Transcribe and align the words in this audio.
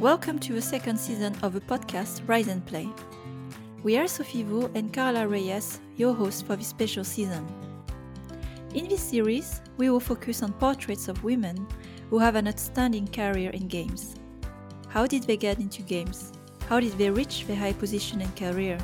Welcome 0.00 0.40
to 0.40 0.52
the 0.52 0.60
second 0.60 0.98
season 0.98 1.36
of 1.42 1.52
the 1.52 1.60
podcast 1.60 2.22
Rise 2.26 2.48
and 2.48 2.66
Play. 2.66 2.88
We 3.84 3.96
are 3.96 4.08
Sophie 4.08 4.42
Vu 4.42 4.68
and 4.74 4.92
Carla 4.92 5.28
Reyes, 5.28 5.78
your 5.96 6.12
hosts 6.12 6.42
for 6.42 6.56
this 6.56 6.66
special 6.66 7.04
season. 7.04 7.46
In 8.74 8.88
this 8.88 9.00
series, 9.00 9.62
we 9.76 9.90
will 9.90 10.00
focus 10.00 10.42
on 10.42 10.52
portraits 10.54 11.06
of 11.06 11.22
women 11.22 11.64
who 12.10 12.18
have 12.18 12.34
an 12.34 12.48
outstanding 12.48 13.06
career 13.06 13.50
in 13.50 13.68
games. 13.68 14.16
How 14.88 15.06
did 15.06 15.22
they 15.22 15.36
get 15.36 15.60
into 15.60 15.82
games? 15.82 16.32
How 16.68 16.80
did 16.80 16.98
they 16.98 17.10
reach 17.10 17.46
their 17.46 17.56
high 17.56 17.74
position 17.74 18.20
and 18.20 18.36
career? 18.36 18.78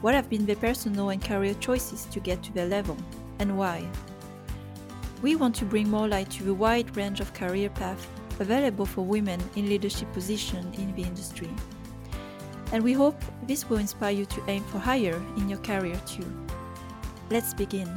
What 0.00 0.14
have 0.14 0.28
been 0.28 0.46
their 0.46 0.56
personal 0.56 1.10
and 1.10 1.22
career 1.22 1.54
choices 1.54 2.06
to 2.06 2.18
get 2.18 2.42
to 2.42 2.52
their 2.52 2.66
level, 2.66 2.96
and 3.38 3.56
why? 3.56 3.88
We 5.22 5.36
want 5.36 5.54
to 5.56 5.64
bring 5.64 5.88
more 5.88 6.08
light 6.08 6.30
to 6.32 6.42
the 6.42 6.54
wide 6.54 6.96
range 6.96 7.20
of 7.20 7.34
career 7.34 7.70
paths 7.70 8.06
available 8.40 8.86
for 8.86 9.02
women 9.02 9.40
in 9.56 9.68
leadership 9.68 10.12
positions 10.12 10.78
in 10.78 10.94
the 10.94 11.02
industry. 11.02 11.50
And 12.72 12.84
we 12.84 12.92
hope 12.92 13.20
this 13.46 13.68
will 13.68 13.78
inspire 13.78 14.12
you 14.12 14.26
to 14.26 14.42
aim 14.48 14.62
for 14.64 14.78
higher 14.78 15.16
in 15.36 15.48
your 15.48 15.58
career 15.58 16.00
too. 16.06 16.26
Let's 17.30 17.54
begin. 17.54 17.88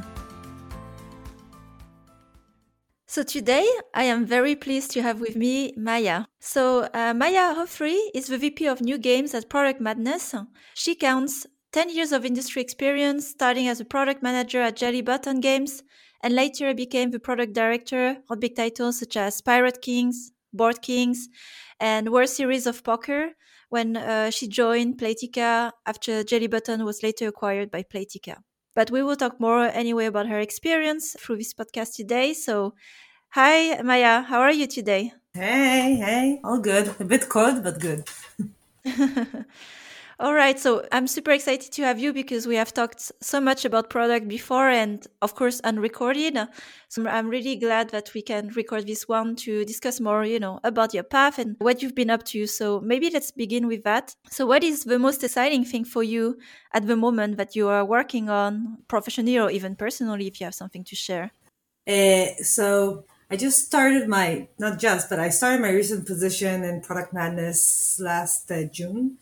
So 3.06 3.22
today 3.22 3.68
I 3.92 4.04
am 4.04 4.24
very 4.24 4.56
pleased 4.56 4.90
to 4.92 5.02
have 5.02 5.20
with 5.20 5.36
me 5.36 5.74
Maya. 5.76 6.24
So 6.40 6.88
uh, 6.94 7.12
Maya 7.12 7.52
Hoffrey 7.52 7.98
is 8.14 8.28
the 8.28 8.38
VP 8.38 8.66
of 8.66 8.80
New 8.80 8.96
Games 8.96 9.34
at 9.34 9.50
Product 9.50 9.82
Madness. 9.82 10.34
She 10.72 10.94
counts 10.94 11.46
10 11.72 11.90
years 11.90 12.12
of 12.12 12.24
industry 12.24 12.62
experience, 12.62 13.28
starting 13.28 13.68
as 13.68 13.80
a 13.80 13.84
product 13.84 14.22
manager 14.22 14.62
at 14.62 14.76
Jelly 14.76 15.02
Button 15.02 15.40
Games, 15.40 15.82
and 16.22 16.34
later 16.34 16.72
became 16.72 17.10
the 17.10 17.18
product 17.18 17.52
director 17.52 18.18
on 18.30 18.40
big 18.40 18.56
titles 18.56 18.98
such 18.98 19.16
as 19.16 19.40
Pirate 19.40 19.82
Kings, 19.82 20.31
Board 20.52 20.82
Kings, 20.82 21.28
and 21.80 22.10
World 22.10 22.28
Series 22.28 22.66
of 22.66 22.82
Poker 22.84 23.30
when 23.68 23.96
uh, 23.96 24.30
she 24.30 24.48
joined 24.48 24.98
Playtika 24.98 25.72
after 25.86 26.22
Jelly 26.22 26.46
Button 26.46 26.84
was 26.84 27.02
later 27.02 27.28
acquired 27.28 27.70
by 27.70 27.82
Playtika. 27.82 28.36
But 28.74 28.90
we 28.90 29.02
will 29.02 29.16
talk 29.16 29.40
more 29.40 29.64
anyway 29.64 30.06
about 30.06 30.28
her 30.28 30.40
experience 30.40 31.16
through 31.18 31.38
this 31.38 31.54
podcast 31.54 31.96
today. 31.96 32.34
So, 32.34 32.74
hi, 33.30 33.80
Maya, 33.82 34.22
how 34.22 34.40
are 34.40 34.52
you 34.52 34.66
today? 34.66 35.12
Hey, 35.34 35.96
hey, 35.96 36.40
all 36.44 36.58
good. 36.58 36.94
A 37.00 37.04
bit 37.04 37.28
cold, 37.30 37.64
but 37.64 37.80
good. 37.80 38.04
All 40.22 40.34
right. 40.34 40.56
So 40.56 40.86
I'm 40.92 41.08
super 41.08 41.32
excited 41.32 41.72
to 41.72 41.82
have 41.82 41.98
you 41.98 42.12
because 42.12 42.46
we 42.46 42.54
have 42.54 42.72
talked 42.72 43.10
so 43.20 43.40
much 43.40 43.64
about 43.64 43.90
product 43.90 44.28
before 44.28 44.68
and 44.68 45.04
of 45.20 45.34
course 45.34 45.60
unrecorded. 45.64 46.38
So 46.88 47.08
I'm 47.08 47.28
really 47.28 47.56
glad 47.56 47.90
that 47.90 48.14
we 48.14 48.22
can 48.22 48.46
record 48.50 48.86
this 48.86 49.08
one 49.08 49.34
to 49.42 49.64
discuss 49.64 49.98
more, 49.98 50.24
you 50.24 50.38
know, 50.38 50.60
about 50.62 50.94
your 50.94 51.02
path 51.02 51.40
and 51.40 51.56
what 51.58 51.82
you've 51.82 51.96
been 51.96 52.08
up 52.08 52.22
to. 52.26 52.46
So 52.46 52.78
maybe 52.78 53.10
let's 53.10 53.32
begin 53.32 53.66
with 53.66 53.82
that. 53.82 54.14
So 54.30 54.46
what 54.46 54.62
is 54.62 54.84
the 54.84 55.00
most 55.00 55.24
exciting 55.24 55.64
thing 55.64 55.84
for 55.84 56.04
you 56.04 56.38
at 56.72 56.86
the 56.86 56.94
moment 56.94 57.36
that 57.38 57.56
you 57.56 57.66
are 57.66 57.84
working 57.84 58.30
on 58.30 58.78
professionally 58.86 59.40
or 59.40 59.50
even 59.50 59.74
personally 59.74 60.28
if 60.28 60.40
you 60.40 60.44
have 60.44 60.54
something 60.54 60.84
to 60.84 60.94
share? 60.94 61.32
Uh, 61.84 62.26
so 62.44 63.06
I 63.28 63.34
just 63.34 63.66
started 63.66 64.06
my, 64.06 64.46
not 64.60 64.78
just, 64.78 65.10
but 65.10 65.18
I 65.18 65.30
started 65.30 65.62
my 65.62 65.70
recent 65.70 66.06
position 66.06 66.62
in 66.62 66.80
Product 66.80 67.12
Madness 67.12 67.98
last 67.98 68.52
uh, 68.52 68.64
June. 68.64 69.18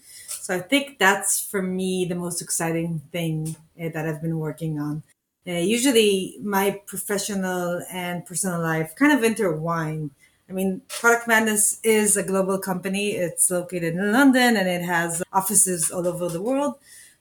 So 0.50 0.56
I 0.56 0.62
think 0.62 0.98
that's 0.98 1.40
for 1.40 1.62
me 1.62 2.04
the 2.06 2.16
most 2.16 2.42
exciting 2.42 3.02
thing 3.12 3.54
uh, 3.80 3.90
that 3.90 4.04
I've 4.04 4.20
been 4.20 4.40
working 4.40 4.80
on. 4.80 5.04
Uh, 5.46 5.52
usually 5.52 6.38
my 6.42 6.82
professional 6.86 7.80
and 7.88 8.26
personal 8.26 8.60
life 8.60 8.96
kind 8.96 9.12
of 9.12 9.22
intertwine. 9.22 10.10
I 10.48 10.52
mean, 10.52 10.82
Product 10.88 11.28
Madness 11.28 11.78
is 11.84 12.16
a 12.16 12.24
global 12.24 12.58
company. 12.58 13.12
It's 13.12 13.48
located 13.48 13.94
in 13.94 14.10
London 14.10 14.56
and 14.56 14.68
it 14.68 14.82
has 14.82 15.22
offices 15.32 15.92
all 15.92 16.04
over 16.04 16.28
the 16.28 16.42
world. 16.42 16.74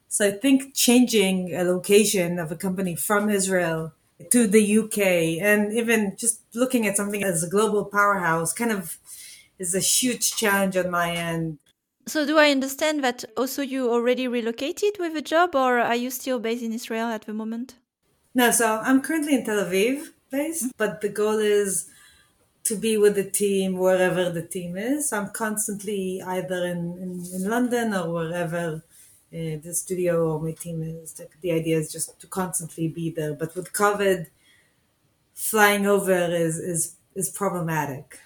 So 0.07 0.29
I 0.29 0.31
think 0.31 0.73
changing 0.73 1.53
a 1.53 1.63
location 1.63 2.39
of 2.39 2.51
a 2.51 2.55
company 2.55 2.95
from 2.95 3.29
Israel 3.29 3.93
to 4.31 4.47
the 4.47 4.79
UK 4.79 4.97
and 5.39 5.71
even 5.71 6.15
just 6.17 6.41
looking 6.55 6.87
at 6.87 6.97
something 6.97 7.23
as 7.23 7.43
a 7.43 7.47
global 7.47 7.85
powerhouse 7.85 8.53
kind 8.53 8.71
of 8.71 8.97
is 9.59 9.75
a 9.75 9.79
huge 9.79 10.35
challenge 10.35 10.75
on 10.75 10.89
my 10.89 11.11
end. 11.11 11.59
So, 12.09 12.25
do 12.25 12.39
I 12.39 12.49
understand 12.49 13.03
that 13.03 13.23
also 13.37 13.61
you 13.61 13.91
already 13.91 14.27
relocated 14.27 14.97
with 14.97 15.15
a 15.15 15.21
job, 15.21 15.53
or 15.53 15.77
are 15.77 15.95
you 15.95 16.09
still 16.09 16.39
based 16.39 16.63
in 16.63 16.73
Israel 16.73 17.07
at 17.07 17.25
the 17.27 17.33
moment? 17.33 17.75
No, 18.33 18.49
so 18.49 18.81
I'm 18.83 19.01
currently 19.03 19.35
in 19.35 19.45
Tel 19.45 19.63
Aviv 19.63 20.07
based, 20.31 20.63
mm-hmm. 20.63 20.77
but 20.77 21.01
the 21.01 21.09
goal 21.09 21.37
is 21.37 21.87
to 22.63 22.75
be 22.75 22.97
with 22.97 23.13
the 23.13 23.29
team 23.29 23.77
wherever 23.77 24.31
the 24.31 24.41
team 24.41 24.75
is. 24.75 25.13
I'm 25.13 25.29
constantly 25.29 26.19
either 26.25 26.65
in, 26.65 26.97
in, 27.03 27.11
in 27.31 27.47
London 27.47 27.93
or 27.93 28.11
wherever 28.11 28.83
uh, 29.31 29.55
the 29.63 29.73
studio 29.73 30.31
or 30.31 30.41
my 30.41 30.53
team 30.53 30.81
is. 30.81 31.13
The, 31.13 31.27
the 31.41 31.51
idea 31.51 31.77
is 31.77 31.91
just 31.91 32.19
to 32.21 32.25
constantly 32.25 32.87
be 32.87 33.11
there. 33.11 33.33
But 33.33 33.55
with 33.55 33.71
COVID, 33.71 34.27
flying 35.35 35.85
over 35.85 36.11
is 36.11 36.57
is 36.57 36.95
is 37.13 37.29
problematic. 37.29 38.17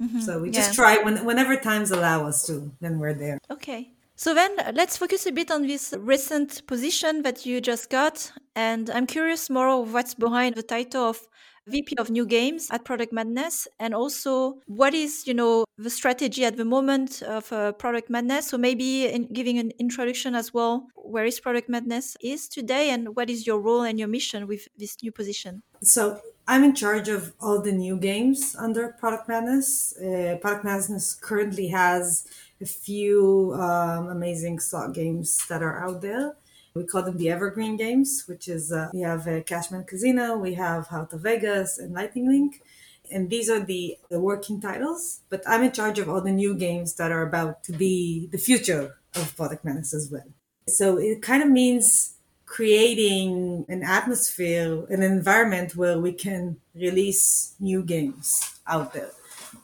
Mm-hmm. 0.00 0.20
So 0.20 0.40
we 0.40 0.50
just 0.50 0.74
try 0.74 0.98
when, 0.98 1.24
whenever 1.24 1.56
times 1.56 1.90
allow 1.90 2.26
us 2.26 2.46
to, 2.46 2.72
then 2.80 2.98
we're 2.98 3.14
there. 3.14 3.38
Okay. 3.50 3.92
So 4.16 4.34
then 4.34 4.56
let's 4.74 4.96
focus 4.96 5.26
a 5.26 5.32
bit 5.32 5.50
on 5.50 5.66
this 5.66 5.94
recent 5.98 6.66
position 6.66 7.22
that 7.22 7.44
you 7.44 7.60
just 7.60 7.90
got. 7.90 8.32
And 8.54 8.90
I'm 8.90 9.06
curious 9.06 9.50
more 9.50 9.68
of 9.68 9.92
what's 9.92 10.14
behind 10.14 10.54
the 10.54 10.62
title 10.62 11.04
of 11.04 11.26
VP 11.66 11.96
of 11.98 12.10
New 12.10 12.26
Games 12.26 12.68
at 12.70 12.84
Product 12.84 13.12
Madness, 13.12 13.68
and 13.78 13.94
also 13.94 14.58
what 14.66 14.94
is 14.94 15.26
you 15.26 15.34
know 15.34 15.64
the 15.78 15.90
strategy 15.90 16.44
at 16.44 16.56
the 16.56 16.64
moment 16.64 17.22
of 17.22 17.52
uh, 17.52 17.72
Product 17.72 18.10
Madness. 18.10 18.48
So 18.48 18.58
maybe 18.58 19.06
in 19.06 19.32
giving 19.32 19.58
an 19.58 19.72
introduction 19.78 20.34
as 20.34 20.52
well, 20.52 20.88
where 20.96 21.24
is 21.24 21.38
Product 21.38 21.68
Madness 21.68 22.16
is 22.20 22.48
today, 22.48 22.90
and 22.90 23.14
what 23.14 23.30
is 23.30 23.46
your 23.46 23.60
role 23.60 23.82
and 23.82 23.98
your 23.98 24.08
mission 24.08 24.48
with 24.48 24.66
this 24.76 24.96
new 25.02 25.12
position. 25.12 25.62
So 25.82 26.20
I'm 26.46 26.64
in 26.64 26.74
charge 26.74 27.08
of 27.08 27.32
all 27.40 27.60
the 27.60 27.72
new 27.72 27.96
games 27.96 28.56
under 28.58 28.88
Product 28.88 29.28
Madness. 29.28 29.96
Uh, 29.96 30.36
Product 30.40 30.64
Madness 30.64 31.14
currently 31.14 31.68
has 31.68 32.26
a 32.60 32.66
few 32.66 33.54
um, 33.54 34.08
amazing 34.08 34.58
slot 34.58 34.92
games 34.92 35.46
that 35.48 35.62
are 35.62 35.78
out 35.78 36.02
there. 36.02 36.34
We 36.74 36.84
call 36.84 37.02
them 37.02 37.18
the 37.18 37.30
evergreen 37.30 37.76
games, 37.76 38.24
which 38.26 38.48
is 38.48 38.72
uh, 38.72 38.88
we 38.92 39.00
have 39.00 39.28
uh, 39.28 39.42
Cashman 39.42 39.84
Casino, 39.84 40.36
we 40.36 40.54
have 40.54 40.86
Heart 40.88 41.12
of 41.12 41.20
Vegas, 41.20 41.78
and 41.78 41.92
Lightning 41.92 42.28
Link. 42.28 42.62
And 43.10 43.28
these 43.28 43.50
are 43.50 43.60
the, 43.60 43.98
the 44.10 44.20
working 44.20 44.60
titles, 44.60 45.20
but 45.28 45.42
I'm 45.46 45.62
in 45.62 45.72
charge 45.72 45.98
of 45.98 46.08
all 46.08 46.22
the 46.22 46.32
new 46.32 46.54
games 46.54 46.94
that 46.94 47.12
are 47.12 47.22
about 47.22 47.62
to 47.64 47.72
be 47.72 48.28
the 48.32 48.38
future 48.38 48.96
of 49.14 49.36
Product 49.36 49.64
Madness 49.64 49.92
as 49.92 50.10
well. 50.10 50.24
So 50.66 50.96
it 50.96 51.20
kind 51.20 51.42
of 51.42 51.50
means 51.50 52.14
creating 52.52 53.64
an 53.70 53.82
atmosphere, 53.82 54.84
an 54.90 55.02
environment 55.02 55.74
where 55.74 55.98
we 55.98 56.12
can 56.12 56.54
release 56.74 57.54
new 57.58 57.82
games 57.82 58.60
out 58.66 58.92
there. 58.92 59.10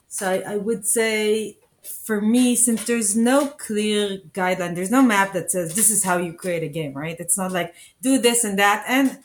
So 0.07 0.27
I, 0.27 0.53
I 0.53 0.57
would 0.57 0.87
say 0.87 1.57
for 1.83 2.19
me, 2.19 2.55
since 2.55 2.85
there's 2.85 3.15
no 3.15 3.45
clear 3.45 4.17
guideline, 4.33 4.73
there's 4.73 4.89
no 4.89 5.03
map 5.03 5.33
that 5.33 5.51
says 5.51 5.75
this 5.75 5.91
is 5.91 6.03
how 6.03 6.17
you 6.17 6.33
create 6.33 6.63
a 6.63 6.67
game, 6.67 6.93
right? 6.93 7.15
It's 7.19 7.37
not 7.37 7.51
like 7.51 7.75
do 8.01 8.17
this 8.17 8.43
and 8.43 8.57
that 8.57 8.83
and 8.87 9.19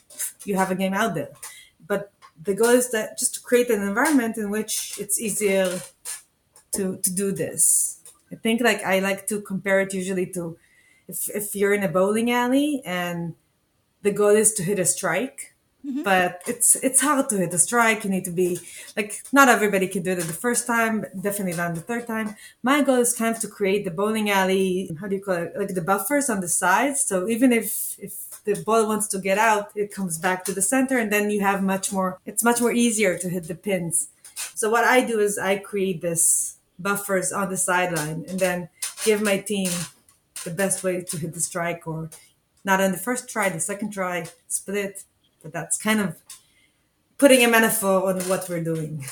you 0.44 0.56
have 0.56 0.70
a 0.70 0.74
game 0.74 0.92
out 0.92 1.14
there. 1.14 1.30
But 1.86 2.12
the 2.42 2.52
goal 2.52 2.76
is 2.82 2.90
that 2.90 3.16
just 3.16 3.32
to 3.36 3.40
create 3.40 3.70
an 3.70 3.80
environment 3.80 4.36
in 4.36 4.50
which 4.50 4.98
it's 5.00 5.18
easier 5.18 5.80
to 6.72 6.98
to 6.98 7.10
do 7.22 7.32
this. 7.32 8.00
I 8.30 8.34
think 8.34 8.60
like 8.60 8.84
I 8.84 8.98
like 8.98 9.26
to 9.28 9.40
compare 9.40 9.80
it 9.80 9.94
usually 9.94 10.26
to 10.36 10.58
if 11.08 11.30
if 11.30 11.56
you're 11.56 11.72
in 11.72 11.82
a 11.82 11.88
bowling 11.88 12.30
alley 12.30 12.82
and 12.84 13.34
the 14.04 14.12
goal 14.20 14.36
is 14.42 14.50
to 14.54 14.62
hit 14.62 14.78
a 14.78 14.88
strike 14.96 15.54
Mm-hmm. 15.86 16.02
But 16.02 16.42
it's 16.46 16.76
it's 16.76 17.02
hard 17.02 17.28
to 17.28 17.36
hit 17.36 17.52
a 17.52 17.58
strike. 17.58 18.04
You 18.04 18.10
need 18.10 18.24
to 18.24 18.30
be 18.30 18.58
like 18.96 19.22
not 19.32 19.50
everybody 19.50 19.86
can 19.86 20.02
do 20.02 20.12
it 20.12 20.16
the 20.16 20.32
first 20.32 20.66
time, 20.66 21.04
definitely 21.20 21.52
not 21.52 21.74
the 21.74 21.82
third 21.82 22.06
time. 22.06 22.36
My 22.62 22.80
goal 22.80 22.96
is 22.96 23.12
kind 23.12 23.34
of 23.34 23.40
to 23.42 23.48
create 23.48 23.84
the 23.84 23.90
bowling 23.90 24.30
alley. 24.30 24.90
How 24.98 25.08
do 25.08 25.16
you 25.16 25.22
call 25.22 25.34
it? 25.34 25.52
Like 25.54 25.74
the 25.74 25.82
buffers 25.82 26.30
on 26.30 26.40
the 26.40 26.48
sides. 26.48 27.02
So 27.02 27.28
even 27.28 27.52
if 27.52 27.98
if 27.98 28.42
the 28.44 28.54
ball 28.64 28.86
wants 28.86 29.08
to 29.08 29.18
get 29.18 29.36
out, 29.36 29.72
it 29.74 29.92
comes 29.92 30.16
back 30.16 30.46
to 30.46 30.52
the 30.52 30.62
center, 30.62 30.96
and 30.96 31.12
then 31.12 31.30
you 31.30 31.42
have 31.42 31.62
much 31.62 31.92
more. 31.92 32.18
It's 32.24 32.42
much 32.42 32.62
more 32.62 32.72
easier 32.72 33.18
to 33.18 33.28
hit 33.28 33.44
the 33.44 33.54
pins. 33.54 34.08
So 34.54 34.70
what 34.70 34.84
I 34.84 35.04
do 35.04 35.20
is 35.20 35.38
I 35.38 35.58
create 35.58 36.00
this 36.00 36.56
buffers 36.78 37.30
on 37.30 37.50
the 37.50 37.58
sideline, 37.58 38.24
and 38.26 38.40
then 38.40 38.70
give 39.04 39.20
my 39.20 39.36
team 39.36 39.70
the 40.44 40.50
best 40.50 40.82
way 40.82 41.02
to 41.02 41.18
hit 41.18 41.34
the 41.34 41.40
strike, 41.40 41.86
or 41.86 42.08
not 42.64 42.80
on 42.80 42.92
the 42.92 42.98
first 42.98 43.28
try, 43.28 43.48
the 43.48 43.60
second 43.60 43.92
try, 43.92 44.26
split 44.48 45.04
but 45.44 45.52
that's 45.52 45.76
kind 45.76 46.00
of 46.00 46.16
putting 47.18 47.44
a 47.44 47.48
metaphor 47.48 48.08
on 48.08 48.20
what 48.22 48.48
we're 48.48 48.64
doing. 48.64 49.04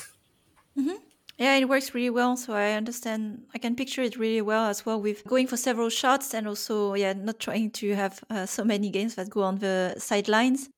Mm-hmm. 0.76 0.96
Yeah, 1.38 1.56
it 1.56 1.69
works 1.69 1.94
really 1.94 2.10
well. 2.10 2.37
So 2.37 2.54
I 2.54 2.72
understand. 2.72 3.43
I 3.54 3.58
can 3.58 3.76
picture 3.76 4.02
it 4.02 4.16
really 4.16 4.40
well 4.40 4.66
as 4.69 4.84
well 4.87 5.00
with 5.00 5.25
going 5.25 5.46
for 5.46 5.56
several 5.56 5.90
shots 5.90 6.34
and 6.34 6.49
also, 6.49 6.94
yeah, 6.94 7.12
not 7.12 7.38
trying 7.38 7.70
to 7.72 7.94
have 7.94 8.25
uh, 8.31 8.46
so 8.46 8.64
many 8.64 8.90
games 8.90 9.14
that 9.16 9.28
go 9.28 9.43
on 9.43 9.58
the 9.58 9.94
sidelines. 9.98 10.70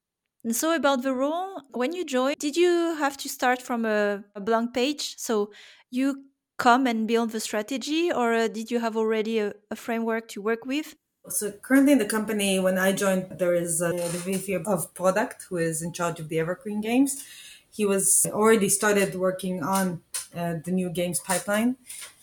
And 0.42 0.54
so 0.54 0.74
about 0.74 1.02
the 1.02 1.14
role, 1.14 1.62
when 1.72 1.92
you 1.92 2.04
joined, 2.04 2.38
did 2.38 2.56
you 2.56 2.96
have 2.98 3.16
to 3.18 3.28
start 3.28 3.62
from 3.62 3.86
a, 3.86 4.22
a 4.34 4.40
blank 4.40 4.74
page? 4.74 5.14
So 5.16 5.52
you 5.90 6.24
come 6.58 6.86
and 6.86 7.08
build 7.08 7.30
the 7.30 7.40
strategy, 7.40 8.12
or 8.12 8.34
uh, 8.34 8.48
did 8.48 8.70
you 8.70 8.80
have 8.80 8.96
already 8.96 9.38
a, 9.38 9.54
a, 9.70 9.76
framework 9.76 10.28
to 10.28 10.42
work 10.42 10.66
with? 10.66 10.94
So 11.28 11.52
currently 11.52 11.92
in 11.92 11.98
the 11.98 12.04
company, 12.04 12.60
when 12.60 12.76
I 12.76 12.92
joined, 12.92 13.38
there 13.38 13.54
is 13.54 13.80
uh, 13.80 13.92
the 13.92 14.18
VP 14.18 14.54
of 14.66 14.92
product 14.92 15.46
who 15.48 15.56
is 15.56 15.80
in 15.80 15.92
charge 15.92 16.20
of 16.20 16.28
the 16.28 16.38
evergreen 16.38 16.82
games. 16.82 17.24
He 17.70 17.86
was 17.86 18.26
already 18.30 18.68
started 18.68 19.14
working 19.14 19.62
on 19.62 20.02
uh, 20.36 20.56
the 20.62 20.70
new 20.70 20.90
games 20.90 21.20
pipeline, 21.20 21.76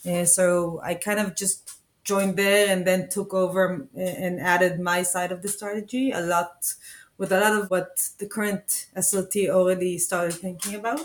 uh, 0.05 0.25
so 0.25 0.79
I 0.83 0.93
kind 0.93 1.19
of 1.19 1.35
just 1.35 1.71
joined 2.03 2.37
there 2.37 2.67
and 2.69 2.85
then 2.85 3.09
took 3.09 3.33
over 3.33 3.87
uh, 3.95 3.99
and 3.99 4.39
added 4.39 4.79
my 4.79 5.01
side 5.01 5.31
of 5.31 5.41
the 5.41 5.47
strategy 5.47 6.11
a 6.11 6.21
lot 6.21 6.73
with 7.17 7.31
a 7.31 7.39
lot 7.39 7.53
of 7.53 7.69
what 7.69 8.09
the 8.19 8.27
current 8.27 8.87
SLT 8.95 9.49
already 9.49 9.97
started 9.97 10.33
thinking 10.33 10.75
about. 10.75 11.01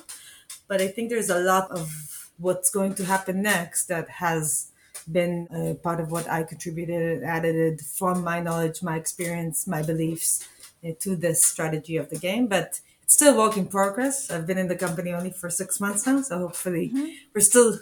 But 0.69 0.81
I 0.81 0.89
think 0.89 1.11
there's 1.11 1.31
a 1.31 1.39
lot 1.39 1.71
of 1.71 2.31
what's 2.39 2.71
going 2.71 2.95
to 2.97 3.05
happen 3.05 3.43
next 3.43 3.87
that 3.87 4.09
has 4.09 4.71
been 5.11 5.49
a 5.51 5.75
part 5.75 6.01
of 6.01 6.11
what 6.11 6.29
I 6.29 6.43
contributed 6.43 7.19
and 7.19 7.25
added 7.25 7.81
from 7.81 8.25
my 8.25 8.41
knowledge, 8.41 8.83
my 8.83 8.97
experience, 8.97 9.67
my 9.67 9.83
beliefs 9.83 10.47
uh, 10.85 10.91
to 11.01 11.17
this 11.17 11.45
strategy 11.45 11.97
of 11.97 12.11
the 12.11 12.19
game. 12.19 12.47
But 12.47 12.81
it's 13.03 13.15
still 13.15 13.37
work 13.37 13.57
in 13.57 13.67
progress. 13.67 14.31
I've 14.31 14.47
been 14.47 14.59
in 14.59 14.69
the 14.69 14.77
company 14.77 15.13
only 15.13 15.31
for 15.31 15.49
six 15.51 15.81
months 15.81 16.07
now, 16.07 16.23
so 16.23 16.39
hopefully 16.39 16.91
mm-hmm. 16.95 17.07
we're 17.35 17.41
still 17.41 17.79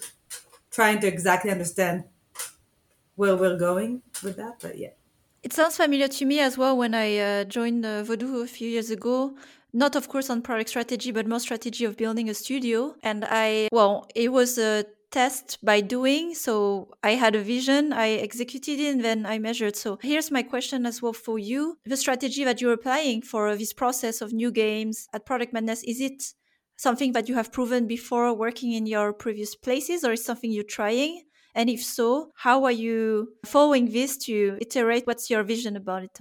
trying 0.70 1.00
to 1.00 1.06
exactly 1.06 1.50
understand 1.50 2.04
where 3.16 3.36
we're 3.36 3.58
going 3.58 4.02
with 4.22 4.36
that. 4.36 4.56
But 4.60 4.78
yeah. 4.78 4.90
It 5.42 5.52
sounds 5.52 5.76
familiar 5.76 6.08
to 6.08 6.24
me 6.24 6.40
as 6.40 6.56
well 6.56 6.76
when 6.76 6.94
I 6.94 7.18
uh, 7.18 7.44
joined 7.44 7.84
uh, 7.84 8.02
Voodoo 8.02 8.42
a 8.42 8.46
few 8.46 8.68
years 8.68 8.90
ago. 8.90 9.36
Not, 9.72 9.96
of 9.96 10.08
course, 10.08 10.30
on 10.30 10.40
product 10.40 10.70
strategy, 10.70 11.10
but 11.10 11.26
more 11.26 11.40
strategy 11.40 11.84
of 11.84 11.96
building 11.96 12.30
a 12.30 12.34
studio. 12.34 12.94
And 13.02 13.24
I, 13.28 13.68
well, 13.72 14.08
it 14.14 14.30
was 14.30 14.56
a 14.56 14.84
test 15.14 15.58
by 15.62 15.80
doing. 15.80 16.34
So 16.34 16.88
I 17.10 17.12
had 17.22 17.34
a 17.36 17.46
vision, 17.54 17.92
I 17.92 18.08
executed 18.28 18.80
it, 18.80 18.90
and 18.94 19.04
then 19.04 19.24
I 19.24 19.38
measured. 19.38 19.76
So 19.76 19.98
here's 20.02 20.30
my 20.30 20.42
question 20.42 20.84
as 20.90 21.00
well 21.00 21.12
for 21.26 21.38
you. 21.38 21.78
The 21.84 21.96
strategy 21.96 22.42
that 22.44 22.60
you're 22.60 22.78
applying 22.80 23.22
for 23.22 23.54
this 23.56 23.72
process 23.72 24.20
of 24.20 24.32
new 24.32 24.50
games 24.50 25.08
at 25.14 25.24
Product 25.24 25.52
Madness, 25.52 25.84
is 25.84 26.00
it 26.00 26.18
something 26.76 27.12
that 27.12 27.28
you 27.28 27.36
have 27.36 27.52
proven 27.52 27.86
before 27.86 28.34
working 28.34 28.72
in 28.72 28.84
your 28.86 29.12
previous 29.12 29.54
places, 29.54 30.02
or 30.04 30.12
is 30.12 30.24
something 30.24 30.50
you're 30.50 30.74
trying? 30.80 31.22
And 31.54 31.70
if 31.70 31.82
so, 31.84 32.32
how 32.46 32.64
are 32.64 32.78
you 32.86 33.34
following 33.44 33.92
this 33.92 34.16
to 34.26 34.58
iterate? 34.60 35.06
What's 35.06 35.30
your 35.30 35.44
vision 35.44 35.76
about 35.76 36.02
it? 36.02 36.18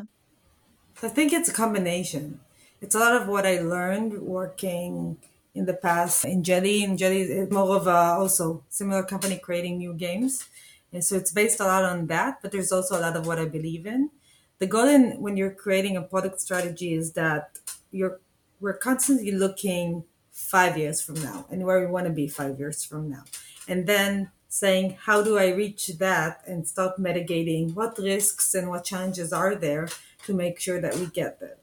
I 1.01 1.10
think 1.10 1.34
it's 1.34 1.50
a 1.50 1.54
combination. 1.63 2.39
It's 2.80 2.94
a 2.94 3.00
lot 3.00 3.19
of 3.19 3.28
what 3.28 3.46
I 3.46 3.60
learned 3.60 4.22
working 4.22 5.18
in 5.53 5.65
the 5.65 5.73
past 5.73 6.25
in 6.25 6.44
Jelly. 6.44 6.83
And 6.83 6.97
Jelly 6.97 7.21
is 7.21 7.51
more 7.51 7.75
of 7.75 7.88
a 7.88 8.15
also 8.19 8.63
similar 8.69 9.03
company 9.03 9.38
creating 9.38 9.77
new 9.77 9.94
games. 9.94 10.45
And 10.91 11.03
so 11.03 11.15
it's 11.15 11.31
based 11.31 11.59
a 11.59 11.65
lot 11.65 11.83
on 11.83 12.07
that, 12.07 12.39
but 12.41 12.51
there's 12.51 12.71
also 12.71 12.97
a 12.97 13.01
lot 13.01 13.15
of 13.15 13.25
what 13.25 13.39
I 13.39 13.45
believe 13.45 13.85
in. 13.85 14.11
The 14.59 14.67
goal 14.67 14.88
in 14.88 15.19
when 15.19 15.38
you're 15.38 15.51
creating 15.51 15.97
a 15.97 16.01
product 16.01 16.39
strategy 16.39 16.94
is 16.94 17.13
that 17.13 17.59
you're 17.91 18.19
we're 18.59 18.77
constantly 18.77 19.31
looking 19.31 20.05
five 20.31 20.77
years 20.77 21.01
from 21.01 21.15
now 21.15 21.45
and 21.50 21.65
where 21.65 21.79
we 21.79 21.85
want 21.85 22.07
to 22.07 22.13
be 22.13 22.27
five 22.27 22.57
years 22.57 22.83
from 22.83 23.09
now. 23.09 23.23
And 23.67 23.88
then 23.88 24.31
saying 24.47 24.97
how 25.01 25.23
do 25.23 25.38
I 25.38 25.50
reach 25.50 25.88
that 25.97 26.41
and 26.45 26.67
start 26.67 27.00
mitigating 27.00 27.73
what 27.73 27.97
risks 27.97 28.53
and 28.53 28.69
what 28.69 28.85
challenges 28.85 29.33
are 29.33 29.55
there 29.55 29.88
to 30.25 30.33
make 30.33 30.59
sure 30.59 30.79
that 30.79 30.95
we 30.95 31.07
get 31.07 31.39
there. 31.39 31.57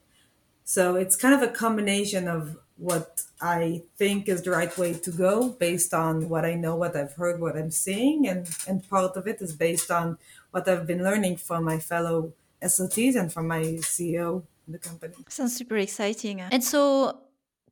So 0.64 0.96
it's 0.96 1.16
kind 1.16 1.34
of 1.34 1.42
a 1.42 1.52
combination 1.52 2.28
of 2.28 2.58
what 2.80 3.22
I 3.40 3.82
think 3.96 4.28
is 4.28 4.42
the 4.42 4.50
right 4.50 4.76
way 4.78 4.94
to 4.94 5.10
go 5.10 5.50
based 5.50 5.92
on 5.92 6.30
what 6.30 6.44
I 6.46 6.54
know, 6.54 6.76
what 6.76 6.96
I've 6.96 7.12
heard, 7.12 7.40
what 7.40 7.56
I'm 7.56 7.70
seeing, 7.70 8.26
and, 8.26 8.48
and 8.66 8.88
part 8.88 9.16
of 9.16 9.26
it 9.26 9.40
is 9.42 9.52
based 9.52 9.90
on 9.90 10.16
what 10.50 10.66
I've 10.66 10.86
been 10.86 11.04
learning 11.04 11.36
from 11.36 11.64
my 11.64 11.78
fellow 11.78 12.32
SLTs 12.62 13.16
and 13.16 13.30
from 13.32 13.48
my 13.48 13.62
CEO 13.94 14.42
in 14.66 14.72
the 14.72 14.78
company. 14.78 15.14
Sounds 15.28 15.54
super 15.56 15.76
exciting. 15.76 16.40
And 16.40 16.64
so 16.64 17.20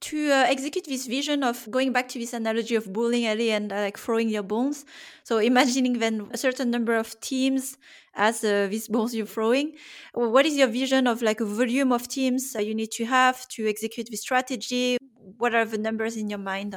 to 0.01 0.31
uh, 0.31 0.45
execute 0.49 0.85
this 0.85 1.07
vision 1.07 1.43
of 1.43 1.69
going 1.71 1.93
back 1.93 2.09
to 2.09 2.19
this 2.19 2.33
analogy 2.33 2.75
of 2.75 2.93
bowling 2.93 3.27
alley 3.27 3.51
and 3.51 3.73
uh, 3.73 3.77
like 3.77 3.99
throwing 3.99 4.29
your 4.29 4.43
balls. 4.43 4.85
So 5.25 5.39
imagining 5.39 5.99
then 5.99 6.29
a 6.33 6.39
certain 6.39 6.71
number 6.71 6.95
of 6.97 7.19
teams 7.21 7.77
as 8.15 8.43
uh, 8.45 8.69
these 8.71 8.89
balls 8.89 9.15
you're 9.15 9.27
throwing. 9.27 9.75
What 10.15 10.47
is 10.47 10.57
your 10.57 10.69
vision 10.69 11.07
of 11.07 11.23
like 11.23 11.41
a 11.41 11.45
volume 11.45 11.93
of 11.93 12.09
teams 12.09 12.55
you 12.55 12.75
need 12.75 12.91
to 12.93 13.05
have 13.05 13.49
to 13.49 13.69
execute 13.69 14.09
this 14.11 14.23
strategy? 14.23 14.99
What 15.39 15.55
are 15.55 15.65
the 15.65 15.79
numbers 15.79 16.17
in 16.17 16.31
your 16.31 16.39
mind? 16.39 16.77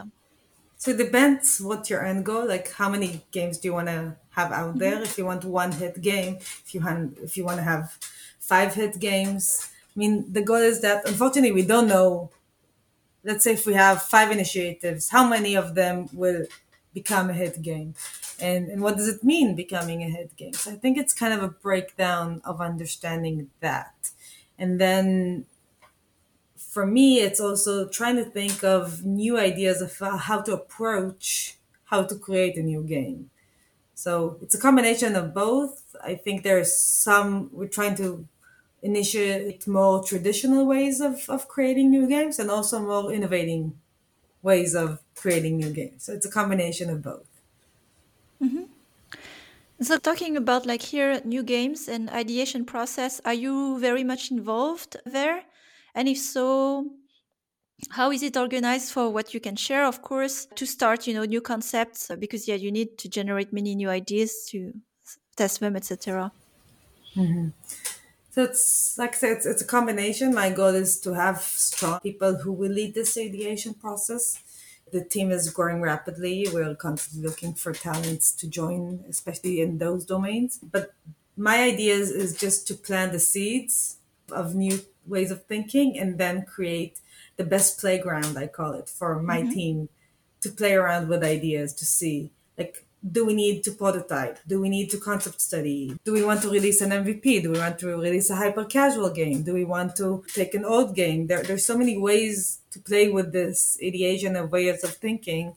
So 0.77 0.91
it 0.91 0.97
depends 0.97 1.61
what 1.61 1.89
your 1.91 2.03
end 2.03 2.25
goal. 2.25 2.47
Like 2.47 2.71
how 2.73 2.89
many 2.89 3.21
games 3.31 3.59
do 3.59 3.67
you 3.67 3.73
want 3.73 3.87
to 3.87 4.15
have 4.31 4.51
out 4.51 4.79
there? 4.79 4.95
Mm-hmm. 4.95 5.03
If 5.03 5.17
you 5.17 5.25
want 5.25 5.45
one 5.45 5.71
hit 5.71 6.01
game, 6.01 6.37
if 6.37 6.73
you 6.73 6.81
want 6.81 7.17
if 7.19 7.37
you 7.37 7.45
want 7.45 7.57
to 7.57 7.63
have 7.63 7.97
five 8.39 8.73
hit 8.73 8.99
games. 8.99 9.69
I 9.95 9.99
mean, 9.99 10.31
the 10.31 10.41
goal 10.41 10.57
is 10.57 10.81
that 10.81 11.07
unfortunately 11.07 11.51
we 11.51 11.63
don't 11.63 11.87
know 11.87 12.31
let's 13.23 13.43
say 13.43 13.53
if 13.53 13.65
we 13.65 13.73
have 13.73 14.01
five 14.01 14.31
initiatives, 14.31 15.09
how 15.09 15.27
many 15.27 15.55
of 15.55 15.75
them 15.75 16.09
will 16.13 16.45
become 16.93 17.29
a 17.29 17.33
hit 17.33 17.61
game? 17.61 17.95
And, 18.39 18.69
and 18.69 18.81
what 18.81 18.97
does 18.97 19.07
it 19.07 19.23
mean 19.23 19.55
becoming 19.55 20.03
a 20.03 20.09
hit 20.09 20.35
game? 20.35 20.53
So 20.53 20.71
I 20.71 20.75
think 20.75 20.97
it's 20.97 21.13
kind 21.13 21.33
of 21.33 21.43
a 21.43 21.49
breakdown 21.49 22.41
of 22.43 22.59
understanding 22.59 23.49
that. 23.59 24.09
And 24.57 24.79
then 24.79 25.45
for 26.57 26.85
me, 26.85 27.19
it's 27.19 27.39
also 27.39 27.87
trying 27.87 28.15
to 28.15 28.25
think 28.25 28.63
of 28.63 29.05
new 29.05 29.37
ideas 29.37 29.81
of 29.81 29.97
how 29.99 30.41
to 30.41 30.53
approach 30.53 31.57
how 31.85 32.03
to 32.03 32.15
create 32.15 32.55
a 32.55 32.63
new 32.63 32.81
game. 32.81 33.29
So 33.93 34.37
it's 34.41 34.55
a 34.55 34.59
combination 34.59 35.15
of 35.15 35.33
both. 35.33 35.95
I 36.03 36.15
think 36.15 36.43
there's 36.43 36.73
some, 36.73 37.49
we're 37.51 37.67
trying 37.67 37.95
to 37.95 38.25
initiate 38.81 39.67
more 39.67 40.03
traditional 40.03 40.65
ways 40.65 40.99
of, 40.99 41.29
of 41.29 41.47
creating 41.47 41.89
new 41.89 42.07
games 42.07 42.39
and 42.39 42.49
also 42.49 42.79
more 42.79 43.11
innovating 43.11 43.79
ways 44.41 44.73
of 44.73 44.99
creating 45.15 45.57
new 45.57 45.71
games. 45.71 46.05
So 46.05 46.13
it's 46.13 46.25
a 46.25 46.31
combination 46.31 46.89
of 46.89 47.01
both. 47.01 47.27
Mm-hmm. 48.41 48.63
So 49.81 49.97
talking 49.97 50.37
about 50.37 50.65
like 50.65 50.81
here 50.81 51.21
new 51.25 51.43
games 51.43 51.87
and 51.87 52.09
ideation 52.09 52.65
process, 52.65 53.21
are 53.25 53.33
you 53.33 53.79
very 53.79 54.03
much 54.03 54.31
involved 54.31 54.97
there? 55.05 55.43
And 55.93 56.07
if 56.07 56.17
so, 56.17 56.91
how 57.89 58.11
is 58.11 58.23
it 58.23 58.37
organized 58.37 58.91
for 58.91 59.09
what 59.09 59.33
you 59.33 59.39
can 59.39 59.55
share 59.55 59.85
of 59.85 60.01
course 60.01 60.47
to 60.55 60.65
start 60.65 61.07
you 61.07 61.13
know 61.13 61.25
new 61.25 61.41
concepts 61.41 62.11
because 62.19 62.47
yeah 62.47 62.55
you 62.55 62.71
need 62.71 62.97
to 62.97 63.09
generate 63.09 63.51
many 63.51 63.73
new 63.75 63.89
ideas 63.89 64.45
to 64.49 64.71
test 65.35 65.59
them 65.59 65.75
etc 65.75 66.31
mm-hmm. 67.15 67.49
So 68.31 68.43
it's 68.43 68.97
like 68.97 69.15
I 69.15 69.17
said, 69.17 69.37
it's, 69.37 69.45
it's 69.45 69.61
a 69.61 69.65
combination. 69.65 70.33
My 70.33 70.49
goal 70.49 70.73
is 70.73 70.99
to 71.01 71.13
have 71.13 71.41
strong 71.41 71.99
people 71.99 72.35
who 72.37 72.53
will 72.53 72.71
lead 72.71 72.93
this 72.93 73.17
ideation 73.17 73.73
process. 73.73 74.41
The 74.91 75.03
team 75.03 75.31
is 75.31 75.49
growing 75.49 75.81
rapidly. 75.81 76.47
We're 76.51 76.75
constantly 76.75 77.27
looking 77.27 77.53
for 77.53 77.73
talents 77.73 78.31
to 78.35 78.47
join, 78.47 79.03
especially 79.09 79.61
in 79.61 79.77
those 79.77 80.05
domains. 80.05 80.59
But 80.59 80.93
my 81.35 81.61
idea 81.61 81.93
is, 81.93 82.09
is 82.09 82.37
just 82.37 82.67
to 82.67 82.73
plant 82.73 83.11
the 83.11 83.19
seeds 83.19 83.97
of 84.31 84.55
new 84.55 84.79
ways 85.05 85.31
of 85.31 85.43
thinking 85.45 85.99
and 85.99 86.17
then 86.17 86.45
create 86.45 86.99
the 87.35 87.43
best 87.43 87.79
playground, 87.79 88.37
I 88.37 88.47
call 88.47 88.73
it, 88.73 88.87
for 88.87 89.21
my 89.21 89.41
mm-hmm. 89.41 89.51
team 89.51 89.89
to 90.41 90.49
play 90.49 90.73
around 90.73 91.09
with 91.09 91.23
ideas 91.23 91.73
to 91.75 91.85
see 91.85 92.31
like 92.57 92.85
do 93.09 93.25
we 93.25 93.33
need 93.33 93.63
to 93.63 93.71
prototype? 93.71 94.39
Do 94.47 94.61
we 94.61 94.69
need 94.69 94.89
to 94.91 94.97
concept 94.97 95.41
study? 95.41 95.97
Do 96.03 96.13
we 96.13 96.23
want 96.23 96.41
to 96.43 96.49
release 96.49 96.81
an 96.81 96.91
MVP? 96.91 97.41
Do 97.41 97.51
we 97.51 97.59
want 97.59 97.79
to 97.79 97.87
release 97.87 98.29
a 98.29 98.35
hyper 98.35 98.65
casual 98.65 99.09
game? 99.09 99.41
Do 99.43 99.53
we 99.53 99.65
want 99.65 99.95
to 99.97 100.23
take 100.33 100.53
an 100.53 100.65
old 100.65 100.95
game? 100.95 101.27
There, 101.27 101.41
there's 101.41 101.65
so 101.65 101.77
many 101.77 101.97
ways 101.97 102.59
to 102.71 102.79
play 102.79 103.09
with 103.09 103.31
this 103.31 103.77
ideation 103.83 104.35
of 104.35 104.51
ways 104.51 104.83
of 104.83 104.95
thinking. 104.95 105.55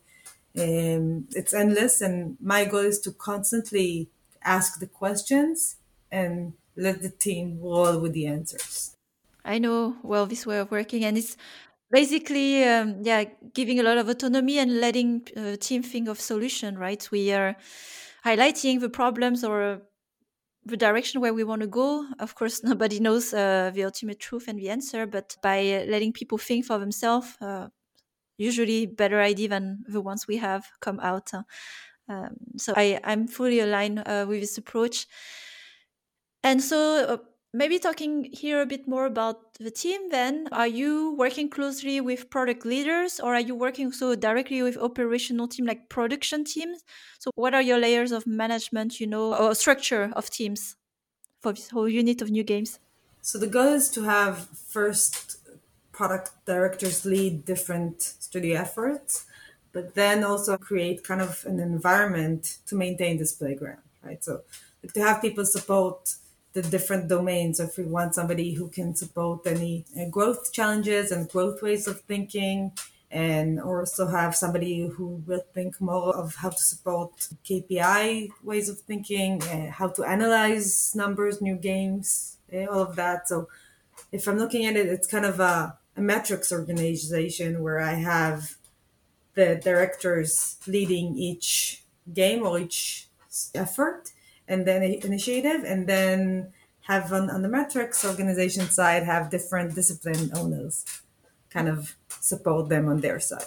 Um, 0.58 1.26
it's 1.32 1.52
endless, 1.52 2.00
and 2.00 2.36
my 2.40 2.64
goal 2.64 2.80
is 2.80 3.00
to 3.00 3.12
constantly 3.12 4.08
ask 4.42 4.78
the 4.78 4.86
questions 4.86 5.76
and 6.10 6.54
let 6.76 7.02
the 7.02 7.10
team 7.10 7.58
roll 7.60 7.98
with 7.98 8.12
the 8.12 8.26
answers. 8.26 8.96
I 9.44 9.58
know 9.58 9.96
well 10.02 10.26
this 10.26 10.46
way 10.46 10.58
of 10.58 10.70
working, 10.70 11.04
and 11.04 11.18
it's 11.18 11.36
basically 11.94 12.64
um, 12.64 12.88
yeah 13.02 13.24
giving 13.54 13.78
a 13.80 13.84
lot 13.88 13.98
of 13.98 14.08
autonomy 14.08 14.58
and 14.58 14.80
letting 14.80 15.10
uh, 15.36 15.56
team 15.60 15.82
think 15.82 16.08
of 16.08 16.20
solution 16.20 16.78
right? 16.78 17.08
We 17.12 17.32
are 17.32 17.56
highlighting 18.26 18.80
the 18.80 18.90
problems 18.90 19.44
or 19.44 19.82
the 20.66 20.76
direction 20.76 21.20
where 21.22 21.34
we 21.34 21.44
want 21.44 21.62
to 21.62 21.68
go. 21.68 22.06
Of 22.18 22.34
course 22.36 22.64
nobody 22.70 23.00
knows 23.00 23.34
uh, 23.34 23.70
the 23.74 23.84
ultimate 23.84 24.20
truth 24.20 24.48
and 24.48 24.58
the 24.58 24.70
answer 24.70 25.06
but 25.06 25.36
by 25.42 25.86
letting 25.88 26.12
people 26.12 26.38
think 26.38 26.66
for 26.66 26.78
themselves 26.78 27.36
uh, 27.40 27.68
usually 28.38 28.86
better 28.86 29.20
idea 29.20 29.48
than 29.48 29.84
the 29.88 30.02
ones 30.02 30.26
we 30.28 30.38
have 30.38 30.66
come 30.80 31.00
out 31.00 31.32
um, 32.08 32.36
so 32.58 32.74
I, 32.76 33.00
i'm 33.04 33.28
fully 33.28 33.60
aligned 33.60 34.00
uh, 34.06 34.26
with 34.28 34.40
this 34.40 34.58
approach. 34.58 35.06
And 36.42 36.62
so 36.62 37.06
uh, 37.08 37.16
maybe 37.54 37.78
talking 37.78 38.28
here 38.32 38.60
a 38.60 38.66
bit 38.66 38.86
more 38.88 39.06
about 39.06 39.54
the 39.60 39.70
team 39.70 40.10
then. 40.10 40.48
Are 40.50 40.66
you 40.66 41.14
working 41.14 41.48
closely 41.48 42.00
with 42.00 42.28
product 42.28 42.66
leaders 42.66 43.20
or 43.20 43.34
are 43.34 43.40
you 43.40 43.54
working 43.54 43.92
so 43.92 44.14
directly 44.16 44.60
with 44.62 44.76
operational 44.76 45.46
team 45.46 45.64
like 45.64 45.88
production 45.88 46.44
teams? 46.44 46.82
So 47.20 47.30
what 47.36 47.54
are 47.54 47.62
your 47.62 47.78
layers 47.78 48.10
of 48.10 48.26
management 48.26 49.00
you 49.00 49.06
know 49.06 49.34
or 49.34 49.54
structure 49.54 50.10
of 50.14 50.28
teams 50.28 50.76
for 51.40 51.52
this 51.52 51.70
whole 51.70 51.88
unit 51.88 52.20
of 52.20 52.30
new 52.30 52.42
games? 52.42 52.80
So 53.22 53.38
the 53.38 53.46
goal 53.46 53.72
is 53.74 53.88
to 53.90 54.02
have 54.02 54.48
first 54.48 55.38
product 55.92 56.32
directors 56.44 57.04
lead 57.04 57.44
different 57.44 58.02
studio 58.02 58.60
efforts 58.60 59.26
but 59.72 59.94
then 59.94 60.24
also 60.24 60.56
create 60.56 61.04
kind 61.04 61.20
of 61.20 61.44
an 61.46 61.60
environment 61.60 62.58
to 62.66 62.74
maintain 62.74 63.16
this 63.16 63.32
playground 63.32 63.78
right? 64.02 64.22
So 64.22 64.42
to 64.92 65.00
have 65.00 65.22
people 65.22 65.44
support 65.46 66.16
the 66.54 66.62
different 66.62 67.08
domains. 67.08 67.60
If 67.60 67.76
we 67.76 67.84
want 67.84 68.14
somebody 68.14 68.54
who 68.54 68.68
can 68.68 68.94
support 68.94 69.46
any 69.46 69.84
uh, 70.00 70.08
growth 70.08 70.52
challenges 70.52 71.12
and 71.12 71.28
growth 71.28 71.60
ways 71.62 71.86
of 71.86 72.00
thinking, 72.02 72.72
and 73.10 73.60
also 73.60 74.08
have 74.08 74.34
somebody 74.34 74.88
who 74.88 75.22
will 75.24 75.44
think 75.52 75.80
more 75.80 76.16
of 76.16 76.34
how 76.34 76.50
to 76.50 76.58
support 76.58 77.12
KPI 77.44 78.30
ways 78.42 78.68
of 78.68 78.80
thinking, 78.80 79.40
uh, 79.44 79.70
how 79.70 79.88
to 79.88 80.02
analyze 80.02 80.92
numbers, 80.96 81.40
new 81.40 81.54
games, 81.54 82.38
uh, 82.52 82.64
all 82.64 82.82
of 82.82 82.96
that. 82.96 83.28
So 83.28 83.48
if 84.10 84.26
I'm 84.26 84.36
looking 84.36 84.66
at 84.66 84.76
it, 84.76 84.86
it's 84.86 85.06
kind 85.06 85.24
of 85.24 85.38
a, 85.38 85.78
a 85.96 86.00
matrix 86.00 86.50
organization 86.50 87.62
where 87.62 87.78
I 87.78 87.94
have 87.94 88.56
the 89.34 89.60
directors 89.62 90.56
leading 90.66 91.16
each 91.16 91.84
game 92.12 92.44
or 92.44 92.58
each 92.58 93.08
effort 93.54 94.10
and 94.48 94.66
then 94.66 94.82
initiative 94.82 95.64
and 95.64 95.86
then 95.86 96.52
have 96.82 97.12
on, 97.12 97.30
on 97.30 97.42
the 97.42 97.48
matrix 97.48 98.04
organization 98.04 98.68
side 98.68 99.02
have 99.02 99.30
different 99.30 99.74
discipline 99.74 100.30
owners 100.34 100.84
kind 101.50 101.68
of 101.68 101.96
support 102.20 102.68
them 102.68 102.88
on 102.88 103.00
their 103.00 103.20
side. 103.20 103.46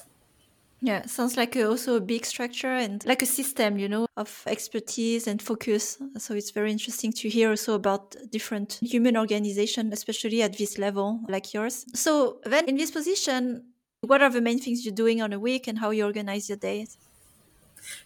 Yeah 0.82 1.06
sounds 1.08 1.36
like 1.38 1.56
a, 1.56 1.68
also 1.68 1.96
a 1.96 2.02
big 2.02 2.24
structure 2.26 2.76
and 2.86 3.04
like 3.06 3.22
a 3.24 3.26
system 3.26 3.80
you 3.80 3.90
know 3.90 4.06
of 4.16 4.44
expertise 4.46 5.28
and 5.28 5.42
focus. 5.42 5.98
So 6.18 6.36
it's 6.36 6.52
very 6.52 6.72
interesting 6.72 7.12
to 7.14 7.30
hear 7.30 7.50
also 7.50 7.74
about 7.74 8.16
different 8.32 8.80
human 8.82 9.18
organization 9.18 9.92
especially 9.92 10.42
at 10.44 10.58
this 10.58 10.78
level 10.78 11.20
like 11.28 11.54
yours. 11.54 11.86
So 11.94 12.40
then 12.44 12.66
in 12.66 12.76
this 12.78 12.92
position 12.92 13.64
what 14.02 14.22
are 14.22 14.30
the 14.30 14.42
main 14.42 14.60
things 14.60 14.86
you're 14.86 14.94
doing 14.94 15.22
on 15.22 15.34
a 15.34 15.40
week 15.40 15.68
and 15.68 15.80
how 15.80 15.90
you 15.90 16.06
organize 16.06 16.48
your 16.50 16.58
days? 16.58 16.98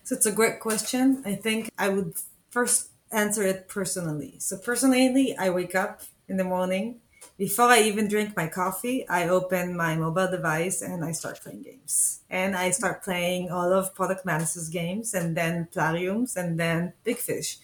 So 0.04 0.16
it's 0.16 0.26
a 0.26 0.32
great 0.32 0.60
question. 0.60 1.22
I 1.26 1.36
think 1.36 1.70
i 1.78 1.90
would 1.90 2.14
first 2.52 2.90
answer 3.12 3.44
it 3.44 3.68
personally. 3.68 4.36
So 4.40 4.58
personally, 4.58 5.36
I 5.38 5.50
wake 5.50 5.76
up 5.76 6.02
in 6.28 6.38
the 6.38 6.44
morning. 6.44 7.00
Before 7.38 7.66
I 7.66 7.82
even 7.82 8.08
drink 8.08 8.36
my 8.38 8.48
coffee, 8.48 9.08
I 9.10 9.28
open 9.28 9.76
my 9.76 9.96
mobile 9.96 10.30
device 10.30 10.82
and 10.82 11.04
I 11.04 11.12
start 11.12 11.42
playing 11.42 11.64
games. 11.64 12.22
And 12.30 12.56
I 12.56 12.70
start 12.70 13.04
playing 13.04 13.50
all 13.50 13.74
of 13.74 13.96
Product 13.96 14.26
Madness's 14.26 14.70
games 14.70 15.14
and 15.14 15.36
then 15.36 15.68
Plarium's 15.72 16.36
and 16.36 16.60
then 16.60 16.94
Big 17.04 17.18
Fish. 17.18 17.58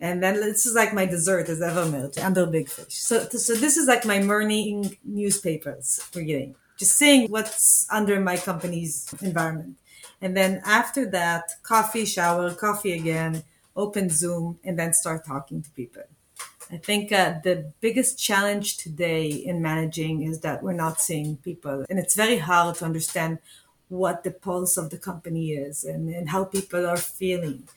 And 0.00 0.22
then 0.22 0.34
this 0.40 0.66
is 0.66 0.74
like 0.74 0.92
my 0.92 1.06
dessert 1.06 1.48
is 1.48 1.60
EverMerge 1.60 2.22
under 2.22 2.46
Big 2.46 2.68
Fish. 2.68 2.94
So, 2.94 3.28
so 3.28 3.54
this 3.54 3.76
is 3.76 3.86
like 3.86 4.04
my 4.04 4.20
morning 4.20 4.96
newspapers 5.04 6.00
reading, 6.14 6.56
just 6.78 6.96
seeing 6.96 7.30
what's 7.30 7.86
under 7.90 8.18
my 8.20 8.36
company's 8.36 9.12
environment. 9.22 9.76
And 10.20 10.36
then 10.36 10.62
after 10.64 11.08
that, 11.10 11.44
coffee, 11.62 12.06
shower, 12.06 12.54
coffee 12.54 12.92
again, 12.92 13.44
open 13.76 14.08
Zoom, 14.10 14.58
and 14.64 14.78
then 14.78 14.92
start 14.92 15.24
talking 15.26 15.62
to 15.62 15.70
people. 15.70 16.02
I 16.70 16.78
think 16.78 17.12
uh, 17.12 17.34
the 17.42 17.72
biggest 17.80 18.18
challenge 18.18 18.78
today 18.78 19.28
in 19.28 19.60
managing 19.60 20.22
is 20.22 20.40
that 20.40 20.62
we're 20.62 20.72
not 20.72 21.00
seeing 21.00 21.36
people, 21.38 21.84
and 21.90 21.98
it's 21.98 22.14
very 22.14 22.38
hard 22.38 22.76
to 22.76 22.84
understand 22.84 23.38
what 23.88 24.24
the 24.24 24.30
pulse 24.30 24.76
of 24.76 24.90
the 24.90 24.98
company 24.98 25.52
is 25.52 25.84
and, 25.84 26.08
and 26.08 26.30
how 26.30 26.44
people 26.44 26.86
are 26.86 26.96
feeling. 26.96 27.68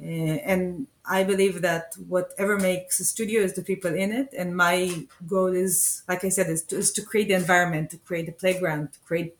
Uh, 0.00 0.38
and 0.52 0.86
I 1.04 1.24
believe 1.24 1.62
that 1.62 1.94
whatever 2.06 2.56
makes 2.58 3.00
a 3.00 3.04
studio 3.04 3.42
is 3.42 3.54
the 3.54 3.62
people 3.62 3.94
in 3.94 4.12
it. 4.12 4.32
And 4.36 4.56
my 4.56 5.06
goal 5.26 5.48
is, 5.48 6.02
like 6.08 6.24
I 6.24 6.28
said, 6.28 6.48
is 6.48 6.62
to, 6.64 6.76
is 6.76 6.92
to 6.92 7.02
create 7.02 7.28
the 7.28 7.34
environment, 7.34 7.90
to 7.90 7.98
create 7.98 8.26
the 8.26 8.32
playground, 8.32 8.92
to 8.92 9.00
create 9.00 9.36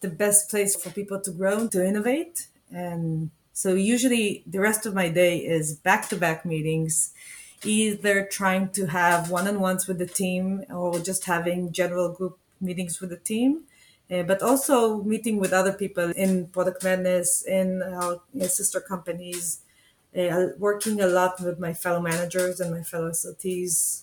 the 0.00 0.08
best 0.08 0.50
place 0.50 0.74
for 0.74 0.90
people 0.90 1.20
to 1.20 1.30
grow, 1.30 1.68
to 1.68 1.86
innovate, 1.86 2.48
and 2.70 3.30
so 3.56 3.72
usually 3.72 4.42
the 4.46 4.60
rest 4.60 4.84
of 4.84 4.92
my 4.92 5.08
day 5.08 5.38
is 5.38 5.72
back 5.72 6.10
to 6.10 6.16
back 6.16 6.44
meetings, 6.44 7.14
either 7.64 8.28
trying 8.30 8.68
to 8.72 8.84
have 8.88 9.30
one 9.30 9.48
on 9.48 9.60
ones 9.60 9.86
with 9.86 9.96
the 9.96 10.04
team 10.06 10.62
or 10.68 10.98
just 10.98 11.24
having 11.24 11.72
general 11.72 12.10
group 12.12 12.38
meetings 12.60 13.00
with 13.00 13.08
the 13.08 13.16
team. 13.16 13.62
Uh, 14.10 14.24
but 14.24 14.42
also 14.42 15.02
meeting 15.04 15.38
with 15.38 15.54
other 15.54 15.72
people 15.72 16.10
in 16.10 16.48
Product 16.48 16.84
Madness, 16.84 17.42
in 17.46 17.82
our 17.82 18.20
sister 18.46 18.78
companies, 18.78 19.62
uh, 20.14 20.48
working 20.58 21.00
a 21.00 21.06
lot 21.06 21.40
with 21.40 21.58
my 21.58 21.72
fellow 21.72 22.02
managers 22.02 22.60
and 22.60 22.70
my 22.70 22.82
fellow 22.82 23.08
SLTs, 23.08 24.02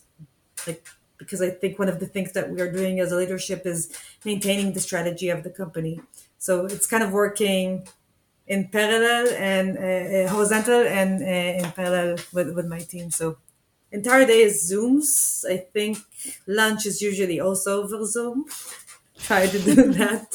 like 0.66 0.84
because 1.20 1.44
I 1.44 1.52
think 1.52 1.78
one 1.78 1.90
of 1.90 2.00
the 2.00 2.08
things 2.08 2.32
that 2.32 2.50
we 2.50 2.60
are 2.60 2.72
doing 2.72 3.00
as 3.00 3.12
a 3.12 3.18
leadership 3.18 3.68
is 3.68 3.96
maintaining 4.26 4.74
the 4.74 4.80
strategy 4.80 5.30
of 5.30 5.44
the 5.44 5.52
company. 5.52 6.02
So 6.40 6.66
it's 6.66 6.88
kind 6.88 7.04
of 7.04 7.12
working 7.12 7.88
in 8.48 8.68
parallel 8.68 9.28
and 9.38 9.78
uh, 9.78 9.82
uh, 9.82 10.30
horizontal 10.30 10.82
and 10.82 11.22
uh, 11.22 11.66
in 11.66 11.72
parallel 11.72 12.18
with, 12.34 12.54
with 12.56 12.68
my 12.68 12.80
team. 12.80 13.10
So 13.12 13.38
entire 13.92 14.26
day 14.26 14.42
is 14.42 14.72
Zooms. 14.72 15.46
I 15.50 15.58
think 15.58 15.98
lunch 16.48 16.86
is 16.86 17.02
usually 17.02 17.40
also 17.40 17.84
over 17.84 18.06
Zoom. 18.06 18.46
Try 19.20 19.48
to 19.48 19.60
do 19.60 19.76
that. 19.94 20.34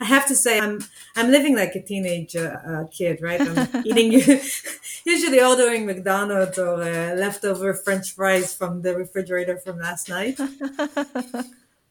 I 0.00 0.04
have 0.04 0.26
to 0.28 0.34
say, 0.36 0.60
I'm 0.60 0.80
I'm 1.16 1.30
living 1.30 1.56
like 1.56 1.74
a 1.74 1.82
teenage 1.82 2.36
uh, 2.36 2.84
kid, 2.92 3.20
right? 3.20 3.40
I'm 3.40 3.82
eating 3.84 4.12
usually 5.04 5.40
ordering 5.40 5.86
McDonald's 5.86 6.58
or 6.58 6.82
uh, 6.82 7.14
leftover 7.16 7.74
French 7.74 8.12
fries 8.12 8.54
from 8.54 8.82
the 8.82 8.94
refrigerator 8.94 9.58
from 9.58 9.78
last 9.78 10.08
night. 10.08 10.38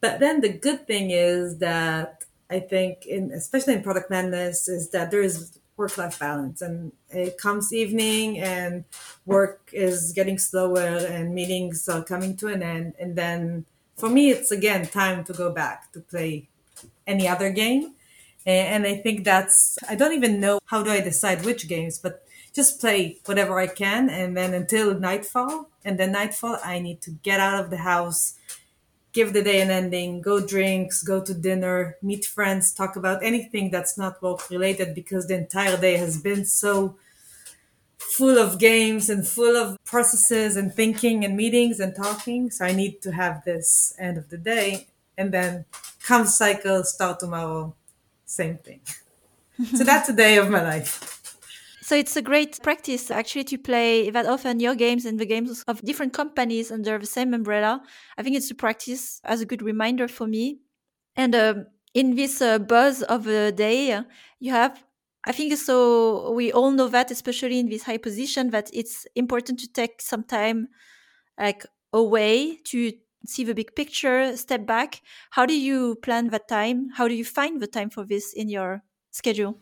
but 0.01 0.19
then 0.19 0.41
the 0.41 0.49
good 0.49 0.87
thing 0.87 1.11
is 1.11 1.57
that 1.57 2.23
I 2.49 2.59
think, 2.59 3.05
in 3.05 3.31
especially 3.31 3.73
in 3.73 3.83
product 3.83 4.09
madness, 4.09 4.67
is 4.67 4.89
that 4.91 5.11
there 5.11 5.21
is 5.21 5.59
work 5.75 5.97
life 5.97 6.17
balance, 6.17 6.61
and 6.61 6.91
it 7.09 7.37
comes 7.37 7.71
evening, 7.71 8.39
and 8.39 8.83
work 9.25 9.69
is 9.73 10.11
getting 10.13 10.39
slower, 10.39 10.87
and 10.87 11.35
meetings 11.35 11.87
are 11.87 12.03
coming 12.03 12.35
to 12.37 12.47
an 12.47 12.63
end, 12.63 12.93
and 12.99 13.15
then 13.15 13.65
for 13.95 14.09
me, 14.09 14.29
it's 14.29 14.51
again 14.51 14.85
time 14.87 15.23
to 15.25 15.33
go 15.33 15.51
back 15.51 15.91
to 15.91 15.99
play 15.99 16.47
any 17.05 17.27
other 17.27 17.49
game, 17.51 17.93
and 18.45 18.87
I 18.87 18.95
think 18.95 19.23
that's 19.23 19.77
I 19.89 19.95
don't 19.95 20.13
even 20.13 20.39
know 20.39 20.59
how 20.65 20.83
do 20.83 20.89
I 20.89 21.01
decide 21.01 21.45
which 21.45 21.67
games, 21.67 21.99
but 21.99 22.23
just 22.53 22.79
play 22.79 23.17
whatever 23.25 23.59
I 23.59 23.67
can, 23.67 24.09
and 24.09 24.35
then 24.35 24.53
until 24.53 24.99
nightfall, 24.99 25.69
and 25.85 25.99
then 25.99 26.11
nightfall, 26.13 26.57
I 26.63 26.79
need 26.79 27.01
to 27.01 27.11
get 27.11 27.39
out 27.39 27.59
of 27.63 27.69
the 27.69 27.77
house 27.77 28.33
give 29.17 29.33
the 29.33 29.41
day 29.41 29.59
an 29.61 29.71
ending, 29.71 30.21
go 30.21 30.39
drinks, 30.39 31.01
go 31.01 31.19
to 31.19 31.33
dinner, 31.33 31.97
meet 32.03 32.23
friends, 32.23 32.71
talk 32.71 32.95
about 32.95 33.23
anything 33.23 33.71
that's 33.71 33.97
not 33.97 34.21
work 34.21 34.47
related 34.51 34.93
because 34.93 35.25
the 35.25 35.35
entire 35.35 35.75
day 35.75 35.97
has 35.97 36.21
been 36.21 36.45
so 36.45 36.95
full 37.97 38.37
of 38.37 38.59
games 38.59 39.09
and 39.09 39.27
full 39.27 39.57
of 39.57 39.75
processes 39.83 40.55
and 40.55 40.71
thinking 40.71 41.25
and 41.25 41.35
meetings 41.35 41.79
and 41.79 41.95
talking. 41.95 42.51
So 42.51 42.63
I 42.65 42.73
need 42.73 43.01
to 43.01 43.11
have 43.11 43.43
this 43.43 43.95
end 43.97 44.19
of 44.19 44.29
the 44.29 44.37
day 44.37 44.85
and 45.17 45.33
then 45.33 45.65
come 46.03 46.27
cycle, 46.27 46.83
start 46.83 47.19
tomorrow, 47.19 47.73
same 48.23 48.59
thing. 48.59 48.81
so 49.77 49.83
that's 49.83 50.09
a 50.09 50.13
day 50.13 50.37
of 50.37 50.47
my 50.47 50.61
life. 50.61 51.16
So 51.87 51.95
it's 51.95 52.17
a 52.17 52.21
great 52.21 52.61
practice 52.63 53.09
actually 53.09 53.45
to 53.45 53.57
play 53.57 54.09
that 54.09 54.25
often 54.25 54.59
your 54.59 54.75
games 54.75 55.05
and 55.05 55.17
the 55.17 55.25
games 55.25 55.63
of 55.69 55.81
different 55.83 56.11
companies 56.11 56.69
under 56.69 56.97
the 56.99 57.05
same 57.05 57.33
umbrella. 57.33 57.81
I 58.17 58.23
think 58.23 58.35
it's 58.35 58.51
a 58.51 58.55
practice 58.55 59.21
as 59.23 59.39
a 59.39 59.45
good 59.45 59.61
reminder 59.61 60.09
for 60.09 60.27
me. 60.27 60.59
And 61.15 61.33
uh, 61.33 61.53
in 61.93 62.15
this 62.15 62.41
uh, 62.41 62.59
buzz 62.59 63.03
of 63.03 63.23
the 63.23 63.53
day, 63.55 64.01
you 64.41 64.51
have, 64.51 64.83
I 65.23 65.31
think 65.31 65.55
so, 65.55 66.33
we 66.33 66.51
all 66.51 66.71
know 66.71 66.89
that, 66.89 67.09
especially 67.09 67.57
in 67.57 67.69
this 67.69 67.83
high 67.83 67.99
position, 67.99 68.49
that 68.49 68.69
it's 68.73 69.07
important 69.15 69.57
to 69.61 69.71
take 69.71 70.01
some 70.01 70.25
time 70.25 70.67
like 71.39 71.65
away 71.93 72.57
to 72.65 72.91
see 73.25 73.45
the 73.45 73.55
big 73.55 73.77
picture, 73.77 74.35
step 74.35 74.65
back. 74.65 75.01
How 75.29 75.45
do 75.45 75.57
you 75.57 75.95
plan 76.03 76.31
that 76.31 76.49
time? 76.49 76.89
How 76.97 77.07
do 77.07 77.13
you 77.13 77.23
find 77.23 77.61
the 77.61 77.67
time 77.67 77.89
for 77.89 78.03
this 78.03 78.33
in 78.33 78.49
your 78.49 78.83
schedule? 79.11 79.57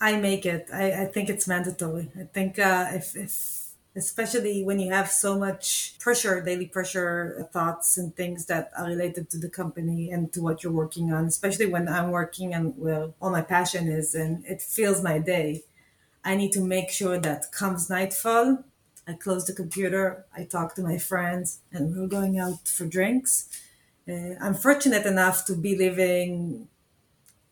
I 0.00 0.16
make 0.16 0.46
it. 0.46 0.68
I, 0.72 1.02
I 1.02 1.04
think 1.06 1.28
it's 1.28 1.48
mandatory. 1.48 2.10
I 2.18 2.24
think 2.24 2.58
uh, 2.58 2.88
if, 2.92 3.16
if 3.16 3.68
especially 3.96 4.62
when 4.62 4.78
you 4.78 4.92
have 4.92 5.10
so 5.10 5.36
much 5.38 5.96
pressure, 5.98 6.40
daily 6.40 6.66
pressure, 6.66 7.48
thoughts 7.52 7.98
and 7.98 8.14
things 8.14 8.46
that 8.46 8.70
are 8.78 8.86
related 8.86 9.28
to 9.30 9.38
the 9.38 9.48
company 9.48 10.10
and 10.10 10.32
to 10.32 10.40
what 10.40 10.62
you're 10.62 10.72
working 10.72 11.12
on, 11.12 11.24
especially 11.26 11.66
when 11.66 11.88
I'm 11.88 12.10
working 12.10 12.54
and 12.54 12.76
where 12.78 13.10
all 13.20 13.30
my 13.30 13.42
passion 13.42 13.88
is 13.88 14.14
and 14.14 14.44
it 14.46 14.62
fills 14.62 15.02
my 15.02 15.18
day. 15.18 15.62
I 16.24 16.36
need 16.36 16.52
to 16.52 16.60
make 16.60 16.90
sure 16.90 17.18
that 17.18 17.50
comes 17.50 17.90
nightfall, 17.90 18.64
I 19.06 19.14
close 19.14 19.46
the 19.46 19.54
computer, 19.54 20.26
I 20.36 20.44
talk 20.44 20.74
to 20.74 20.82
my 20.82 20.98
friends, 20.98 21.60
and 21.72 21.96
we're 21.96 22.06
going 22.06 22.38
out 22.38 22.68
for 22.68 22.84
drinks. 22.84 23.48
Uh, 24.06 24.34
I'm 24.40 24.54
fortunate 24.54 25.06
enough 25.06 25.44
to 25.46 25.54
be 25.54 25.76
living 25.76 26.68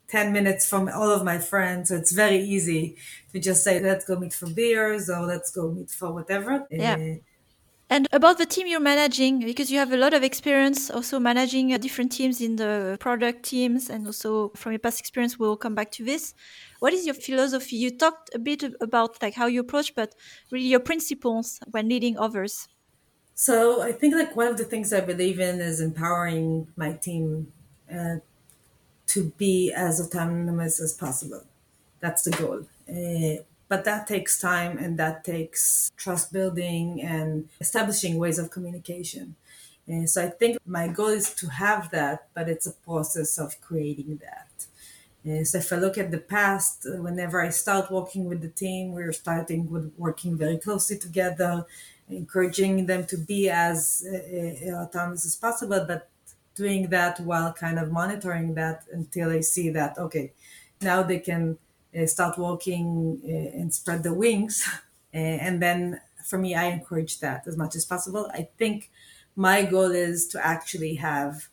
10 0.08 0.32
minutes 0.32 0.68
from 0.68 0.88
all 0.88 1.10
of 1.10 1.24
my 1.24 1.38
friends. 1.38 1.88
So 1.88 1.96
it's 1.96 2.12
very 2.12 2.38
easy 2.38 2.96
to 3.32 3.40
just 3.40 3.64
say, 3.64 3.80
let's 3.80 4.04
go 4.04 4.16
meet 4.16 4.32
for 4.32 4.48
beers 4.48 5.10
or 5.10 5.22
let's 5.22 5.50
go 5.50 5.70
meet 5.70 5.90
for 5.90 6.12
whatever. 6.12 6.66
Yeah. 6.70 6.94
Uh, 6.94 7.14
and 7.88 8.08
about 8.10 8.38
the 8.38 8.46
team 8.46 8.66
you're 8.66 8.80
managing, 8.80 9.38
because 9.40 9.70
you 9.70 9.78
have 9.78 9.92
a 9.92 9.96
lot 9.96 10.12
of 10.12 10.24
experience 10.24 10.90
also 10.90 11.20
managing 11.20 11.72
uh, 11.72 11.78
different 11.78 12.10
teams 12.10 12.40
in 12.40 12.56
the 12.56 12.96
product 12.98 13.44
teams, 13.44 13.90
and 13.90 14.06
also 14.06 14.48
from 14.56 14.72
your 14.72 14.80
past 14.80 14.98
experience, 14.98 15.38
we'll 15.38 15.56
come 15.56 15.76
back 15.76 15.92
to 15.92 16.04
this. 16.04 16.34
What 16.80 16.92
is 16.92 17.06
your 17.06 17.14
philosophy? 17.14 17.76
You 17.76 17.96
talked 17.96 18.34
a 18.34 18.40
bit 18.40 18.64
about 18.80 19.22
like 19.22 19.34
how 19.34 19.46
you 19.46 19.60
approach, 19.60 19.94
but 19.94 20.16
really 20.50 20.66
your 20.66 20.80
principles 20.80 21.60
when 21.70 21.88
leading 21.88 22.18
others. 22.18 22.66
So 23.36 23.82
I 23.82 23.92
think 23.92 24.16
like 24.16 24.34
one 24.34 24.48
of 24.48 24.56
the 24.56 24.64
things 24.64 24.92
I 24.92 25.00
believe 25.00 25.38
in 25.38 25.60
is 25.60 25.80
empowering 25.80 26.66
my 26.74 26.94
team 26.94 27.52
uh, 27.92 28.16
to 29.08 29.32
be 29.36 29.72
as 29.72 30.00
autonomous 30.00 30.80
as 30.80 30.92
possible. 30.92 31.44
That's 32.00 32.22
the 32.22 32.30
goal. 32.30 32.66
Uh, 32.88 33.42
but 33.68 33.84
that 33.84 34.06
takes 34.06 34.40
time 34.40 34.78
and 34.78 34.98
that 34.98 35.24
takes 35.24 35.90
trust 35.96 36.32
building 36.32 37.02
and 37.02 37.48
establishing 37.60 38.18
ways 38.18 38.38
of 38.38 38.50
communication. 38.50 39.34
And 39.88 40.08
so 40.08 40.24
I 40.24 40.28
think 40.28 40.58
my 40.66 40.88
goal 40.88 41.08
is 41.08 41.32
to 41.34 41.48
have 41.48 41.90
that, 41.90 42.28
but 42.34 42.48
it's 42.48 42.66
a 42.66 42.72
process 42.72 43.38
of 43.38 43.60
creating 43.60 44.20
that. 44.22 44.66
And 45.24 45.46
so 45.46 45.58
if 45.58 45.72
I 45.72 45.76
look 45.76 45.98
at 45.98 46.12
the 46.12 46.18
past, 46.18 46.86
whenever 46.86 47.40
I 47.40 47.50
start 47.50 47.90
working 47.90 48.26
with 48.26 48.42
the 48.42 48.48
team, 48.48 48.92
we're 48.92 49.12
starting 49.12 49.68
with 49.70 49.92
working 49.96 50.36
very 50.36 50.58
closely 50.58 50.98
together, 50.98 51.66
encouraging 52.08 52.86
them 52.86 53.04
to 53.06 53.16
be 53.16 53.50
as 53.50 54.06
uh, 54.06 54.70
autonomous 54.82 55.26
as 55.26 55.34
possible, 55.34 55.84
but 55.86 56.08
doing 56.56 56.90
that 56.90 57.20
while 57.20 57.52
kind 57.52 57.78
of 57.78 57.92
monitoring 57.92 58.54
that 58.54 58.84
until 58.92 59.30
I 59.30 59.40
see 59.40 59.70
that, 59.70 59.98
okay, 59.98 60.32
now 60.82 61.04
they 61.04 61.20
can 61.20 61.58
uh, 61.96 62.06
start 62.06 62.38
walking 62.38 63.20
uh, 63.24 63.60
and 63.60 63.74
spread 63.74 64.02
the 64.04 64.14
wings. 64.14 64.68
And 65.12 65.62
then 65.62 66.02
for 66.26 66.38
me, 66.38 66.54
I 66.54 66.64
encourage 66.66 67.20
that 67.20 67.46
as 67.46 67.56
much 67.56 67.74
as 67.74 67.86
possible. 67.86 68.30
I 68.34 68.48
think 68.58 68.90
my 69.34 69.64
goal 69.64 69.92
is 69.92 70.28
to 70.28 70.46
actually 70.46 70.96
have 70.96 71.48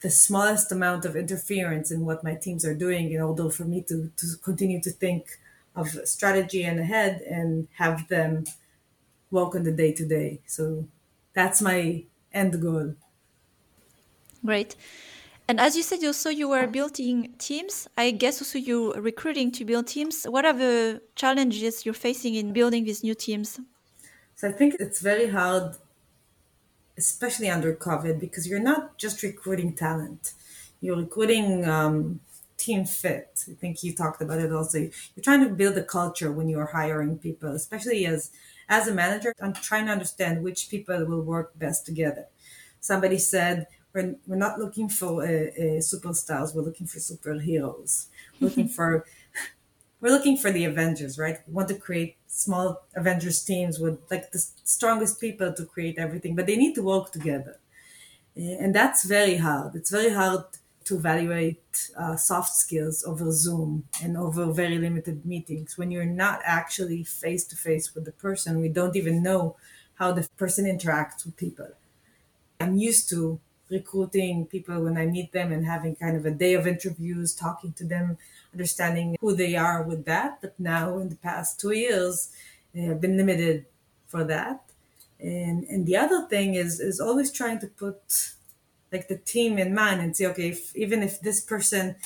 the 0.00 0.10
smallest 0.10 0.70
amount 0.70 1.04
of 1.04 1.16
interference 1.16 1.90
in 1.90 2.04
what 2.04 2.22
my 2.22 2.34
teams 2.34 2.64
are 2.64 2.74
doing 2.74 3.12
in 3.12 3.20
order 3.20 3.48
for 3.50 3.64
me 3.64 3.82
to, 3.82 4.10
to 4.16 4.26
continue 4.42 4.80
to 4.80 4.90
think 4.90 5.38
of 5.74 5.88
strategy 6.06 6.62
and 6.62 6.78
ahead 6.78 7.22
and 7.22 7.68
have 7.76 8.06
them 8.08 8.44
work 9.30 9.54
on 9.56 9.64
the 9.64 9.72
day 9.72 9.92
to 9.92 10.06
day. 10.06 10.40
So 10.46 10.88
that's 11.34 11.62
my 11.62 12.04
end 12.32 12.60
goal. 12.62 12.96
Great. 14.44 14.76
And 15.46 15.60
as 15.60 15.76
you 15.76 15.82
said, 15.82 16.02
also 16.04 16.30
you 16.30 16.48
were 16.48 16.66
building 16.66 17.34
teams. 17.38 17.86
I 17.98 18.10
guess 18.12 18.40
also 18.40 18.58
you're 18.58 19.00
recruiting 19.00 19.52
to 19.52 19.64
build 19.64 19.86
teams. 19.86 20.24
What 20.24 20.44
are 20.46 20.54
the 20.54 21.02
challenges 21.16 21.84
you're 21.84 21.94
facing 21.94 22.34
in 22.34 22.52
building 22.52 22.84
these 22.84 23.02
new 23.02 23.14
teams? 23.14 23.60
So 24.34 24.48
I 24.48 24.52
think 24.52 24.76
it's 24.80 25.00
very 25.00 25.28
hard, 25.28 25.76
especially 26.96 27.50
under 27.50 27.74
COVID, 27.74 28.18
because 28.20 28.48
you're 28.48 28.60
not 28.60 28.98
just 28.98 29.22
recruiting 29.22 29.74
talent, 29.74 30.32
you're 30.80 30.96
recruiting 30.96 31.66
um, 31.66 32.20
team 32.56 32.84
fit. 32.84 33.44
I 33.50 33.54
think 33.54 33.82
you 33.82 33.94
talked 33.94 34.22
about 34.22 34.38
it 34.38 34.52
also. 34.52 34.78
You're 34.78 35.22
trying 35.22 35.44
to 35.46 35.50
build 35.50 35.76
a 35.76 35.84
culture 35.84 36.32
when 36.32 36.48
you're 36.48 36.66
hiring 36.66 37.18
people, 37.18 37.50
especially 37.50 38.06
as 38.06 38.30
as 38.68 38.88
a 38.88 38.94
manager. 38.94 39.34
I'm 39.42 39.52
trying 39.52 39.86
to 39.86 39.92
understand 39.92 40.42
which 40.42 40.70
people 40.70 41.04
will 41.04 41.22
work 41.22 41.58
best 41.58 41.84
together. 41.84 42.26
Somebody 42.80 43.18
said 43.18 43.66
we're, 43.94 44.16
we're 44.26 44.36
not 44.36 44.58
looking 44.58 44.88
for 44.88 45.22
uh, 45.22 45.26
uh, 45.26 45.80
superstars. 45.80 46.54
We're 46.54 46.62
looking 46.62 46.86
for 46.86 46.98
superheroes. 46.98 48.06
We're 48.40 48.48
looking 48.48 48.68
for 48.78 49.06
we're 50.00 50.10
looking 50.12 50.36
for 50.36 50.52
the 50.52 50.64
Avengers, 50.64 51.18
right? 51.18 51.38
We 51.46 51.54
want 51.54 51.68
to 51.68 51.74
create 51.74 52.16
small 52.26 52.84
Avengers 52.94 53.42
teams 53.44 53.78
with 53.78 53.98
like 54.10 54.32
the 54.32 54.38
strongest 54.64 55.20
people 55.20 55.52
to 55.54 55.64
create 55.64 55.98
everything, 55.98 56.34
but 56.36 56.46
they 56.46 56.56
need 56.56 56.74
to 56.74 56.82
work 56.82 57.12
together, 57.12 57.58
and 58.36 58.74
that's 58.74 59.04
very 59.04 59.36
hard. 59.36 59.74
It's 59.74 59.90
very 59.90 60.12
hard 60.14 60.44
to 60.84 60.96
evaluate 60.96 61.90
uh, 61.96 62.16
soft 62.16 62.54
skills 62.54 63.04
over 63.04 63.30
Zoom 63.32 63.84
and 64.02 64.16
over 64.16 64.52
very 64.52 64.78
limited 64.78 65.24
meetings 65.26 65.78
when 65.78 65.90
you're 65.90 66.04
not 66.04 66.40
actually 66.44 67.04
face 67.04 67.44
to 67.46 67.56
face 67.56 67.94
with 67.94 68.04
the 68.04 68.12
person. 68.12 68.60
We 68.60 68.68
don't 68.68 68.96
even 68.96 69.22
know 69.22 69.56
how 69.96 70.12
the 70.12 70.28
person 70.36 70.66
interacts 70.66 71.24
with 71.24 71.36
people. 71.36 71.68
I'm 72.60 72.76
used 72.76 73.08
to 73.10 73.40
recruiting 73.70 74.46
people 74.46 74.82
when 74.82 74.96
I 74.96 75.06
meet 75.06 75.32
them 75.32 75.52
and 75.52 75.64
having 75.66 75.96
kind 75.96 76.16
of 76.16 76.26
a 76.26 76.30
day 76.30 76.54
of 76.54 76.66
interviews, 76.66 77.34
talking 77.34 77.72
to 77.74 77.84
them, 77.84 78.18
understanding 78.52 79.16
who 79.20 79.34
they 79.34 79.56
are 79.56 79.82
with 79.82 80.04
that. 80.04 80.40
But 80.40 80.58
now, 80.58 80.98
in 80.98 81.08
the 81.08 81.16
past 81.16 81.60
two 81.60 81.72
years, 81.72 82.30
I've 82.76 83.00
been 83.00 83.16
limited 83.16 83.66
for 84.06 84.24
that. 84.24 84.62
And 85.20 85.64
and 85.64 85.86
the 85.86 85.96
other 85.96 86.26
thing 86.28 86.54
is 86.54 86.80
is 86.80 87.00
always 87.00 87.30
trying 87.32 87.58
to 87.60 87.68
put 87.68 88.34
like 88.92 89.08
the 89.08 89.18
team 89.18 89.58
in 89.58 89.74
mind 89.74 90.00
and 90.00 90.16
say, 90.16 90.26
okay, 90.26 90.48
if, 90.50 90.74
even 90.76 91.02
if 91.02 91.20
this 91.20 91.40
person 91.40 91.96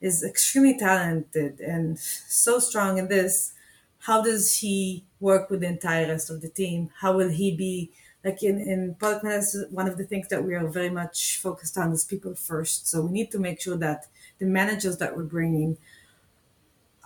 is 0.00 0.22
extremely 0.22 0.78
talented 0.78 1.60
and 1.60 1.98
so 1.98 2.58
strong 2.58 2.98
in 2.98 3.08
this, 3.08 3.54
how 4.00 4.22
does 4.22 4.60
he 4.60 5.04
work 5.20 5.50
with 5.50 5.60
the 5.60 5.66
entire 5.66 6.06
rest 6.06 6.30
of 6.30 6.40
the 6.40 6.48
team? 6.48 6.90
How 7.00 7.16
will 7.16 7.30
he 7.30 7.54
be 7.54 7.90
like 8.28 8.42
in, 8.42 8.60
in 8.60 8.94
product 8.94 9.24
management, 9.24 9.72
one 9.72 9.88
of 9.88 9.96
the 9.96 10.04
things 10.04 10.28
that 10.28 10.44
we 10.44 10.54
are 10.54 10.66
very 10.66 10.90
much 10.90 11.38
focused 11.38 11.78
on 11.78 11.92
is 11.92 12.04
people 12.04 12.34
first. 12.34 12.86
So 12.90 13.00
we 13.02 13.10
need 13.10 13.30
to 13.30 13.38
make 13.38 13.60
sure 13.60 13.78
that 13.78 14.06
the 14.38 14.46
managers 14.46 14.98
that 14.98 15.16
we're 15.16 15.32
bringing 15.38 15.78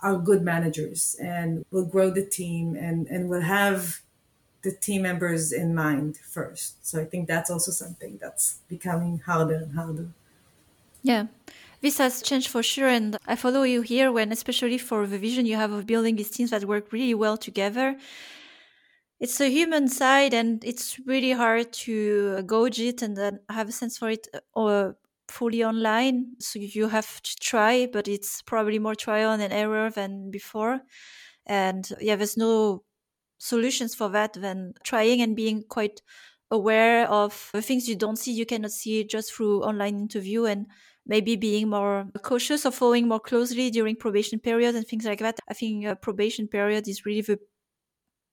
are 0.01 0.17
good 0.17 0.41
managers 0.41 1.15
and 1.21 1.65
will 1.71 1.85
grow 1.85 2.09
the 2.09 2.25
team 2.25 2.75
and, 2.75 3.07
and 3.07 3.29
will 3.29 3.47
have 3.59 4.01
the 4.63 4.71
team 4.71 5.03
members 5.03 5.53
in 5.53 5.73
mind 5.73 6.17
first. 6.17 6.85
So 6.85 6.99
I 6.99 7.05
think 7.05 7.27
that's 7.27 7.49
also 7.49 7.71
something 7.71 8.19
that's 8.21 8.59
becoming 8.67 9.19
harder 9.19 9.55
and 9.55 9.75
harder. 9.75 10.07
Yeah. 11.03 11.27
This 11.81 11.97
has 11.97 12.21
changed 12.21 12.47
for 12.47 12.63
sure, 12.63 12.87
and 12.87 13.17
I 13.27 13.35
follow 13.35 13.63
you 13.63 13.81
here 13.81 14.09
when, 14.09 14.31
especially 14.31 14.77
for 14.77 15.05
the 15.05 15.17
vision 15.17 15.45
you 15.45 15.57
have 15.57 15.73
of 15.73 15.85
building 15.85 16.15
these 16.15 16.29
teams 16.29 16.51
that 16.51 16.63
work 16.63 16.93
really 16.93 17.13
well 17.13 17.37
together 17.37 17.97
it's 19.23 19.39
a 19.39 19.49
human 19.49 19.87
side 19.87 20.33
and 20.33 20.63
it's 20.65 20.99
really 21.07 21.31
hard 21.31 21.71
to 21.71 22.43
gauge 22.43 22.79
it 22.79 23.01
and 23.01 23.15
then 23.15 23.39
have 23.49 23.69
a 23.69 23.71
sense 23.71 23.97
for 23.97 24.09
it 24.09 24.27
or 24.53 24.71
uh, 24.71 24.93
fully 25.29 25.63
online. 25.63 26.35
So 26.39 26.59
you 26.59 26.89
have 26.89 27.21
to 27.23 27.35
try 27.39 27.87
but 27.87 28.07
it's 28.07 28.41
probably 28.41 28.79
more 28.79 28.95
trial 28.95 29.31
and 29.31 29.53
error 29.53 29.89
than 29.89 30.29
before. 30.29 30.81
And 31.45 31.89
yeah 32.01 32.17
there's 32.17 32.37
no 32.37 32.83
solutions 33.39 33.95
for 33.95 34.09
that 34.09 34.33
than 34.33 34.73
trying 34.83 35.21
and 35.21 35.35
being 35.35 35.63
quite 35.69 36.01
aware 36.51 37.07
of 37.09 37.49
the 37.53 37.61
things 37.61 37.87
you 37.89 37.95
don't 37.95 38.17
see 38.17 38.31
you 38.33 38.45
cannot 38.45 38.71
see 38.71 39.03
just 39.03 39.33
through 39.33 39.63
online 39.63 39.97
interview 39.99 40.45
and 40.45 40.67
maybe 41.05 41.35
being 41.35 41.69
more 41.69 42.07
cautious 42.23 42.65
or 42.65 42.71
following 42.71 43.07
more 43.07 43.19
closely 43.19 43.69
during 43.71 43.95
probation 43.95 44.39
period 44.39 44.75
and 44.75 44.87
things 44.87 45.05
like 45.05 45.19
that. 45.19 45.39
I 45.49 45.53
think 45.53 45.85
a 45.85 45.95
probation 45.95 46.47
period 46.47 46.87
is 46.87 47.05
really 47.05 47.21
the 47.21 47.39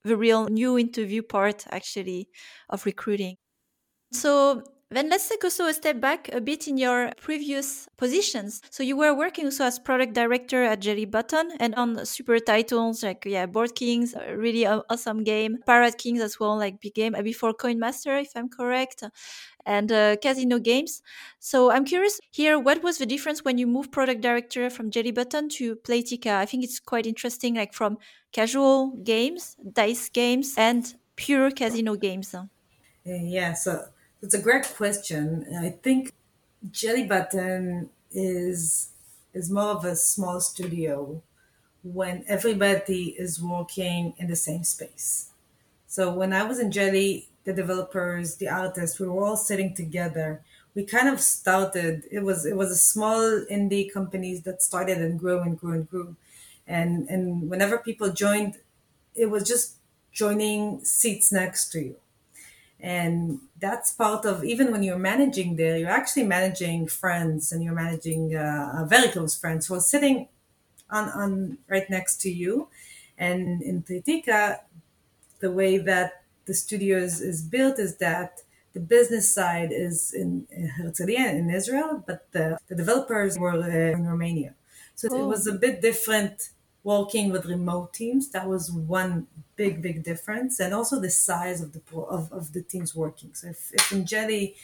the 0.05 0.17
real 0.17 0.49
new 0.49 0.79
interview 0.79 1.23
part 1.23 1.67
actually 1.71 2.29
of 2.69 2.87
recruiting. 2.87 3.37
So 4.13 4.63
then 4.97 5.09
let's 5.09 5.29
take 5.29 5.45
also 5.45 5.67
a 5.67 5.75
step 5.75 6.01
back 6.01 6.29
a 6.33 6.41
bit 6.41 6.67
in 6.67 6.77
your 6.77 7.13
previous 7.21 7.89
positions. 7.97 8.61
So 8.71 8.83
you 8.83 8.97
were 8.97 9.15
working 9.15 9.45
also 9.45 9.65
as 9.65 9.79
product 9.79 10.15
director 10.15 10.65
at 10.65 10.81
Jelly 10.81 11.05
Button 11.05 11.53
and 11.61 11.75
on 11.77 12.05
super 12.05 12.39
titles 12.41 13.03
like 13.03 13.25
yeah, 13.25 13.47
Board 13.47 13.75
Kings, 13.75 14.15
really 14.35 14.67
awesome 14.67 15.23
game, 15.23 15.59
Pirate 15.65 15.99
Kings 15.99 16.21
as 16.21 16.41
well, 16.41 16.57
like 16.57 16.81
big 16.81 16.95
game 16.95 17.15
before 17.23 17.53
Coin 17.53 17.79
Master, 17.79 18.17
if 18.17 18.33
I'm 18.35 18.49
correct 18.49 19.05
and 19.67 19.93
uh, 19.93 20.17
casino 20.17 20.59
games. 20.59 21.03
So 21.39 21.71
I'm 21.71 21.85
curious 21.85 22.19
here, 22.31 22.59
what 22.59 22.83
was 22.83 22.99
the 22.99 23.07
difference 23.07 23.45
when 23.45 23.59
you 23.59 23.67
moved 23.67 23.93
product 23.93 24.21
director 24.21 24.71
from 24.71 24.91
Jelly 24.91 25.13
Button 25.13 25.49
to 25.51 25.77
Playtika? 25.77 26.35
I 26.35 26.47
think 26.47 26.65
it's 26.65 26.81
quite 26.81 27.07
interesting, 27.07 27.55
like 27.55 27.73
from 27.73 27.99
casual 28.33 28.97
games, 29.05 29.57
dice 29.73 30.09
games, 30.09 30.55
and 30.57 30.95
pure 31.17 31.51
casino 31.51 31.95
games. 31.97 32.35
Uh, 32.35 32.45
yeah, 33.05 33.53
so 33.53 33.85
it's 34.23 34.35
a 34.35 34.41
great 34.43 34.65
question. 34.75 35.47
I 35.57 35.71
think 35.71 36.13
Jelly 36.71 37.05
Button 37.07 37.91
is 38.13 38.91
is 39.35 39.51
more 39.51 39.71
of 39.71 39.85
a 39.85 39.97
small 39.97 40.41
studio 40.41 41.23
when 41.83 42.25
everybody 42.29 43.11
is 43.19 43.43
working 43.43 44.15
in 44.19 44.29
the 44.29 44.37
same 44.37 44.65
space. 44.65 45.31
So 45.89 46.13
when 46.13 46.33
I 46.33 46.45
was 46.45 46.59
in 46.61 46.73
Jelly, 46.73 47.29
the 47.45 47.53
developers, 47.55 48.37
the 48.37 48.49
artists, 48.49 49.01
we 49.01 49.09
were 49.09 49.25
all 49.25 49.37
sitting 49.37 49.75
together. 49.75 50.43
We 50.75 50.85
kind 50.85 51.09
of 51.09 51.21
started. 51.21 52.05
It 52.11 52.21
was 52.21 52.47
it 52.47 52.57
was 52.57 52.71
a 52.73 52.77
small 52.77 53.21
indie 53.51 53.93
companies 53.93 54.43
that 54.43 54.63
started 54.63 54.99
and 54.99 55.19
grew 55.21 55.41
and 55.41 55.59
grew 55.61 55.73
and 55.75 55.91
grew, 55.91 56.17
and 56.67 57.09
and 57.11 57.51
whenever 57.51 57.79
people 57.79 58.11
joined, 58.13 58.59
it 59.17 59.27
was 59.27 59.45
just 59.49 59.77
joining 60.13 60.85
seats 60.85 61.33
next 61.33 61.71
to 61.73 61.81
you. 61.81 61.97
And 62.83 63.41
that's 63.59 63.93
part 63.93 64.25
of, 64.25 64.43
even 64.43 64.73
when 64.73 64.83
you're 64.83 64.99
managing 64.99 65.57
there, 65.57 65.77
you're 65.77 65.91
actually 65.91 66.25
managing 66.25 66.87
friends 66.87 67.53
and 67.53 67.63
you're 67.63 67.75
managing 67.75 68.35
uh, 68.35 68.87
very 68.89 69.09
close 69.09 69.37
friends 69.39 69.67
who 69.67 69.75
are 69.75 69.81
sitting 69.81 70.29
on, 70.89 71.09
on 71.11 71.59
right 71.69 71.89
next 71.91 72.21
to 72.23 72.31
you. 72.31 72.69
And 73.19 73.61
in 73.63 73.83
Playtika, 73.83 74.61
the 75.41 75.51
way 75.51 75.77
that 75.79 76.23
the 76.47 76.55
studio 76.55 76.99
is, 76.99 77.21
is 77.21 77.43
built 77.43 77.79
is 77.79 77.97
that 77.97 78.41
the 78.73 78.81
business 78.81 79.35
side 79.35 79.71
is 79.73 80.15
in, 80.15 80.47
in 80.51 80.71
Herzliya 80.79 81.35
in 81.35 81.51
Israel, 81.51 82.03
but 82.07 82.31
the, 82.33 82.59
the 82.69 82.77
developers 82.77 83.39
were 83.39 83.61
uh, 83.63 83.97
in 83.97 84.07
Romania. 84.07 84.55
So 84.95 85.09
oh. 85.11 85.25
it 85.25 85.27
was 85.27 85.47
a 85.47 85.53
bit 85.53 85.83
different 85.83 86.51
working 86.83 87.31
with 87.31 87.47
remote 87.47 87.93
teams. 87.93 88.31
That 88.31 88.49
was 88.49 88.71
one 88.71 89.27
big, 89.57 89.83
big 89.83 90.03
difference. 90.03 90.61
And 90.61 90.73
also 90.73 91.01
the 91.01 91.11
size 91.11 91.61
of 91.61 91.73
the 91.73 91.83
of, 91.97 92.33
of 92.33 92.53
the 92.53 92.63
teams 92.63 92.95
working. 92.95 93.35
So 93.35 93.49
if, 93.49 93.71
if 93.73 93.93
in 93.93 94.07
Jelly, 94.07 94.57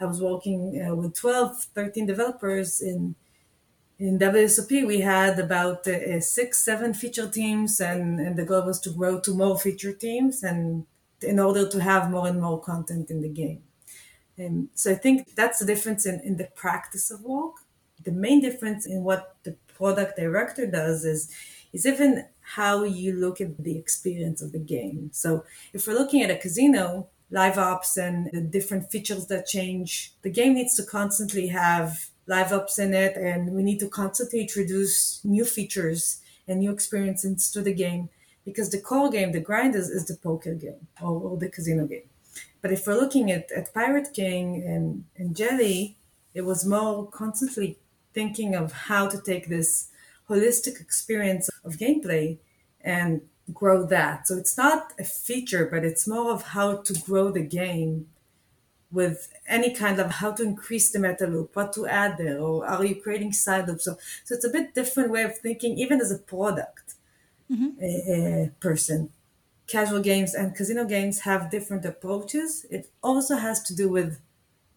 I 0.00 0.04
was 0.06 0.20
working 0.20 0.84
uh, 0.84 0.94
with 0.94 1.14
12, 1.14 1.64
13 1.74 2.06
developers 2.06 2.80
in 2.80 3.14
in 3.98 4.18
WSOP, 4.18 4.84
we 4.84 5.00
had 5.00 5.38
about 5.38 5.86
uh, 5.86 6.20
six, 6.20 6.64
seven 6.64 6.92
feature 6.92 7.28
teams, 7.28 7.80
and, 7.80 8.18
and 8.18 8.36
the 8.36 8.44
goal 8.44 8.66
was 8.66 8.80
to 8.80 8.90
grow 8.90 9.20
to 9.20 9.32
more 9.32 9.56
feature 9.56 9.92
teams, 9.92 10.42
and 10.42 10.86
in 11.20 11.38
order 11.38 11.68
to 11.68 11.80
have 11.80 12.10
more 12.10 12.26
and 12.26 12.40
more 12.40 12.60
content 12.60 13.10
in 13.10 13.20
the 13.20 13.28
game. 13.28 13.62
And 14.36 14.70
so 14.74 14.90
I 14.90 14.94
think 14.96 15.36
that's 15.36 15.60
the 15.60 15.66
difference 15.66 16.04
in, 16.04 16.18
in 16.20 16.36
the 16.36 16.48
practice 16.56 17.12
of 17.12 17.22
work. 17.22 17.54
The 18.02 18.10
main 18.10 18.40
difference 18.40 18.86
in 18.86 19.04
what 19.04 19.36
the 19.44 19.56
product 19.76 20.16
director 20.16 20.66
does 20.66 21.04
is 21.04 21.30
is 21.72 21.86
even 21.86 22.26
how 22.40 22.84
you 22.84 23.14
look 23.14 23.40
at 23.40 23.62
the 23.62 23.78
experience 23.78 24.42
of 24.42 24.52
the 24.52 24.58
game. 24.58 25.10
So 25.12 25.44
if 25.72 25.86
we're 25.86 25.94
looking 25.94 26.22
at 26.22 26.30
a 26.30 26.36
casino, 26.36 27.08
live 27.30 27.56
ops 27.56 27.96
and 27.96 28.30
the 28.32 28.42
different 28.42 28.90
features 28.90 29.26
that 29.26 29.46
change, 29.46 30.12
the 30.22 30.30
game 30.30 30.54
needs 30.54 30.74
to 30.76 30.82
constantly 30.82 31.48
have 31.48 32.10
live 32.26 32.52
ops 32.52 32.78
in 32.78 32.94
it 32.94 33.16
and 33.16 33.52
we 33.52 33.62
need 33.62 33.80
to 33.80 33.88
constantly 33.88 34.42
introduce 34.42 35.24
new 35.24 35.44
features 35.44 36.20
and 36.46 36.60
new 36.60 36.70
experiences 36.70 37.50
to 37.50 37.62
the 37.62 37.72
game 37.72 38.08
because 38.44 38.70
the 38.70 38.80
core 38.80 39.10
game, 39.10 39.32
the 39.32 39.40
grind 39.40 39.74
is, 39.74 39.88
is 39.88 40.06
the 40.06 40.16
poker 40.16 40.54
game 40.54 40.86
or, 41.00 41.20
or, 41.20 41.36
the 41.36 41.48
casino 41.48 41.86
game. 41.86 42.08
But 42.60 42.72
if 42.72 42.86
we're 42.86 43.00
looking 43.00 43.30
at, 43.30 43.50
at 43.52 43.72
Pirate 43.72 44.12
King 44.12 44.62
and, 44.66 45.04
and 45.16 45.34
Jelly, 45.34 45.96
it 46.34 46.42
was 46.42 46.66
more 46.66 47.06
constantly 47.06 47.78
thinking 48.12 48.54
of 48.54 48.72
how 48.72 49.08
to 49.08 49.20
take 49.20 49.48
this 49.48 49.88
holistic 50.28 50.80
experience 50.80 51.48
of 51.64 51.74
gameplay 51.74 52.38
and 52.80 53.22
grow 53.52 53.84
that. 53.86 54.28
So 54.28 54.36
it's 54.36 54.56
not 54.56 54.92
a 54.98 55.04
feature, 55.04 55.66
but 55.70 55.84
it's 55.84 56.06
more 56.06 56.30
of 56.32 56.42
how 56.42 56.76
to 56.76 56.92
grow 56.94 57.30
the 57.30 57.42
game 57.42 58.08
with 58.90 59.32
any 59.48 59.74
kind 59.74 59.98
of 59.98 60.10
how 60.10 60.32
to 60.32 60.42
increase 60.42 60.90
the 60.90 60.98
meta 60.98 61.26
loop, 61.26 61.56
what 61.56 61.72
to 61.72 61.86
add 61.86 62.18
there, 62.18 62.38
or 62.38 62.66
are 62.66 62.84
you 62.84 62.94
creating 62.94 63.32
side 63.32 63.66
loops? 63.66 63.84
So, 63.86 63.96
so 64.24 64.34
it's 64.34 64.44
a 64.44 64.50
bit 64.50 64.74
different 64.74 65.10
way 65.10 65.22
of 65.22 65.38
thinking, 65.38 65.78
even 65.78 66.00
as 66.00 66.12
a 66.12 66.18
product 66.18 66.94
mm-hmm. 67.52 67.82
a 67.82 68.50
person. 68.60 69.10
Casual 69.66 70.00
games 70.00 70.34
and 70.34 70.54
casino 70.54 70.84
games 70.84 71.20
have 71.20 71.50
different 71.50 71.84
approaches. 71.84 72.66
It 72.70 72.90
also 73.02 73.36
has 73.36 73.62
to 73.62 73.74
do 73.74 73.88
with 73.88 74.20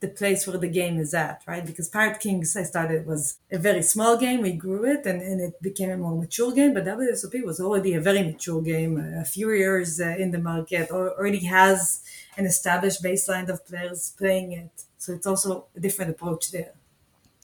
the 0.06 0.14
place 0.14 0.46
where 0.46 0.58
the 0.58 0.68
game 0.68 1.00
is 1.00 1.14
at, 1.14 1.42
right? 1.48 1.66
Because 1.66 1.88
Pirate 1.90 2.20
Kings, 2.20 2.56
I 2.56 2.64
started, 2.64 3.06
was 3.06 3.38
a 3.52 3.58
very 3.58 3.82
small 3.82 4.18
game. 4.18 4.42
We 4.42 4.54
grew 4.54 4.84
it 4.86 5.06
and, 5.06 5.22
and 5.22 5.42
it 5.42 5.62
became 5.62 5.90
a 5.92 5.98
more 5.98 6.16
mature 6.24 6.52
game. 6.54 6.74
But 6.74 6.86
WSOP 6.86 7.44
was 7.44 7.60
already 7.60 7.94
a 7.94 8.02
very 8.02 8.24
mature 8.24 8.62
game, 8.62 8.98
a 8.98 9.26
few 9.26 9.52
years 9.52 10.00
uh, 10.00 10.16
in 10.24 10.32
the 10.32 10.40
market, 10.40 10.92
already 10.92 11.46
has 11.46 12.04
an 12.38 12.46
established 12.46 13.02
baseline 13.04 13.50
of 13.50 13.66
players 13.66 14.14
playing 14.18 14.52
it. 14.52 14.72
So 14.98 15.14
it's 15.14 15.28
also 15.28 15.66
a 15.76 15.80
different 15.80 16.12
approach 16.12 16.52
there. 16.52 16.74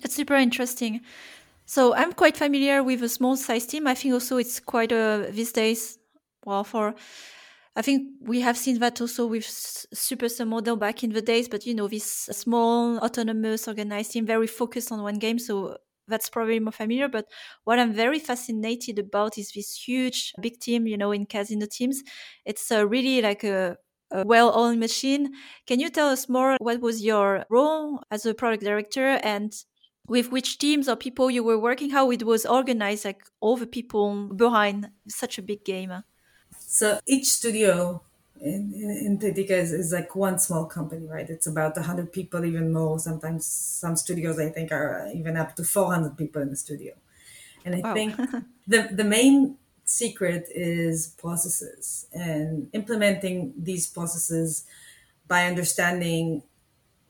That's 0.02 0.15
super 0.15 0.36
interesting. 0.36 1.02
So 1.65 1.95
I'm 1.95 2.13
quite 2.13 2.36
familiar 2.36 2.84
with 2.84 3.02
a 3.04 3.10
small 3.10 3.38
size 3.38 3.65
team. 3.65 3.88
I 3.88 3.95
think 3.95 4.13
also 4.13 4.38
it's 4.38 4.60
quite 4.60 4.91
a 4.91 5.30
these 5.32 5.52
days. 5.52 5.97
Well, 6.45 6.63
for 6.63 6.95
I 7.75 7.81
think 7.81 8.10
we 8.21 8.41
have 8.41 8.57
seen 8.57 8.79
that 8.79 8.99
also 8.99 9.27
with 9.27 9.45
Supercell 9.45 10.47
model 10.47 10.75
back 10.75 11.03
in 11.03 11.12
the 11.13 11.21
days, 11.21 11.47
but 11.47 11.65
you 11.65 11.73
know, 11.73 11.88
this 11.88 12.05
small, 12.31 12.97
autonomous, 12.99 13.67
organized 13.67 14.12
team, 14.12 14.25
very 14.25 14.47
focused 14.47 14.91
on 14.91 15.01
one 15.03 15.19
game. 15.19 15.39
So 15.39 15.77
that's 16.07 16.29
probably 16.29 16.60
more 16.60 16.73
familiar. 16.73 17.07
But 17.07 17.27
what 17.63 17.79
I'm 17.79 17.93
very 17.93 18.19
fascinated 18.19 18.99
about 18.99 19.38
is 19.38 19.51
this 19.53 19.73
huge, 19.88 20.34
big 20.41 20.60
team, 20.60 20.86
you 20.86 20.97
know, 20.97 21.12
in 21.13 21.25
casino 21.25 21.65
teams. 21.65 22.03
It's 22.45 22.69
uh, 22.71 22.86
really 22.86 23.21
like 23.21 23.45
a, 23.45 23.77
a 24.12 24.25
well 24.25 24.53
oiled 24.57 24.77
machine. 24.77 25.31
Can 25.65 25.79
you 25.79 25.89
tell 25.89 26.10
us 26.10 26.27
more? 26.27 26.57
What 26.60 26.81
was 26.81 27.01
your 27.03 27.45
role 27.49 28.01
as 28.12 28.25
a 28.25 28.34
product 28.34 28.63
director 28.63 29.19
and 29.23 29.53
with 30.07 30.29
which 30.29 30.57
teams 30.57 30.89
or 30.89 30.97
people 30.97 31.31
you 31.31 31.41
were 31.43 31.60
working, 31.60 31.91
how 31.91 32.12
it 32.12 32.23
was 32.23 32.45
organized, 32.45 33.05
like 33.05 33.23
all 33.39 33.55
the 33.55 33.67
people 33.67 34.27
behind 34.36 34.89
such 35.07 35.38
a 35.38 35.41
big 35.41 35.63
game? 35.63 36.03
So 36.71 37.01
each 37.05 37.27
studio 37.27 38.01
in, 38.39 38.71
in, 38.73 39.19
in 39.21 39.36
is, 39.36 39.73
is, 39.73 39.91
like 39.91 40.15
one 40.15 40.39
small 40.39 40.65
company, 40.65 41.05
right? 41.05 41.29
It's 41.29 41.45
about 41.45 41.75
100 41.75 42.13
people, 42.13 42.45
even 42.45 42.71
more. 42.71 42.97
Sometimes 42.97 43.45
some 43.45 43.97
studios, 43.97 44.39
I 44.39 44.47
think, 44.47 44.71
are 44.71 45.10
even 45.13 45.36
up 45.36 45.57
to 45.57 45.65
400 45.65 46.17
people 46.17 46.41
in 46.41 46.49
the 46.49 46.55
studio. 46.55 46.93
And 47.65 47.75
I 47.75 47.79
wow. 47.79 47.93
think 47.93 48.15
the, 48.67 48.88
the 48.89 49.03
main 49.03 49.57
secret 49.84 50.47
is 50.49 51.07
processes 51.17 52.07
and 52.13 52.69
implementing 52.71 53.53
these 53.57 53.86
processes 53.88 54.63
by 55.27 55.47
understanding 55.47 56.41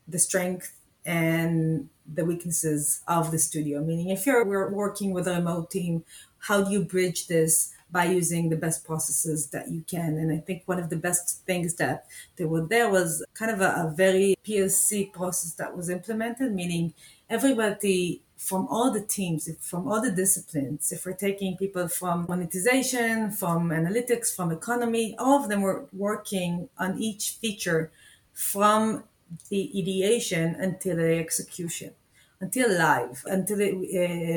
the 0.07 0.17
strength 0.17 0.75
and 1.05 1.87
the 2.11 2.25
weaknesses 2.25 3.01
of 3.07 3.29
the 3.29 3.37
studio. 3.37 3.83
Meaning, 3.83 4.09
if 4.09 4.25
you're 4.25 4.43
working 4.71 5.11
with 5.11 5.27
a 5.27 5.35
remote 5.35 5.69
team, 5.69 6.03
how 6.39 6.63
do 6.63 6.71
you 6.71 6.83
bridge 6.83 7.27
this 7.27 7.75
by 7.91 8.05
using 8.05 8.49
the 8.49 8.55
best 8.55 8.85
processes 8.85 9.47
that 9.47 9.69
you 9.69 9.83
can. 9.85 10.17
And 10.17 10.31
I 10.31 10.37
think 10.37 10.63
one 10.65 10.79
of 10.79 10.89
the 10.89 10.95
best 10.95 11.45
things 11.45 11.75
that 11.75 12.05
they 12.37 12.45
were 12.45 12.65
there 12.65 12.89
was 12.89 13.23
kind 13.33 13.51
of 13.51 13.61
a, 13.61 13.87
a 13.87 13.93
very 13.95 14.35
PLC 14.45 15.11
process 15.11 15.53
that 15.53 15.75
was 15.75 15.89
implemented, 15.89 16.53
meaning 16.53 16.93
everybody 17.29 18.21
from 18.37 18.67
all 18.69 18.89
the 18.91 19.01
teams, 19.01 19.47
from 19.61 19.87
all 19.87 20.01
the 20.01 20.11
disciplines, 20.11 20.91
if 20.91 21.05
we're 21.05 21.13
taking 21.13 21.55
people 21.55 21.87
from 21.87 22.25
monetization, 22.27 23.29
from 23.29 23.69
analytics, 23.69 24.35
from 24.35 24.51
economy, 24.51 25.15
all 25.19 25.43
of 25.43 25.47
them 25.47 25.61
were 25.61 25.85
working 25.93 26.67
on 26.79 26.99
each 26.99 27.37
feature 27.39 27.91
from 28.33 29.03
the 29.49 29.71
ideation 29.77 30.55
until 30.55 30.97
the 30.97 31.19
execution, 31.19 31.91
until 32.39 32.69
live, 32.75 33.23
until 33.27 33.61
it, 33.61 33.73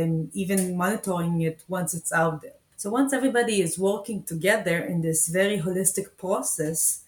um, 0.02 0.30
even 0.34 0.76
monitoring 0.76 1.40
it 1.40 1.62
once 1.66 1.94
it's 1.94 2.12
out 2.12 2.42
there. 2.42 2.52
So 2.84 2.90
once 2.90 3.14
everybody 3.14 3.62
is 3.62 3.78
working 3.78 4.24
together 4.24 4.78
in 4.78 5.00
this 5.00 5.28
very 5.28 5.58
holistic 5.58 6.18
process, 6.18 7.02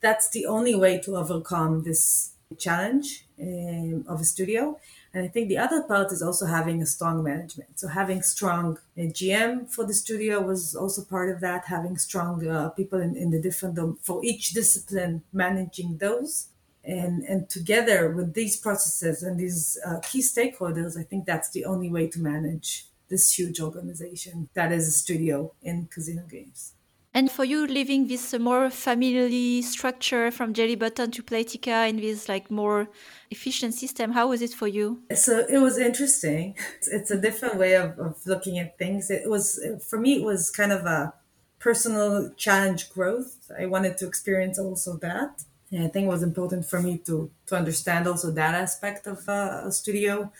that's 0.00 0.28
the 0.30 0.46
only 0.46 0.74
way 0.74 0.98
to 1.04 1.16
overcome 1.16 1.84
this 1.84 2.32
challenge 2.58 3.24
um, 3.40 4.04
of 4.08 4.20
a 4.20 4.24
studio. 4.24 4.80
And 5.14 5.24
I 5.24 5.28
think 5.28 5.48
the 5.48 5.58
other 5.58 5.84
part 5.84 6.10
is 6.10 6.22
also 6.22 6.46
having 6.46 6.82
a 6.82 6.86
strong 6.86 7.22
management. 7.22 7.78
So 7.78 7.86
having 7.86 8.20
strong 8.20 8.78
uh, 8.98 9.02
GM 9.02 9.70
for 9.72 9.84
the 9.84 9.94
studio 9.94 10.40
was 10.40 10.74
also 10.74 11.04
part 11.04 11.30
of 11.30 11.40
that. 11.40 11.66
Having 11.66 11.98
strong 11.98 12.44
uh, 12.44 12.70
people 12.70 13.00
in, 13.00 13.14
in 13.14 13.30
the 13.30 13.40
different 13.40 13.78
um, 13.78 13.98
for 14.02 14.24
each 14.24 14.54
discipline 14.54 15.22
managing 15.32 15.98
those. 15.98 16.48
And, 16.82 17.22
and 17.22 17.48
together 17.48 18.10
with 18.10 18.34
these 18.34 18.56
processes 18.56 19.22
and 19.22 19.38
these 19.38 19.78
uh, 19.86 20.00
key 20.00 20.20
stakeholders, 20.20 20.98
I 20.98 21.04
think 21.04 21.26
that's 21.26 21.50
the 21.50 21.64
only 21.64 21.90
way 21.90 22.08
to 22.08 22.18
manage 22.18 22.86
this 23.08 23.38
huge 23.38 23.60
organization 23.60 24.48
that 24.54 24.72
is 24.72 24.88
a 24.88 24.92
studio 24.92 25.52
in 25.62 25.88
casino 25.90 26.24
games. 26.28 26.72
And 27.16 27.30
for 27.30 27.44
you, 27.44 27.66
living 27.66 28.08
this 28.08 28.34
more 28.38 28.68
family 28.68 29.62
structure 29.62 30.30
from 30.30 30.52
Jelly 30.52 30.74
Button 30.74 31.10
to 31.12 31.22
Playtika 31.22 31.88
in 31.88 31.96
this 31.96 32.28
like 32.28 32.50
more 32.50 32.90
efficient 33.30 33.72
system, 33.72 34.12
how 34.12 34.28
was 34.28 34.42
it 34.42 34.52
for 34.52 34.68
you? 34.68 35.00
So 35.14 35.46
it 35.48 35.56
was 35.56 35.78
interesting. 35.78 36.56
It's 36.92 37.10
a 37.10 37.18
different 37.18 37.56
way 37.56 37.72
of, 37.74 37.98
of 37.98 38.14
looking 38.26 38.58
at 38.58 38.76
things. 38.76 39.10
It 39.10 39.30
was 39.30 39.58
for 39.88 39.98
me, 39.98 40.16
it 40.16 40.24
was 40.24 40.50
kind 40.50 40.72
of 40.72 40.84
a 40.84 41.14
personal 41.58 42.34
challenge 42.36 42.90
growth. 42.90 43.50
I 43.58 43.64
wanted 43.64 43.96
to 43.96 44.06
experience 44.06 44.58
also 44.58 44.98
that. 44.98 45.42
And 45.72 45.84
I 45.84 45.88
think 45.88 46.04
it 46.04 46.10
was 46.16 46.22
important 46.22 46.66
for 46.66 46.80
me 46.82 46.98
to 47.06 47.30
to 47.46 47.56
understand 47.56 48.06
also 48.06 48.30
that 48.30 48.54
aspect 48.54 49.06
of 49.06 49.26
uh, 49.26 49.62
a 49.64 49.72
studio 49.72 50.30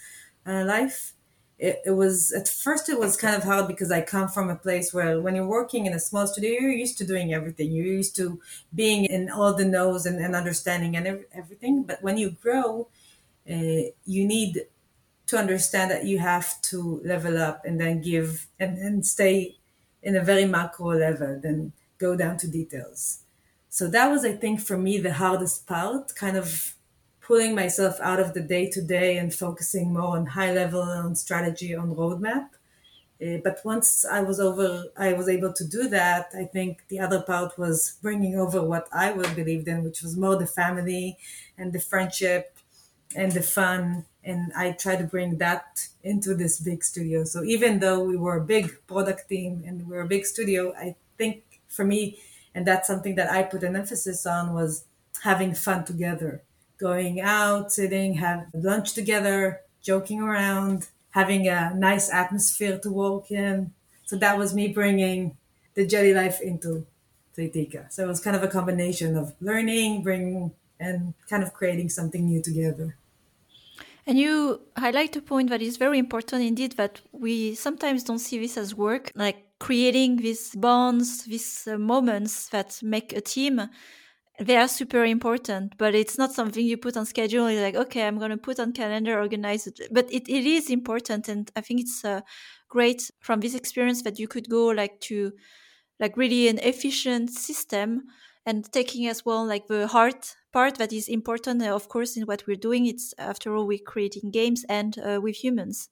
uh, 0.46 0.62
life 0.66 1.15
it, 1.59 1.81
it 1.87 1.90
was 1.92 2.33
at 2.33 2.49
first 2.49 2.88
it 2.88 2.99
was 2.99 3.16
kind 3.16 3.35
of 3.35 3.42
hard 3.42 3.66
because 3.66 3.90
I 3.90 4.03
come 4.03 4.29
from 4.29 4.51
a 4.51 4.57
place 4.57 4.92
where 4.92 5.21
when 5.21 5.35
you're 5.35 5.47
working 5.47 5.87
in 5.87 5.95
a 5.95 5.99
small 6.01 6.27
studio, 6.27 6.51
you're 6.61 6.71
used 6.71 6.99
to 6.99 7.07
doing 7.07 7.33
everything. 7.33 7.73
You're 7.73 7.87
used 7.87 8.14
to 8.16 8.40
being 8.75 9.07
in 9.07 9.31
all 9.31 9.55
the 9.55 9.64
knows 9.64 10.05
and, 10.05 10.19
and 10.19 10.35
understanding 10.35 10.97
and 10.97 11.25
everything. 11.33 11.85
But 11.85 12.03
when 12.03 12.19
you 12.19 12.31
grow, 12.31 12.88
uh, 13.51 13.90
you 14.05 14.27
need 14.27 14.66
to 15.29 15.38
understand 15.38 15.90
that 15.90 16.05
you 16.05 16.19
have 16.19 16.61
to 16.62 17.01
level 17.05 17.38
up 17.38 17.64
and 17.64 17.81
then 17.81 18.03
give 18.03 18.47
and, 18.61 18.79
and 18.79 19.07
stay 19.07 19.57
in 20.03 20.14
a 20.14 20.23
very 20.23 20.45
macro 20.45 20.88
level. 20.88 21.40
Then 21.42 21.73
go 21.99 22.16
down 22.16 22.37
to 22.38 22.49
details. 22.49 23.21
So 23.71 23.88
that 23.88 24.11
was, 24.11 24.25
I 24.25 24.33
think, 24.33 24.61
for 24.61 24.79
me, 24.79 24.99
the 24.99 25.14
hardest 25.14 25.66
part, 25.66 26.14
kind 26.14 26.37
of 26.37 26.76
pulling 27.27 27.55
myself 27.55 27.99
out 28.01 28.21
of 28.21 28.35
the 28.35 28.41
day 28.41 28.71
to 28.71 28.81
day 28.81 29.17
and 29.19 29.35
focusing 29.35 29.93
more 29.93 30.17
on 30.17 30.27
high 30.27 30.53
level, 30.53 30.83
on 30.83 31.15
strategy, 31.17 31.75
on 31.75 31.95
roadmap. 31.95 32.49
Uh, 33.21 33.39
but 33.43 33.59
once 33.65 34.05
I 34.05 34.21
was 34.21 34.39
over, 34.39 34.85
I 34.97 35.15
was 35.15 35.29
able 35.29 35.53
to 35.55 35.65
do 35.67 35.89
that. 35.89 36.31
I 36.39 36.45
think 36.45 36.85
the 36.89 37.01
other 37.01 37.21
part 37.23 37.59
was 37.59 37.99
bringing 38.03 38.39
over 38.39 38.62
what 38.62 38.87
I 38.93 39.11
would 39.11 39.35
believed 39.35 39.67
in, 39.67 39.83
which 39.83 40.03
was 40.03 40.17
more 40.17 40.37
the 40.37 40.47
family 40.47 41.17
and 41.59 41.73
the 41.73 41.81
friendship 41.81 42.59
and 43.15 43.33
the 43.33 43.43
fun. 43.43 44.05
And 44.23 44.53
I 44.55 44.73
try 44.73 44.97
to 44.97 45.05
bring 45.05 45.39
that 45.39 45.89
into 46.05 46.35
this 46.35 46.61
big 46.61 46.85
studio. 46.85 47.25
So 47.25 47.43
even 47.43 47.81
though 47.81 48.05
we 48.05 48.17
were 48.17 48.37
a 48.37 48.45
big 48.45 48.87
product 48.87 49.29
team 49.29 49.65
and 49.67 49.89
we 49.89 49.97
are 49.97 50.03
a 50.03 50.09
big 50.09 50.27
studio, 50.27 50.75
I 50.75 50.95
think 51.17 51.43
for 51.69 51.85
me, 51.85 52.19
and 52.55 52.67
that's 52.67 52.87
something 52.87 53.15
that 53.17 53.31
I 53.31 53.43
put 53.43 53.62
an 53.62 53.77
emphasis 53.77 54.27
on 54.27 54.53
was 54.53 54.85
having 55.23 55.55
fun 55.55 55.85
together, 55.85 56.43
going 56.79 57.21
out, 57.21 57.73
sitting, 57.73 58.15
have 58.15 58.47
lunch 58.53 58.93
together, 58.93 59.61
joking 59.83 60.21
around, 60.21 60.89
having 61.11 61.49
a 61.49 61.73
nice 61.75 62.12
atmosphere 62.12 62.79
to 62.79 62.91
walk 62.91 63.31
in. 63.31 63.73
So 64.05 64.17
that 64.17 64.39
was 64.39 64.55
me 64.55 64.69
bringing 64.69 65.37
the 65.75 65.87
jelly 65.87 66.12
life 66.12 66.41
into 66.41 66.87
Playtika. 67.37 67.93
So 67.93 68.05
it 68.05 68.09
was 68.09 68.21
kind 68.21 68.37
of 68.37 68.43
a 68.43 68.49
combination 68.49 69.17
of 69.17 69.35
learning, 69.41 70.03
bringing, 70.03 70.53
and 70.79 71.15
kind 71.29 71.43
of 71.43 71.53
creating 71.53 71.89
something 71.89 72.25
new 72.25 72.43
together. 72.43 72.97
And 74.07 74.19
you 74.19 74.61
highlight 74.77 75.17
a 75.17 75.23
point 75.23 75.51
that 75.51 75.61
is 75.61 75.77
very 75.77 75.99
important 75.99 76.45
indeed 76.45 76.73
that 76.73 77.01
we 77.12 77.55
sometimes 77.57 78.05
don't 78.05 78.21
see 78.21 78.39
this 78.39 78.57
as 78.57 78.75
work, 78.75 79.11
like 79.17 79.59
creating 79.59 80.17
these 80.17 80.55
bonds, 80.55 81.25
these 81.25 81.67
uh, 81.67 81.77
moments 81.77 82.49
that 82.51 82.79
make 82.83 83.12
a 83.12 83.21
team 83.21 83.69
they 84.40 84.57
are 84.57 84.68
super 84.68 85.05
important 85.05 85.77
but 85.79 85.94
it's 85.94 86.18
not 86.18 86.33
something 86.33 86.64
you 86.64 86.77
put 86.77 86.96
on 86.96 87.07
schedule. 87.07 87.51
You're 87.51 87.62
like 87.62 87.75
okay 87.77 88.07
i'm 88.07 88.18
going 88.18 88.31
to 88.31 88.37
put 88.37 88.61
on 88.61 88.72
calendar 88.72 89.18
organize 89.18 89.66
it. 89.66 89.81
But 89.90 90.12
it, 90.12 90.29
it 90.29 90.44
is 90.44 90.70
important 90.70 91.29
and 91.29 91.51
i 91.57 91.61
think 91.61 91.81
it's 91.81 92.05
uh, 92.05 92.20
great 92.68 93.11
from 93.20 93.40
this 93.40 93.55
experience 93.55 94.03
that 94.03 94.18
you 94.18 94.29
could 94.29 94.49
go 94.49 94.66
like 94.66 95.01
to 95.03 95.33
like 96.01 96.16
really 96.16 96.49
an 96.49 96.59
efficient 96.59 97.31
system 97.31 98.05
and 98.44 98.70
taking 98.72 99.07
as 99.07 99.25
well 99.25 99.44
like 99.46 99.66
the 99.68 99.88
heart 99.88 100.37
part 100.53 100.77
that 100.79 100.92
is 100.92 101.09
important 101.09 101.62
uh, 101.62 101.75
of 101.75 101.88
course 101.88 102.16
in 102.16 102.25
what 102.25 102.46
we're 102.46 102.57
doing. 102.57 102.87
It's 102.87 103.14
after 103.18 103.55
all 103.57 103.66
we're 103.66 103.79
creating 103.87 104.31
games 104.31 104.64
and 104.68 104.99
uh, 104.99 105.20
with 105.22 105.37
humans 105.37 105.88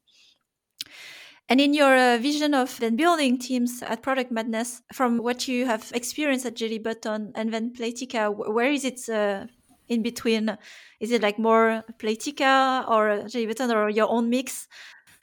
and 1.55 1.61
in 1.61 1.73
your 1.73 1.97
uh, 1.97 2.19
vision 2.19 2.53
of 2.53 2.81
then 2.81 2.97
building 2.97 3.38
teams 3.38 3.81
at 3.81 4.03
Product 4.03 4.33
Madness, 4.33 4.83
from 4.93 5.19
what 5.19 5.47
you 5.47 5.67
have 5.67 5.93
experienced 5.95 6.45
at 6.45 6.57
Jelly 6.57 6.81
Button 6.81 7.31
and 7.37 7.55
then 7.55 7.73
Playtika, 7.73 8.53
where 8.53 8.73
is 8.73 8.85
it 8.85 9.09
uh, 9.09 9.47
in 9.88 10.03
between? 10.03 10.59
Is 10.99 11.12
it 11.12 11.23
like 11.23 11.38
more 11.38 11.85
Playtika 11.99 12.88
or 12.88 13.29
Jelly 13.29 13.47
Button 13.47 13.71
or 13.71 13.88
your 13.88 14.11
own 14.11 14.31
mix? 14.31 14.67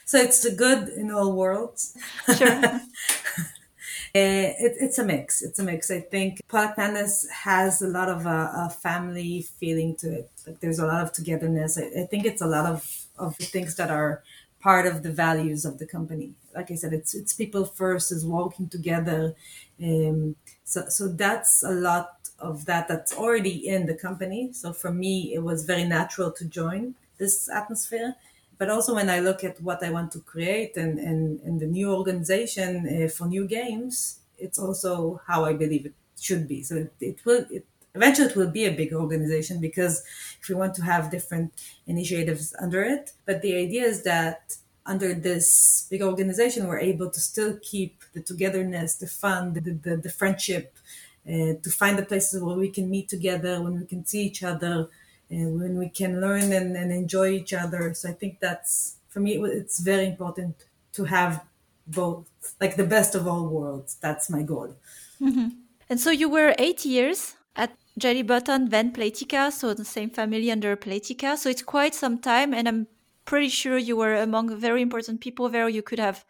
So 0.06 0.20
it's 0.20 0.42
the 0.42 0.52
good 0.52 0.88
in 0.88 1.12
all 1.12 1.34
worlds. 1.36 1.98
Sure. 2.38 2.48
Uh, 2.48 2.80
it, 4.16 4.78
it's 4.80 5.00
a 5.00 5.04
mix. 5.04 5.42
It's 5.42 5.60
a 5.60 5.64
mix. 5.64 5.92
I 5.92 6.00
think 6.00 6.40
Product 6.48 6.78
Madness 6.78 7.28
has 7.30 7.82
a 7.82 7.90
lot 7.90 8.08
of 8.08 8.26
a, 8.26 8.30
uh, 8.30 8.68
a, 8.68 8.70
family 8.70 9.42
feeling 9.60 9.98
to 9.98 10.20
it. 10.20 10.32
Like 10.48 10.62
there's 10.62 10.80
a 10.80 10.86
lot 10.86 11.04
of 11.04 11.12
togetherness. 11.12 11.78
I, 11.78 12.04
I 12.04 12.06
think 12.06 12.26
it's 12.26 12.42
a 12.42 12.48
lot 12.48 12.68
of, 12.68 13.08
of 13.18 13.36
things 13.36 13.76
that 13.76 13.92
are 13.92 14.24
part 14.62 14.86
of 14.88 15.04
the 15.04 15.12
values 15.12 15.66
of 15.66 15.80
the 15.80 15.86
company. 15.88 16.34
Like 16.56 16.72
I 16.72 16.76
said, 16.76 16.94
it's 16.94 17.14
it's 17.14 17.34
people 17.34 17.66
first, 17.66 18.12
is 18.12 18.26
walking 18.26 18.70
together. 18.70 19.36
Um, 19.82 20.36
so 20.64 20.86
so 20.90 21.08
that's 21.08 21.64
a 21.64 21.72
lot 21.72 22.30
of 22.40 22.66
that 22.66 22.88
that's 22.88 23.14
already 23.16 23.68
in 23.68 23.86
the 23.86 23.96
company. 23.96 24.54
So 24.54 24.74
for 24.74 24.92
me, 24.92 25.34
it 25.34 25.40
was 25.44 25.66
very 25.66 25.86
natural 25.86 26.32
to 26.34 26.46
join 26.46 26.96
this 27.18 27.50
atmosphere. 27.50 28.16
But 28.58 28.70
also 28.70 28.94
when 28.94 29.10
I 29.10 29.20
look 29.20 29.44
at 29.44 29.60
what 29.62 29.84
I 29.84 29.90
want 29.90 30.12
to 30.14 30.20
create 30.20 30.78
and 30.78 31.00
and, 31.00 31.40
and 31.42 31.60
the 31.60 31.66
new 31.68 31.94
organization 31.94 32.72
uh, 32.88 33.08
for 33.08 33.26
new 33.28 33.48
games, 33.48 34.20
it's 34.38 34.60
also 34.60 35.22
how 35.28 35.46
I 35.46 35.54
believe 35.54 35.86
it 35.86 35.94
should 36.20 36.48
be. 36.48 36.64
So 36.64 36.76
it, 36.76 36.94
it 37.00 37.26
will 37.26 37.46
it 37.50 37.66
eventually 37.96 38.30
it 38.30 38.36
will 38.36 38.52
be 38.52 38.66
a 38.66 38.72
big 38.72 38.94
organization 38.94 39.60
because 39.60 40.04
if 40.40 40.50
we 40.50 40.56
want 40.56 40.76
to 40.76 40.84
have 40.84 41.12
different 41.12 41.54
initiatives 41.88 42.56
under 42.60 42.84
it. 42.84 43.12
But 43.26 43.42
the 43.42 43.56
idea 43.56 43.84
is 43.84 44.04
that 44.04 44.58
under 44.86 45.14
this 45.14 45.88
big 45.90 46.02
organization 46.02 46.68
we're 46.68 46.80
able 46.80 47.10
to 47.10 47.20
still 47.20 47.58
keep 47.62 48.04
the 48.14 48.22
togetherness 48.22 48.96
the 48.96 49.06
fun 49.06 49.54
the, 49.54 49.62
the, 49.62 49.96
the 49.98 50.10
friendship 50.10 50.76
uh, 51.28 51.54
to 51.62 51.70
find 51.70 52.00
the 52.00 52.04
places 52.04 52.42
where 52.42 52.58
we 52.58 52.70
can 52.70 52.90
meet 52.90 53.08
together 53.08 53.62
when 53.62 53.80
we 53.80 53.86
can 53.86 54.04
see 54.06 54.24
each 54.24 54.42
other 54.42 54.90
and 55.30 55.60
when 55.60 55.78
we 55.78 55.88
can 55.88 56.20
learn 56.20 56.52
and, 56.52 56.76
and 56.76 56.92
enjoy 56.92 57.30
each 57.30 57.54
other. 57.54 57.94
So 57.94 58.10
i 58.10 58.14
think 58.14 58.40
that's 58.40 58.98
for 59.10 59.20
me 59.20 59.34
it's 59.38 59.80
very 59.80 60.08
important 60.08 60.56
to 60.94 61.06
have 61.06 61.44
both 61.86 62.26
like 62.60 62.76
the 62.76 62.86
best 62.86 63.14
of 63.16 63.28
all 63.28 63.48
worlds. 63.48 63.98
That's 64.02 64.30
my 64.30 64.42
goal. 64.42 64.76
Mm-hmm. 65.22 65.50
and 65.88 66.00
so 66.00 66.10
you 66.10 66.28
were 66.28 66.56
eight 66.58 66.84
years 66.84 67.36
Jelly 68.02 68.24
Button, 68.24 68.70
then 68.70 68.92
Playtika, 68.92 69.52
so 69.52 69.74
the 69.74 69.86
same 69.86 70.10
family 70.10 70.52
under 70.52 70.76
Playtika. 70.76 71.38
So 71.38 71.50
it's 71.50 71.62
quite 71.62 71.94
some 71.94 72.18
time, 72.18 72.54
and 72.54 72.68
I'm 72.68 72.88
pretty 73.26 73.50
sure 73.50 73.78
you 73.78 73.96
were 73.96 74.16
among 74.16 74.60
very 74.60 74.82
important 74.82 75.22
people 75.22 75.50
there. 75.50 75.70
You 75.70 75.84
could 75.84 76.00
have 76.00 76.26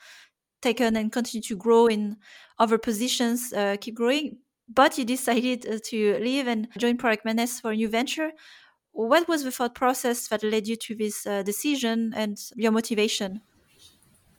taken 0.62 0.96
and 0.96 1.12
continue 1.12 1.42
to 1.44 1.56
grow 1.56 1.88
in 1.88 2.18
other 2.60 2.78
positions, 2.78 3.54
uh, 3.54 3.78
keep 3.80 3.96
growing. 3.96 4.38
But 4.68 4.98
you 4.98 5.06
decided 5.06 5.66
uh, 5.66 5.80
to 5.86 6.20
leave 6.20 6.48
and 6.48 6.68
join 6.78 6.98
Product 6.98 7.26
Madness 7.26 7.60
for 7.60 7.72
a 7.72 7.76
new 7.76 7.90
venture. 7.90 8.32
What 8.92 9.28
was 9.28 9.44
the 9.44 9.52
thought 9.52 9.74
process 9.74 10.28
that 10.28 10.44
led 10.44 10.68
you 10.68 10.76
to 10.76 10.96
this 10.96 11.26
uh, 11.26 11.44
decision 11.44 12.14
and 12.16 12.38
your 12.56 12.72
motivation? 12.72 13.42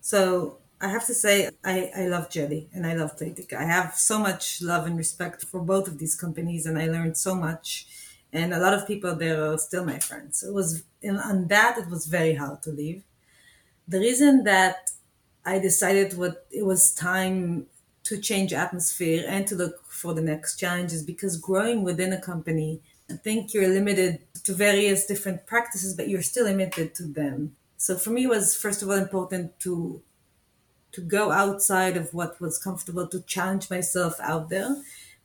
So 0.00 0.61
I 0.82 0.88
have 0.88 1.06
to 1.06 1.14
say, 1.14 1.48
I, 1.64 1.92
I 1.96 2.06
love 2.08 2.28
Jelly 2.28 2.68
and 2.74 2.84
I 2.84 2.94
love 2.94 3.16
Playtika. 3.16 3.54
I 3.54 3.64
have 3.64 3.94
so 3.94 4.18
much 4.18 4.60
love 4.60 4.84
and 4.84 4.98
respect 4.98 5.44
for 5.44 5.60
both 5.60 5.86
of 5.86 5.98
these 5.98 6.16
companies, 6.16 6.66
and 6.66 6.76
I 6.76 6.88
learned 6.88 7.16
so 7.16 7.36
much. 7.36 7.86
And 8.32 8.52
a 8.52 8.58
lot 8.58 8.74
of 8.74 8.88
people 8.88 9.14
there 9.14 9.44
are 9.44 9.58
still 9.58 9.84
my 9.84 10.00
friends. 10.00 10.42
It 10.42 10.52
was 10.52 10.82
on 11.04 11.46
that 11.48 11.78
it 11.78 11.88
was 11.88 12.06
very 12.06 12.34
hard 12.34 12.62
to 12.64 12.70
leave. 12.70 13.04
The 13.86 14.00
reason 14.00 14.42
that 14.42 14.90
I 15.44 15.60
decided 15.60 16.18
what 16.18 16.46
it 16.50 16.66
was 16.66 16.92
time 16.92 17.66
to 18.04 18.18
change 18.18 18.52
atmosphere 18.52 19.24
and 19.28 19.46
to 19.46 19.54
look 19.54 19.86
for 19.86 20.14
the 20.14 20.22
next 20.22 20.56
challenge 20.56 20.92
is 20.92 21.04
because 21.04 21.36
growing 21.36 21.84
within 21.84 22.12
a 22.12 22.20
company, 22.20 22.80
I 23.08 23.14
think 23.14 23.54
you're 23.54 23.68
limited 23.68 24.20
to 24.42 24.52
various 24.52 25.06
different 25.06 25.46
practices, 25.46 25.94
but 25.94 26.08
you're 26.08 26.22
still 26.22 26.46
limited 26.46 26.96
to 26.96 27.04
them. 27.04 27.54
So 27.76 27.96
for 27.96 28.10
me, 28.10 28.24
it 28.24 28.28
was 28.28 28.56
first 28.56 28.82
of 28.82 28.88
all 28.88 28.96
important 28.96 29.60
to 29.60 30.02
to 30.92 31.00
go 31.00 31.30
outside 31.30 31.96
of 31.96 32.12
what 32.12 32.40
was 32.40 32.58
comfortable, 32.58 33.06
to 33.08 33.20
challenge 33.22 33.70
myself 33.70 34.20
out 34.20 34.48
there. 34.50 34.76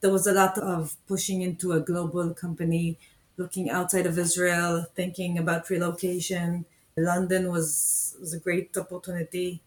There 0.02 0.12
was 0.12 0.28
a 0.28 0.34
lot 0.34 0.58
of 0.58 0.96
pushing 1.08 1.42
into 1.42 1.74
a 1.74 1.80
global 1.80 2.34
company, 2.34 2.98
looking 3.36 3.70
outside 3.70 4.06
of 4.06 4.18
Israel, 4.18 4.86
thinking 4.96 5.38
about 5.38 5.70
relocation. 5.70 6.66
London 6.96 7.52
was, 7.52 8.16
was 8.20 8.34
a 8.34 8.40
great 8.40 8.76
opportunity. 8.78 9.62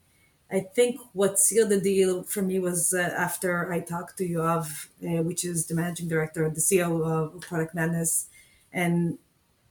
I 0.53 0.61
think 0.61 1.01
what 1.13 1.39
sealed 1.39 1.69
the 1.69 1.81
deal 1.81 2.25
for 2.25 2.43
me 2.43 2.59
was 2.59 2.93
uh, 2.93 3.03
after 3.03 3.73
I 3.73 3.81
talked 3.81 4.19
to 4.19 4.29
Yoav, 4.29 4.89
uh, 5.05 5.23
which 5.23 5.45
is 5.45 5.67
the 5.67 5.75
managing 5.75 6.09
director, 6.09 6.49
the 6.49 6.61
CEO 6.61 7.07
of 7.07 7.41
Product 7.43 7.73
Madness, 7.75 8.27
and 8.73 9.19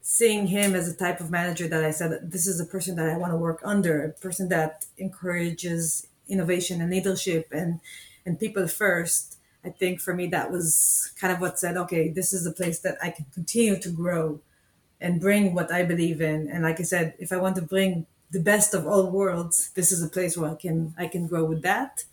seeing 0.01 0.47
him 0.47 0.75
as 0.75 0.87
a 0.87 0.95
type 0.95 1.19
of 1.19 1.29
manager 1.29 1.67
that 1.67 1.83
I 1.83 1.91
said, 1.91 2.31
this 2.31 2.47
is 2.47 2.59
a 2.59 2.65
person 2.65 2.95
that 2.95 3.09
I 3.09 3.17
want 3.17 3.33
to 3.33 3.37
work 3.37 3.59
under, 3.63 4.03
a 4.05 4.09
person 4.09 4.47
that 4.49 4.85
encourages 4.97 6.07
innovation 6.29 6.81
and 6.81 6.91
leadership 6.91 7.47
and 7.51 7.79
and 8.25 8.39
people 8.39 8.67
first 8.67 9.37
i 9.65 9.69
think 9.69 9.99
for 9.99 10.13
me 10.13 10.27
that 10.27 10.51
was 10.51 11.11
kind 11.19 11.33
of 11.33 11.41
what 11.41 11.59
said 11.59 11.77
okay 11.77 12.09
this 12.09 12.33
is 12.33 12.45
a 12.45 12.51
place 12.51 12.79
that 12.79 12.97
i 13.01 13.09
can 13.09 13.25
continue 13.33 13.79
to 13.79 13.89
grow 13.89 14.39
and 15.01 15.21
bring 15.21 15.53
what 15.53 15.71
i 15.71 15.83
believe 15.83 16.21
in. 16.21 16.47
And 16.49 16.63
like 16.63 16.79
i 16.79 16.83
said 16.83 17.13
if 17.19 17.31
i 17.31 17.37
want 17.37 17.55
to 17.55 17.61
bring 17.61 18.05
the 18.31 18.39
best 18.39 18.73
of 18.73 18.85
all 18.85 19.09
worlds 19.09 19.71
this 19.71 19.91
is 19.91 20.03
a 20.03 20.09
place 20.09 20.37
where 20.37 20.51
i 20.51 20.55
can 20.55 20.93
i 20.97 21.07
can 21.07 21.27
grow 21.27 21.45
with 21.45 21.61
that. 21.63 22.03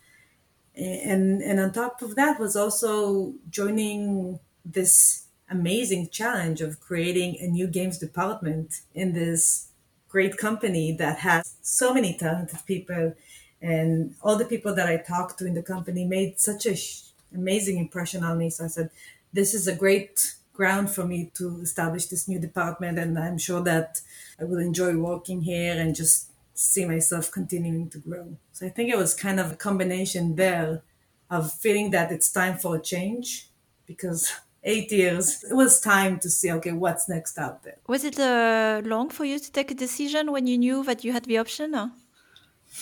And 0.76 1.42
and 1.42 1.58
on 1.58 1.72
top 1.72 2.02
of 2.02 2.16
that 2.16 2.38
was 2.38 2.54
also 2.54 3.34
joining 3.50 4.40
this 4.64 5.26
amazing 5.48 6.08
challenge 6.10 6.60
of 6.60 6.80
creating 6.80 7.38
a 7.40 7.46
new 7.46 7.66
games 7.66 7.98
department 7.98 8.80
in 8.94 9.12
this 9.12 9.68
great 10.08 10.36
company 10.36 10.92
that 10.92 11.18
has 11.18 11.56
so 11.62 11.94
many 11.94 12.16
talented 12.16 12.58
people 12.66 13.14
and 13.60 14.14
all 14.22 14.36
the 14.36 14.44
people 14.44 14.74
that 14.74 14.88
I 14.88 14.98
talked 14.98 15.38
to 15.38 15.46
in 15.46 15.54
the 15.54 15.62
company 15.62 16.04
made 16.04 16.38
such 16.38 16.66
a 16.66 16.76
sh- 16.76 17.02
amazing 17.34 17.78
impression 17.78 18.22
on 18.22 18.38
me. 18.38 18.50
So 18.50 18.64
I 18.64 18.68
said, 18.68 18.90
this 19.32 19.54
is 19.54 19.66
a 19.66 19.74
great 19.74 20.36
ground 20.52 20.90
for 20.90 21.04
me 21.04 21.30
to 21.34 21.60
establish 21.60 22.06
this 22.06 22.26
new 22.28 22.38
department, 22.38 22.98
and 22.98 23.18
I'm 23.18 23.38
sure 23.38 23.62
that 23.62 24.00
I 24.40 24.44
will 24.44 24.58
enjoy 24.58 24.96
working 24.96 25.42
here 25.42 25.78
and 25.78 25.94
just 25.94 26.30
see 26.54 26.86
myself 26.86 27.30
continuing 27.30 27.90
to 27.90 27.98
grow. 27.98 28.36
So 28.52 28.66
I 28.66 28.70
think 28.70 28.90
it 28.90 28.96
was 28.96 29.14
kind 29.14 29.38
of 29.38 29.52
a 29.52 29.56
combination 29.56 30.36
there 30.36 30.82
of 31.30 31.52
feeling 31.52 31.90
that 31.90 32.10
it's 32.12 32.30
time 32.32 32.56
for 32.56 32.76
a 32.76 32.80
change 32.80 33.50
because 33.86 34.32
eight 34.64 34.90
years 34.90 35.44
it 35.44 35.54
was 35.54 35.80
time 35.80 36.18
to 36.18 36.28
see 36.28 36.50
okay 36.50 36.72
what's 36.72 37.08
next 37.08 37.38
out 37.38 37.62
there 37.62 37.76
was 37.86 38.02
it 38.02 38.18
uh, 38.18 38.80
long 38.84 39.08
for 39.08 39.24
you 39.24 39.38
to 39.38 39.52
take 39.52 39.70
a 39.70 39.74
decision 39.74 40.32
when 40.32 40.48
you 40.48 40.58
knew 40.58 40.82
that 40.82 41.04
you 41.04 41.12
had 41.12 41.24
the 41.26 41.38
option 41.38 41.72
or? 41.74 41.92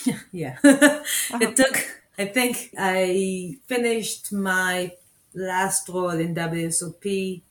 yeah 0.33 0.57
uh-huh. 0.64 1.38
it 1.40 1.57
took 1.57 2.02
i 2.18 2.24
think 2.24 2.70
i 2.78 3.57
finished 3.66 4.33
my 4.33 4.90
last 5.35 5.88
role 5.88 6.11
in 6.11 6.35
wsop 6.35 7.42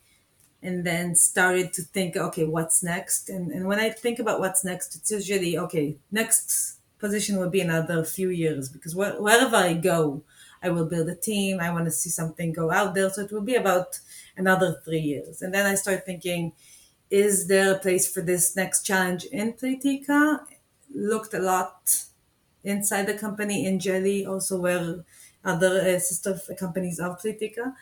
and 0.62 0.86
then 0.86 1.16
started 1.16 1.74
to 1.74 1.82
think 1.82 2.16
okay 2.16 2.46
what's 2.46 2.84
next 2.84 3.30
and, 3.30 3.52
and 3.52 3.68
when 3.68 3.80
i 3.80 3.90
think 3.90 4.20
about 4.20 4.40
what's 4.40 4.64
next 4.64 4.96
it's 4.96 5.12
usually 5.12 5.58
okay 5.58 5.96
next 6.12 6.78
position 7.00 7.38
will 7.38 7.50
be 7.50 7.62
another 7.62 8.04
few 8.04 8.30
years 8.30 8.70
because 8.70 8.94
wh- 8.94 9.22
wherever 9.22 9.56
i 9.58 9.74
go 9.74 10.24
I 10.66 10.70
will 10.70 10.86
build 10.86 11.10
a 11.10 11.16
team. 11.16 11.60
I 11.60 11.72
want 11.72 11.84
to 11.86 11.92
see 11.92 12.10
something 12.10 12.54
go 12.54 12.72
out 12.72 12.96
there. 12.96 13.10
So 13.10 13.24
it 13.24 13.34
will 13.34 13.42
be 13.42 13.56
about 13.56 14.00
another 14.38 14.80
three 14.86 15.02
years. 15.02 15.42
And 15.42 15.54
then 15.54 15.66
I 15.66 15.76
start 15.76 16.06
thinking, 16.06 16.54
is 17.10 17.48
there 17.48 17.76
a 17.76 17.80
place 17.80 18.12
for 18.12 18.22
this 18.22 18.56
next 18.56 18.84
challenge 18.84 19.26
in 19.26 19.54
Playtika? 19.54 20.40
Looked 20.96 21.34
a 21.34 21.40
lot 21.40 22.06
inside 22.64 23.08
the 23.08 23.14
company 23.14 23.66
in 23.66 23.80
Jelly, 23.80 24.26
also 24.26 24.60
where 24.60 25.04
other 25.44 25.82
uh, 25.82 26.00
sister 26.00 26.40
companies 26.58 27.00
of 27.00 27.20
Playtika. 27.20 27.74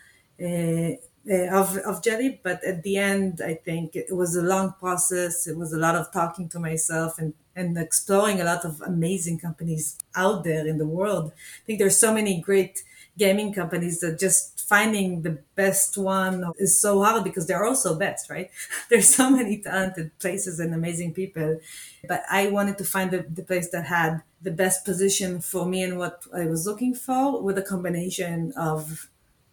Uh, 0.42 0.96
uh, 1.30 1.46
of, 1.56 1.76
of 1.78 2.02
Jelly, 2.02 2.40
but 2.42 2.64
at 2.64 2.82
the 2.82 2.96
end, 2.96 3.40
I 3.44 3.54
think 3.54 3.94
it 3.94 4.16
was 4.16 4.34
a 4.34 4.42
long 4.42 4.74
process. 4.80 5.46
It 5.46 5.56
was 5.56 5.72
a 5.72 5.78
lot 5.78 5.94
of 5.94 6.12
talking 6.12 6.48
to 6.48 6.58
myself 6.58 7.16
and, 7.16 7.32
and 7.54 7.78
exploring 7.78 8.40
a 8.40 8.44
lot 8.44 8.64
of 8.64 8.80
amazing 8.80 9.38
companies 9.38 9.96
out 10.16 10.42
there 10.42 10.66
in 10.66 10.78
the 10.78 10.86
world. 10.86 11.30
I 11.36 11.62
think 11.64 11.78
there's 11.78 11.96
so 11.96 12.12
many 12.12 12.40
great 12.40 12.82
gaming 13.16 13.52
companies 13.52 14.00
that 14.00 14.18
just 14.18 14.51
finding 14.68 15.22
the 15.22 15.38
best 15.54 15.98
one 15.98 16.52
is 16.58 16.80
so 16.80 17.02
hard 17.02 17.24
because 17.24 17.46
they're 17.46 17.64
also 17.64 17.98
best, 17.98 18.30
right? 18.30 18.50
There's 18.90 19.14
so 19.14 19.30
many 19.30 19.58
talented 19.58 20.18
places 20.18 20.60
and 20.60 20.74
amazing 20.74 21.14
people. 21.14 21.60
But 22.08 22.22
I 22.30 22.48
wanted 22.48 22.78
to 22.78 22.84
find 22.84 23.10
the, 23.10 23.24
the 23.28 23.42
place 23.42 23.70
that 23.70 23.86
had 23.86 24.22
the 24.40 24.50
best 24.50 24.84
position 24.84 25.40
for 25.40 25.66
me 25.66 25.82
and 25.82 25.98
what 25.98 26.24
I 26.34 26.46
was 26.46 26.66
looking 26.66 26.94
for 26.94 27.40
with 27.42 27.58
a 27.58 27.62
combination 27.62 28.52
of 28.56 29.08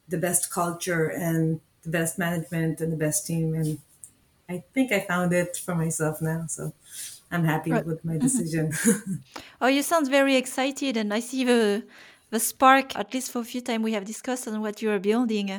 the 0.08 0.17
best 0.17 0.52
culture 0.52 1.08
and 1.08 1.62
the 1.84 1.89
best 1.89 2.17
management 2.17 2.82
and 2.82 2.91
the 2.91 2.98
best 2.98 3.28
team. 3.28 3.54
And 3.54 3.80
I 4.50 4.63
think 4.74 4.91
I 4.91 5.00
found 5.00 5.34
it 5.34 5.58
for 5.58 5.76
myself 5.76 6.22
now. 6.22 6.45
So 6.48 6.74
I'm 7.32 7.43
happy 7.43 7.72
right. 7.72 7.86
with 7.86 8.04
my 8.04 8.13
mm-hmm. 8.13 8.22
decision. 8.22 8.74
oh, 9.62 9.67
you 9.67 9.84
sound 9.84 10.10
very 10.10 10.36
excited, 10.36 10.98
and 10.98 11.13
I 11.13 11.19
see 11.19 11.43
the 11.43 11.84
the 12.32 12.39
spark. 12.39 12.96
At 12.96 13.13
least 13.13 13.32
for 13.32 13.39
a 13.39 13.44
few 13.46 13.62
times 13.62 13.84
we 13.84 13.94
have 13.94 14.06
discussed 14.06 14.48
on 14.48 14.62
what 14.62 14.82
you 14.82 14.92
are 14.92 15.00
building, 15.00 15.50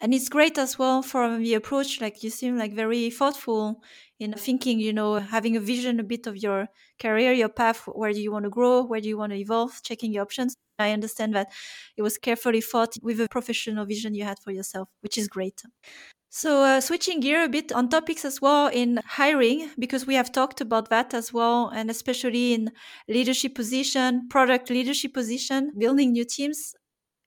and 0.00 0.14
it's 0.14 0.28
great 0.28 0.58
as 0.58 0.78
well 0.78 1.02
from 1.02 1.42
the 1.42 1.54
approach. 1.54 2.00
Like 2.00 2.22
you 2.22 2.30
seem 2.30 2.58
like 2.58 2.74
very 2.74 3.10
thoughtful 3.10 3.82
in 4.20 4.32
thinking. 4.34 4.80
You 4.80 4.92
know, 4.92 5.14
having 5.16 5.56
a 5.56 5.60
vision 5.60 6.00
a 6.00 6.04
bit 6.04 6.26
of 6.26 6.36
your 6.36 6.68
career, 7.00 7.32
your 7.32 7.48
path. 7.48 7.82
Where 7.86 8.12
do 8.12 8.20
you 8.20 8.32
want 8.32 8.44
to 8.44 8.50
grow? 8.50 8.82
Where 8.84 9.00
do 9.00 9.08
you 9.08 9.18
want 9.18 9.32
to 9.32 9.38
evolve? 9.38 9.82
Checking 9.82 10.12
your 10.12 10.22
options. 10.22 10.56
I 10.78 10.92
understand 10.92 11.34
that 11.34 11.52
it 11.96 12.02
was 12.02 12.18
carefully 12.18 12.60
thought 12.60 12.96
with 13.02 13.20
a 13.20 13.28
professional 13.28 13.86
vision 13.86 14.14
you 14.14 14.24
had 14.24 14.38
for 14.40 14.52
yourself, 14.52 14.88
which 15.00 15.16
is 15.18 15.28
great. 15.28 15.62
So, 16.38 16.64
uh, 16.64 16.82
switching 16.82 17.20
gear 17.20 17.44
a 17.44 17.48
bit 17.48 17.72
on 17.72 17.88
topics 17.88 18.22
as 18.22 18.42
well 18.42 18.66
in 18.66 19.00
hiring, 19.06 19.70
because 19.78 20.06
we 20.06 20.16
have 20.16 20.30
talked 20.30 20.60
about 20.60 20.90
that 20.90 21.14
as 21.14 21.32
well, 21.32 21.68
and 21.68 21.88
especially 21.88 22.52
in 22.52 22.72
leadership 23.08 23.54
position, 23.54 24.28
product 24.28 24.68
leadership 24.68 25.14
position, 25.14 25.72
building 25.78 26.12
new 26.12 26.26
teams. 26.26 26.74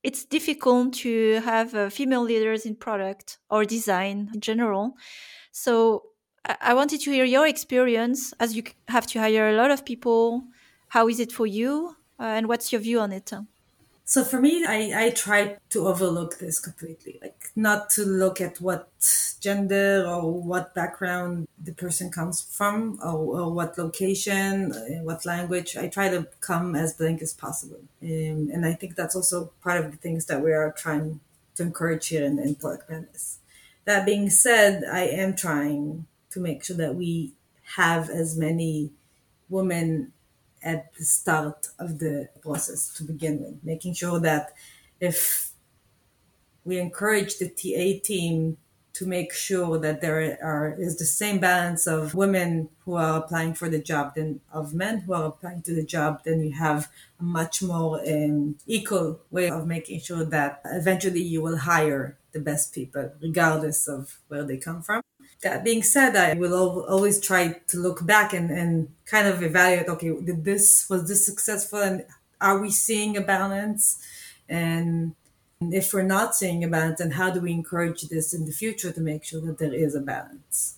It's 0.04 0.26
difficult 0.26 0.94
to 1.02 1.42
have 1.44 1.74
uh, 1.74 1.90
female 1.90 2.22
leaders 2.22 2.68
in 2.68 2.76
product 2.76 3.40
or 3.50 3.66
design 3.66 4.30
in 4.32 4.42
general. 4.42 4.94
So, 5.52 6.04
I 6.62 6.76
wanted 6.76 7.02
to 7.02 7.12
hear 7.12 7.26
your 7.26 7.48
experience 7.48 8.32
as 8.40 8.56
you 8.56 8.62
have 8.90 9.08
to 9.08 9.20
hire 9.20 9.50
a 9.50 9.58
lot 9.58 9.72
of 9.72 9.86
people. 9.86 10.44
How 10.90 11.08
is 11.08 11.20
it 11.20 11.32
for 11.32 11.48
you? 11.48 11.96
Uh, 12.20 12.38
and 12.38 12.48
what's 12.48 12.72
your 12.72 12.82
view 12.82 13.00
on 13.00 13.12
it? 13.12 13.32
So 14.10 14.24
for 14.24 14.42
me, 14.42 14.66
I, 14.66 15.06
I 15.06 15.10
try 15.12 15.58
to 15.70 15.88
overlook 15.88 16.40
this 16.40 16.60
completely, 16.60 17.20
like 17.22 17.52
not 17.56 17.92
to 17.92 18.04
look 18.04 18.42
at 18.42 18.60
what 18.60 18.90
gender 19.40 20.04
or 20.04 20.32
what 20.32 20.74
background 20.74 21.48
the 21.64 21.74
person 21.74 22.10
comes 22.10 22.42
from 22.42 22.98
or, 23.04 23.40
or 23.40 23.54
what 23.54 23.78
location, 23.78 24.72
uh, 24.72 25.04
what 25.04 25.28
language. 25.28 25.78
I 25.78 25.90
try 25.90 26.10
to 26.10 26.28
come 26.42 26.76
as 26.76 26.96
blank 26.96 27.22
as 27.22 27.36
possible. 27.36 27.82
Um, 28.02 28.50
and 28.52 28.66
I 28.66 28.74
think 28.74 28.96
that's 28.96 29.16
also 29.16 29.52
part 29.62 29.80
of 29.80 29.92
the 29.92 29.98
things 29.98 30.26
that 30.26 30.42
we 30.42 30.54
are 30.54 30.72
trying 30.72 31.20
to 31.54 31.62
encourage 31.62 32.08
here 32.08 32.26
in, 32.26 32.40
in 32.40 32.56
Product 32.56 32.90
Madness. 32.90 33.38
That 33.86 34.08
being 34.08 34.32
said, 34.32 34.86
I 34.92 35.02
am 35.02 35.36
trying 35.36 36.08
to 36.32 36.40
make 36.40 36.64
sure 36.64 36.78
that 36.78 36.96
we 36.96 37.34
have 37.76 38.10
as 38.10 38.36
many 38.36 38.90
women 39.50 40.14
at 40.64 40.94
the 40.94 41.04
start 41.04 41.68
of 41.80 42.00
the 42.00 42.30
process 42.42 42.94
to 42.96 43.04
begin 43.04 43.42
with, 43.42 43.64
making 43.64 43.94
sure 43.94 44.20
that 44.20 44.54
if 45.00 45.52
we 46.66 46.78
encourage 46.78 47.38
the 47.38 47.50
TA 47.50 48.00
team 48.04 48.58
to 48.94 49.06
make 49.06 49.32
sure 49.32 49.80
that 49.80 50.02
there 50.02 50.38
are 50.44 50.76
is 50.78 50.98
the 50.98 51.06
same 51.06 51.40
balance 51.40 51.88
of 51.88 52.16
women 52.16 52.70
who 52.84 52.96
are 52.96 53.20
applying 53.20 53.54
for 53.54 53.70
the 53.70 53.80
job 53.80 54.14
than 54.16 54.42
of 54.52 54.74
men 54.74 55.00
who 55.02 55.14
are 55.14 55.28
applying 55.28 55.62
to 55.62 55.74
the 55.74 55.86
job, 55.86 56.22
then 56.26 56.42
you 56.42 56.52
have 56.52 56.90
a 57.20 57.24
much 57.24 57.62
more 57.62 58.02
um, 58.06 58.58
equal 58.68 59.22
way 59.32 59.50
of 59.50 59.66
making 59.66 60.02
sure 60.02 60.26
that 60.26 60.60
eventually 60.66 61.22
you 61.22 61.42
will 61.42 61.58
hire 61.58 62.18
the 62.34 62.40
best 62.40 62.74
people, 62.74 63.12
regardless 63.22 63.88
of 63.88 64.20
where 64.28 64.44
they 64.44 64.58
come 64.58 64.82
from 64.82 65.02
that 65.42 65.64
being 65.64 65.84
said, 65.84 66.16
I 66.16 66.34
will 66.34 66.86
always 66.86 67.20
try 67.20 67.60
to 67.68 67.78
look 67.78 68.06
back 68.06 68.34
and, 68.34 68.52
and 68.52 68.90
kind 69.06 69.28
of 69.28 69.42
evaluate, 69.42 69.88
okay, 69.88 70.14
did 70.22 70.44
this, 70.44 70.88
was 70.90 71.08
this 71.08 71.26
successful? 71.26 71.80
And 71.80 72.06
are 72.42 72.60
we 72.60 72.72
seeing 72.72 73.16
a 73.16 73.22
balance? 73.22 74.04
And 74.50 75.16
if 75.62 75.94
we're 75.94 76.04
not 76.04 76.36
seeing 76.36 76.64
a 76.64 76.68
balance, 76.68 77.00
then 77.00 77.12
how 77.12 77.30
do 77.30 77.40
we 77.40 77.52
encourage 77.52 78.04
this 78.04 78.34
in 78.34 78.46
the 78.46 78.52
future 78.52 78.92
to 78.92 79.02
make 79.02 79.24
sure 79.24 79.42
that 79.42 79.60
there 79.60 79.74
is 79.74 79.96
a 79.96 80.02
balance? 80.02 80.76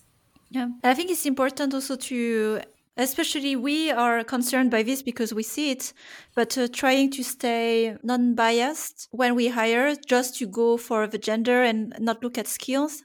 Yeah. 0.50 0.70
I 0.84 0.94
think 0.94 1.10
it's 1.10 1.26
important 1.26 1.74
also 1.74 1.96
to 1.96 2.62
especially 2.98 3.56
we 3.56 3.90
are 3.90 4.22
concerned 4.22 4.70
by 4.70 4.84
this 4.84 5.02
because 5.02 5.34
we 5.34 5.44
see 5.44 5.72
it 5.72 5.94
but 6.36 6.58
uh, 6.58 6.68
trying 6.74 7.10
to 7.10 7.24
stay 7.24 7.96
non-biased 8.04 9.08
when 9.12 9.34
we 9.34 9.48
hire 9.48 9.96
just 10.06 10.38
to 10.38 10.46
go 10.46 10.76
for 10.76 11.08
the 11.08 11.18
gender 11.18 11.64
and 11.64 11.96
not 12.00 12.22
look 12.22 12.38
at 12.38 12.48
skills 12.48 13.04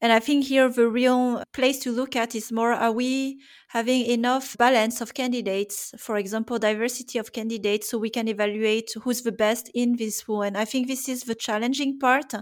and 0.00 0.12
I 0.12 0.18
think 0.20 0.44
here 0.44 0.68
the 0.68 0.88
real 0.88 1.42
place 1.52 1.78
to 1.80 1.92
look 1.92 2.16
at 2.16 2.34
is 2.34 2.52
more 2.52 2.72
are 2.72 2.92
we 2.92 3.40
having 3.68 4.04
enough 4.04 4.56
balance 4.58 5.00
of 5.00 5.14
candidates, 5.14 5.92
for 5.98 6.16
example, 6.16 6.58
diversity 6.58 7.18
of 7.18 7.32
candidates, 7.32 7.90
so 7.90 7.98
we 7.98 8.10
can 8.10 8.28
evaluate 8.28 8.90
who's 9.02 9.22
the 9.22 9.32
best 9.32 9.70
in 9.74 9.96
this 9.96 10.22
pool. 10.22 10.42
And 10.42 10.56
I 10.56 10.64
think 10.64 10.88
this 10.88 11.08
is 11.08 11.24
the 11.24 11.34
challenging 11.34 11.98
part. 11.98 12.32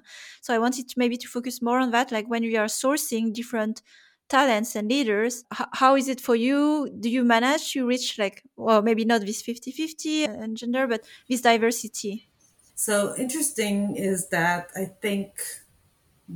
So 0.41 0.55
I 0.55 0.59
wanted 0.59 0.89
to 0.89 0.95
maybe 0.99 1.17
to 1.19 1.29
focus 1.29 1.63
more 1.63 1.79
on 1.79 1.91
that, 1.93 2.13
like 2.13 2.29
when 2.29 2.43
we 2.43 2.57
are 2.57 2.67
sourcing 2.67 3.33
different 3.33 3.83
talents 4.29 4.75
and 4.77 4.89
leaders 4.89 5.45
how 5.75 5.95
is 5.95 6.09
it 6.09 6.19
for 6.19 6.35
you 6.35 6.89
do 7.01 7.11
you 7.11 7.23
manage 7.23 7.73
to 7.73 7.87
reach 7.87 8.19
like 8.19 8.43
well 8.57 8.81
maybe 8.81 9.05
not 9.05 9.21
this 9.21 9.43
50-50 9.43 10.43
and 10.43 10.57
gender 10.57 10.87
but 10.87 11.05
this 11.29 11.43
diversity 11.43 12.31
so 12.75 13.15
interesting 13.19 13.95
is 13.95 14.29
that 14.29 14.71
i 14.75 14.87
think 15.03 15.35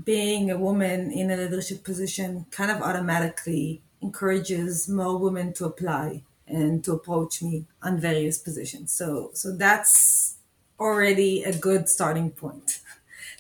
being 0.05 0.51
a 0.51 0.59
woman 0.59 1.11
in 1.11 1.31
a 1.31 1.37
leadership 1.37 1.85
position 1.85 2.47
kind 2.51 2.71
of 2.71 2.83
automatically 2.83 3.83
encourages 4.03 4.89
more 4.89 5.19
women 5.19 5.53
to 5.55 5.65
apply 5.65 6.23
and 6.47 6.85
to 6.85 6.93
approach 6.93 7.43
me 7.43 7.65
on 7.83 7.99
various 7.99 8.39
positions. 8.39 8.93
So 8.93 9.31
so 9.35 9.57
that's 9.57 10.37
already 10.79 11.43
a 11.43 11.57
good 11.57 11.89
starting 11.89 12.31
point. 12.31 12.81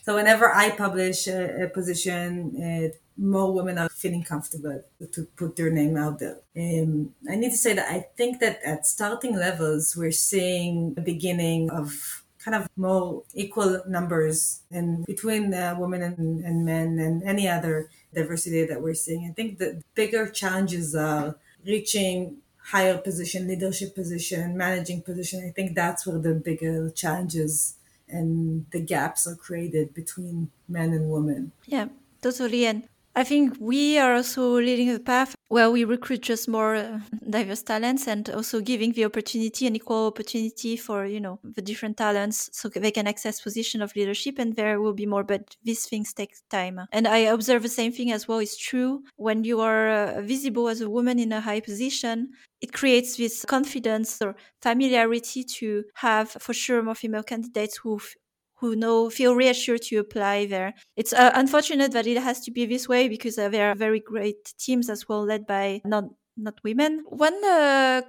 So 0.06 0.14
whenever 0.14 0.54
I 0.54 0.70
publish 0.70 1.26
a, 1.26 1.64
a 1.64 1.68
position, 1.68 2.54
uh, 2.62 2.96
more 3.16 3.52
women 3.52 3.76
are 3.76 3.88
feeling 3.88 4.22
comfortable 4.22 4.84
to 5.10 5.24
put 5.36 5.56
their 5.56 5.70
name 5.70 5.96
out 5.96 6.20
there. 6.20 6.38
Um, 6.56 7.12
I 7.28 7.34
need 7.34 7.50
to 7.50 7.56
say 7.56 7.74
that 7.74 7.90
I 7.90 8.06
think 8.16 8.38
that 8.38 8.60
at 8.64 8.86
starting 8.86 9.34
levels, 9.34 9.96
we're 9.96 10.12
seeing 10.12 10.94
a 10.96 11.00
beginning 11.00 11.70
of 11.70 12.22
kind 12.46 12.62
of 12.62 12.70
more 12.76 13.24
equal 13.34 13.82
numbers 13.88 14.60
and 14.70 15.04
between 15.04 15.52
uh, 15.52 15.74
women 15.76 16.00
and, 16.00 16.44
and 16.44 16.64
men 16.64 16.96
and 17.00 17.24
any 17.24 17.48
other 17.48 17.90
diversity 18.14 18.64
that 18.64 18.80
we're 18.80 18.94
seeing. 18.94 19.28
I 19.28 19.32
think 19.32 19.58
the 19.58 19.82
bigger 19.96 20.28
challenges 20.28 20.94
are 20.94 21.36
reaching 21.66 22.36
higher 22.72 22.98
position, 22.98 23.48
leadership 23.48 23.96
position, 23.96 24.56
managing 24.56 25.02
position. 25.02 25.44
I 25.44 25.50
think 25.50 25.74
that's 25.74 26.06
where 26.06 26.20
the 26.20 26.34
bigger 26.34 26.90
challenges 26.90 27.74
and 28.08 28.66
the 28.70 28.80
gaps 28.80 29.26
are 29.26 29.34
created 29.34 29.92
between 29.92 30.52
men 30.68 30.92
and 30.92 31.10
women. 31.10 31.50
Yeah, 31.66 31.88
totally. 32.22 32.64
And 32.66 32.84
I 33.18 33.24
think 33.24 33.56
we 33.58 33.96
are 33.96 34.14
also 34.14 34.56
leading 34.60 34.90
a 34.90 34.98
path 34.98 35.34
where 35.48 35.70
we 35.70 35.84
recruit 35.84 36.20
just 36.20 36.48
more 36.48 36.74
uh, 36.74 37.00
diverse 37.30 37.62
talents 37.62 38.06
and 38.06 38.28
also 38.28 38.60
giving 38.60 38.92
the 38.92 39.06
opportunity 39.06 39.66
and 39.66 39.74
equal 39.74 40.06
opportunity 40.08 40.76
for, 40.76 41.06
you 41.06 41.18
know, 41.18 41.40
the 41.42 41.62
different 41.62 41.96
talents 41.96 42.50
so 42.52 42.68
they 42.68 42.90
can 42.90 43.06
access 43.06 43.40
position 43.40 43.80
of 43.80 43.96
leadership 43.96 44.38
and 44.38 44.54
there 44.54 44.82
will 44.82 44.92
be 44.92 45.06
more, 45.06 45.24
but 45.24 45.56
these 45.64 45.86
things 45.86 46.12
take 46.12 46.34
time. 46.50 46.78
And 46.92 47.08
I 47.08 47.18
observe 47.18 47.62
the 47.62 47.70
same 47.70 47.90
thing 47.90 48.12
as 48.12 48.28
well 48.28 48.38
is 48.38 48.54
true. 48.54 49.02
When 49.16 49.44
you 49.44 49.60
are 49.62 49.88
uh, 49.88 50.20
visible 50.20 50.68
as 50.68 50.82
a 50.82 50.90
woman 50.90 51.18
in 51.18 51.32
a 51.32 51.40
high 51.40 51.60
position, 51.60 52.32
it 52.60 52.74
creates 52.74 53.16
this 53.16 53.46
confidence 53.46 54.20
or 54.20 54.36
familiarity 54.60 55.42
to 55.42 55.84
have 55.94 56.32
for 56.32 56.52
sure 56.52 56.82
more 56.82 56.94
female 56.94 57.22
candidates 57.22 57.78
who 57.78 57.98
who 58.56 58.74
know 58.74 59.10
feel 59.10 59.34
reassured 59.34 59.82
to 59.82 59.96
apply 59.98 60.46
there. 60.46 60.74
It's 60.96 61.12
uh, 61.12 61.30
unfortunate 61.34 61.92
that 61.92 62.06
it 62.06 62.18
has 62.18 62.40
to 62.40 62.50
be 62.50 62.66
this 62.66 62.88
way 62.88 63.08
because 63.08 63.38
uh, 63.38 63.48
there 63.48 63.70
are 63.70 63.74
very 63.74 64.00
great 64.00 64.54
teams 64.58 64.88
as 64.88 65.08
well 65.08 65.24
led 65.24 65.46
by 65.46 65.80
not 65.84 66.04
not 66.36 66.54
women. 66.64 67.04
One 67.08 67.44
uh, 67.44 68.02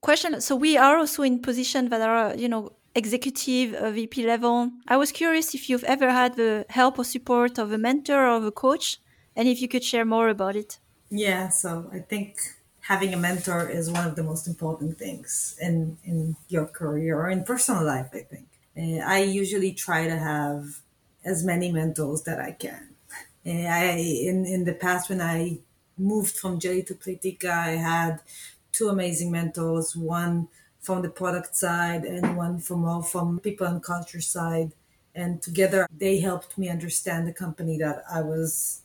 question: 0.00 0.40
so 0.40 0.56
we 0.56 0.76
are 0.76 0.98
also 0.98 1.22
in 1.22 1.40
position 1.40 1.88
that 1.90 2.00
are 2.00 2.34
you 2.34 2.48
know 2.48 2.72
executive 2.94 3.74
uh, 3.74 3.90
VP 3.90 4.26
level. 4.26 4.70
I 4.88 4.96
was 4.96 5.12
curious 5.12 5.54
if 5.54 5.68
you've 5.68 5.84
ever 5.84 6.10
had 6.10 6.36
the 6.36 6.66
help 6.68 6.98
or 6.98 7.04
support 7.04 7.58
of 7.58 7.72
a 7.72 7.78
mentor 7.78 8.26
or 8.26 8.46
a 8.46 8.50
coach, 8.50 8.98
and 9.36 9.48
if 9.48 9.60
you 9.60 9.68
could 9.68 9.84
share 9.84 10.04
more 10.04 10.28
about 10.28 10.56
it. 10.56 10.78
Yeah, 11.10 11.48
so 11.48 11.90
I 11.92 11.98
think 11.98 12.36
having 12.80 13.12
a 13.12 13.16
mentor 13.16 13.68
is 13.68 13.90
one 13.90 14.06
of 14.06 14.16
the 14.16 14.22
most 14.22 14.46
important 14.46 14.98
things 14.98 15.56
in 15.60 15.98
in 16.04 16.36
your 16.48 16.66
career 16.66 17.18
or 17.20 17.28
in 17.30 17.44
personal 17.44 17.84
life. 17.84 18.08
I 18.14 18.22
think 18.32 18.46
uh, 18.76 18.98
I 19.04 19.22
usually 19.22 19.72
try 19.72 20.06
to 20.06 20.16
have 20.16 20.80
as 21.24 21.44
many 21.44 21.70
mentors 21.70 22.22
that 22.22 22.40
I 22.40 22.52
can. 22.52 22.88
Uh, 23.46 23.66
I 23.68 23.96
in 24.28 24.46
in 24.46 24.64
the 24.64 24.74
past 24.74 25.08
when 25.08 25.20
I 25.20 25.58
moved 25.98 26.36
from 26.36 26.60
Jelly 26.60 26.82
to 26.84 26.94
Playtika, 26.94 27.50
I 27.50 27.70
had 27.70 28.20
two 28.72 28.88
amazing 28.88 29.30
mentors. 29.30 29.96
One 29.96 30.48
from 30.80 31.02
the 31.02 31.10
product 31.10 31.54
side 31.54 32.04
and 32.04 32.36
one 32.36 32.58
from 32.58 32.84
all 32.84 33.02
from 33.02 33.38
people 33.38 33.66
and 33.66 33.82
culture 33.82 34.20
side. 34.20 34.72
And 35.14 35.42
together 35.42 35.86
they 35.92 36.20
helped 36.20 36.56
me 36.56 36.68
understand 36.68 37.26
the 37.26 37.32
company 37.32 37.76
that 37.78 38.02
I 38.10 38.22
was 38.22 38.82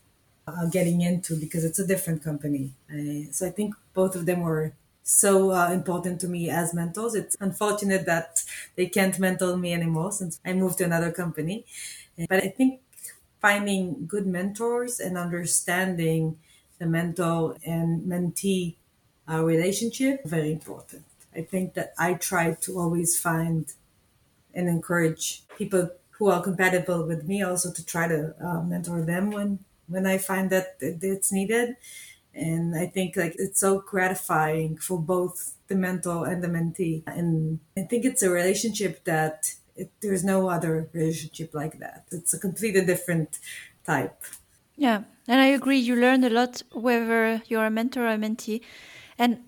uh, 0.47 0.65
getting 0.67 1.01
into 1.01 1.39
because 1.39 1.63
it's 1.63 1.79
a 1.79 1.87
different 1.87 2.23
company. 2.23 2.73
Uh, 2.91 3.31
so 3.31 3.47
I 3.47 3.51
think 3.51 3.75
both 3.93 4.15
of 4.15 4.25
them 4.25 4.41
were 4.41 4.73
so 5.05 5.51
uh, 5.51 5.71
important 5.71 6.19
to 6.21 6.27
me 6.29 6.49
as 6.49 6.73
mentors. 6.73 7.15
It's 7.15 7.37
unfortunate 7.39 8.07
that 8.07 8.43
they 8.75 8.87
can't 8.87 9.19
mentor 9.19 9.57
me 9.57 9.73
anymore 9.73 10.11
since 10.11 10.39
I 10.45 10.53
moved 10.53 10.79
to 10.79 10.85
another 10.85 11.11
company. 11.11 11.65
But 12.29 12.43
I 12.43 12.49
think 12.49 12.81
finding 13.41 14.07
good 14.07 14.27
mentors 14.27 14.99
and 14.99 15.17
understanding 15.17 16.39
the 16.79 16.87
mentor 16.87 17.57
and 17.65 18.03
mentee 18.03 18.75
uh, 19.29 19.43
relationship 19.43 20.23
very 20.25 20.51
important. 20.51 21.05
I 21.35 21.41
think 21.43 21.75
that 21.75 21.93
I 21.99 22.15
try 22.15 22.53
to 22.61 22.79
always 22.79 23.19
find 23.19 23.71
and 24.53 24.69
encourage 24.69 25.43
people 25.57 25.91
who 26.11 26.29
are 26.29 26.41
compatible 26.41 27.05
with 27.05 27.27
me 27.27 27.41
also 27.43 27.71
to 27.71 27.85
try 27.85 28.07
to 28.07 28.33
uh, 28.41 28.61
mentor 28.63 29.01
them 29.01 29.31
when 29.31 29.59
when 29.87 30.07
I 30.07 30.17
find 30.17 30.49
that 30.49 30.77
it's 30.81 31.31
needed 31.31 31.75
and 32.35 32.75
I 32.75 32.87
think 32.87 33.15
like 33.15 33.35
it's 33.39 33.61
so 33.61 33.79
gratifying 33.79 34.77
for 34.77 34.99
both 34.99 35.53
the 35.67 35.75
mentor 35.75 36.27
and 36.27 36.43
the 36.43 36.47
mentee. 36.47 37.03
And 37.07 37.59
I 37.77 37.81
think 37.83 38.03
it's 38.03 38.21
a 38.21 38.29
relationship 38.29 39.05
that 39.05 39.51
it, 39.75 39.89
there's 40.01 40.23
no 40.23 40.49
other 40.49 40.89
relationship 40.93 41.53
like 41.53 41.79
that. 41.79 42.05
It's 42.11 42.33
a 42.33 42.39
completely 42.39 42.85
different 42.85 43.39
type. 43.85 44.21
Yeah, 44.75 45.03
and 45.27 45.39
I 45.39 45.47
agree. 45.47 45.77
You 45.77 45.95
learn 45.95 46.23
a 46.25 46.29
lot 46.29 46.61
whether 46.73 47.41
you're 47.47 47.65
a 47.65 47.71
mentor 47.71 48.05
or 48.05 48.13
a 48.13 48.17
mentee, 48.17 48.61
and 49.17 49.39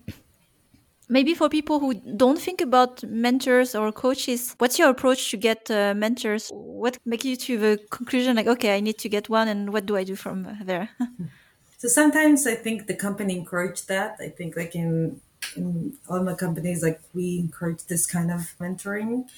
maybe 1.10 1.34
for 1.34 1.50
people 1.50 1.80
who 1.80 1.94
don't 1.94 2.40
think 2.40 2.62
about 2.62 3.02
mentors 3.04 3.74
or 3.74 3.90
coaches 3.92 4.54
what's 4.58 4.78
your 4.78 4.90
approach 4.90 5.30
to 5.30 5.36
get 5.36 5.70
uh, 5.70 5.94
mentors 5.94 6.50
what 6.52 6.98
makes 7.06 7.24
you 7.24 7.34
to 7.34 7.56
the 7.56 7.80
conclusion 7.90 8.36
like 8.36 8.46
okay 8.46 8.76
i 8.76 8.80
need 8.80 8.98
to 8.98 9.08
get 9.08 9.28
one 9.28 9.48
and 9.48 9.72
what 9.72 9.86
do 9.86 9.96
i 9.96 10.04
do 10.04 10.14
from 10.14 10.46
there 10.64 10.90
So 11.78 11.88
sometimes 11.88 12.46
I 12.46 12.54
think 12.54 12.86
the 12.86 12.94
company 12.94 13.36
encouraged 13.36 13.88
that. 13.88 14.16
I 14.20 14.28
think 14.28 14.56
like 14.56 14.74
in 14.74 15.20
in 15.56 15.94
all 16.08 16.22
my 16.22 16.34
companies, 16.34 16.82
like 16.82 17.00
we 17.14 17.38
encourage 17.38 17.84
this 17.84 18.06
kind 18.06 18.30
of 18.30 18.40
mentoring. 18.60 19.28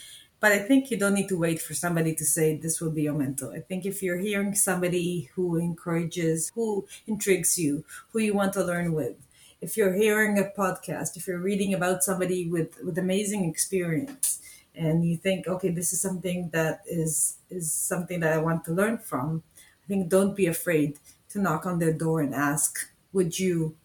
But 0.40 0.52
I 0.52 0.58
think 0.58 0.90
you 0.90 0.96
don't 0.96 1.14
need 1.14 1.28
to 1.28 1.36
wait 1.38 1.60
for 1.60 1.74
somebody 1.74 2.14
to 2.14 2.24
say 2.24 2.56
this 2.56 2.80
will 2.80 2.90
be 2.90 3.02
your 3.02 3.12
mentor. 3.14 3.52
I 3.54 3.60
think 3.60 3.84
if 3.84 4.02
you're 4.02 4.18
hearing 4.18 4.54
somebody 4.54 5.30
who 5.34 5.56
encourages, 5.56 6.50
who 6.54 6.86
intrigues 7.06 7.58
you, 7.58 7.84
who 8.10 8.20
you 8.20 8.32
want 8.32 8.54
to 8.54 8.64
learn 8.64 8.94
with, 8.94 9.16
if 9.60 9.76
you're 9.76 9.92
hearing 9.92 10.38
a 10.38 10.44
podcast, 10.44 11.16
if 11.18 11.26
you're 11.28 11.38
reading 11.38 11.74
about 11.74 12.02
somebody 12.02 12.48
with, 12.48 12.82
with 12.82 12.96
amazing 12.96 13.44
experience 13.44 14.40
and 14.74 15.04
you 15.04 15.18
think, 15.18 15.46
okay, 15.46 15.68
this 15.68 15.92
is 15.92 16.00
something 16.00 16.48
that 16.54 16.80
is 16.86 17.36
is 17.50 17.70
something 17.70 18.20
that 18.20 18.32
I 18.32 18.38
want 18.38 18.64
to 18.64 18.72
learn 18.72 18.96
from, 18.96 19.42
I 19.84 19.86
think 19.88 20.08
don't 20.08 20.34
be 20.34 20.46
afraid 20.46 20.98
to 21.30 21.40
knock 21.40 21.66
on 21.66 21.78
their 21.78 21.92
door 21.92 22.20
and 22.20 22.34
ask, 22.34 22.88
Would 23.12 23.38
you 23.38 23.76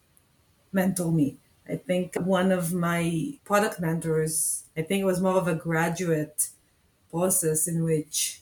mentor 0.71 1.11
me? 1.11 1.37
I 1.67 1.77
think 1.77 2.15
one 2.15 2.51
of 2.51 2.73
my 2.73 3.39
product 3.43 3.79
mentors, 3.79 4.63
I 4.77 4.81
think 4.83 5.01
it 5.01 5.05
was 5.05 5.21
more 5.21 5.37
of 5.37 5.47
a 5.47 5.55
graduate 5.55 6.49
process 7.09 7.67
in 7.67 7.83
which 7.83 8.41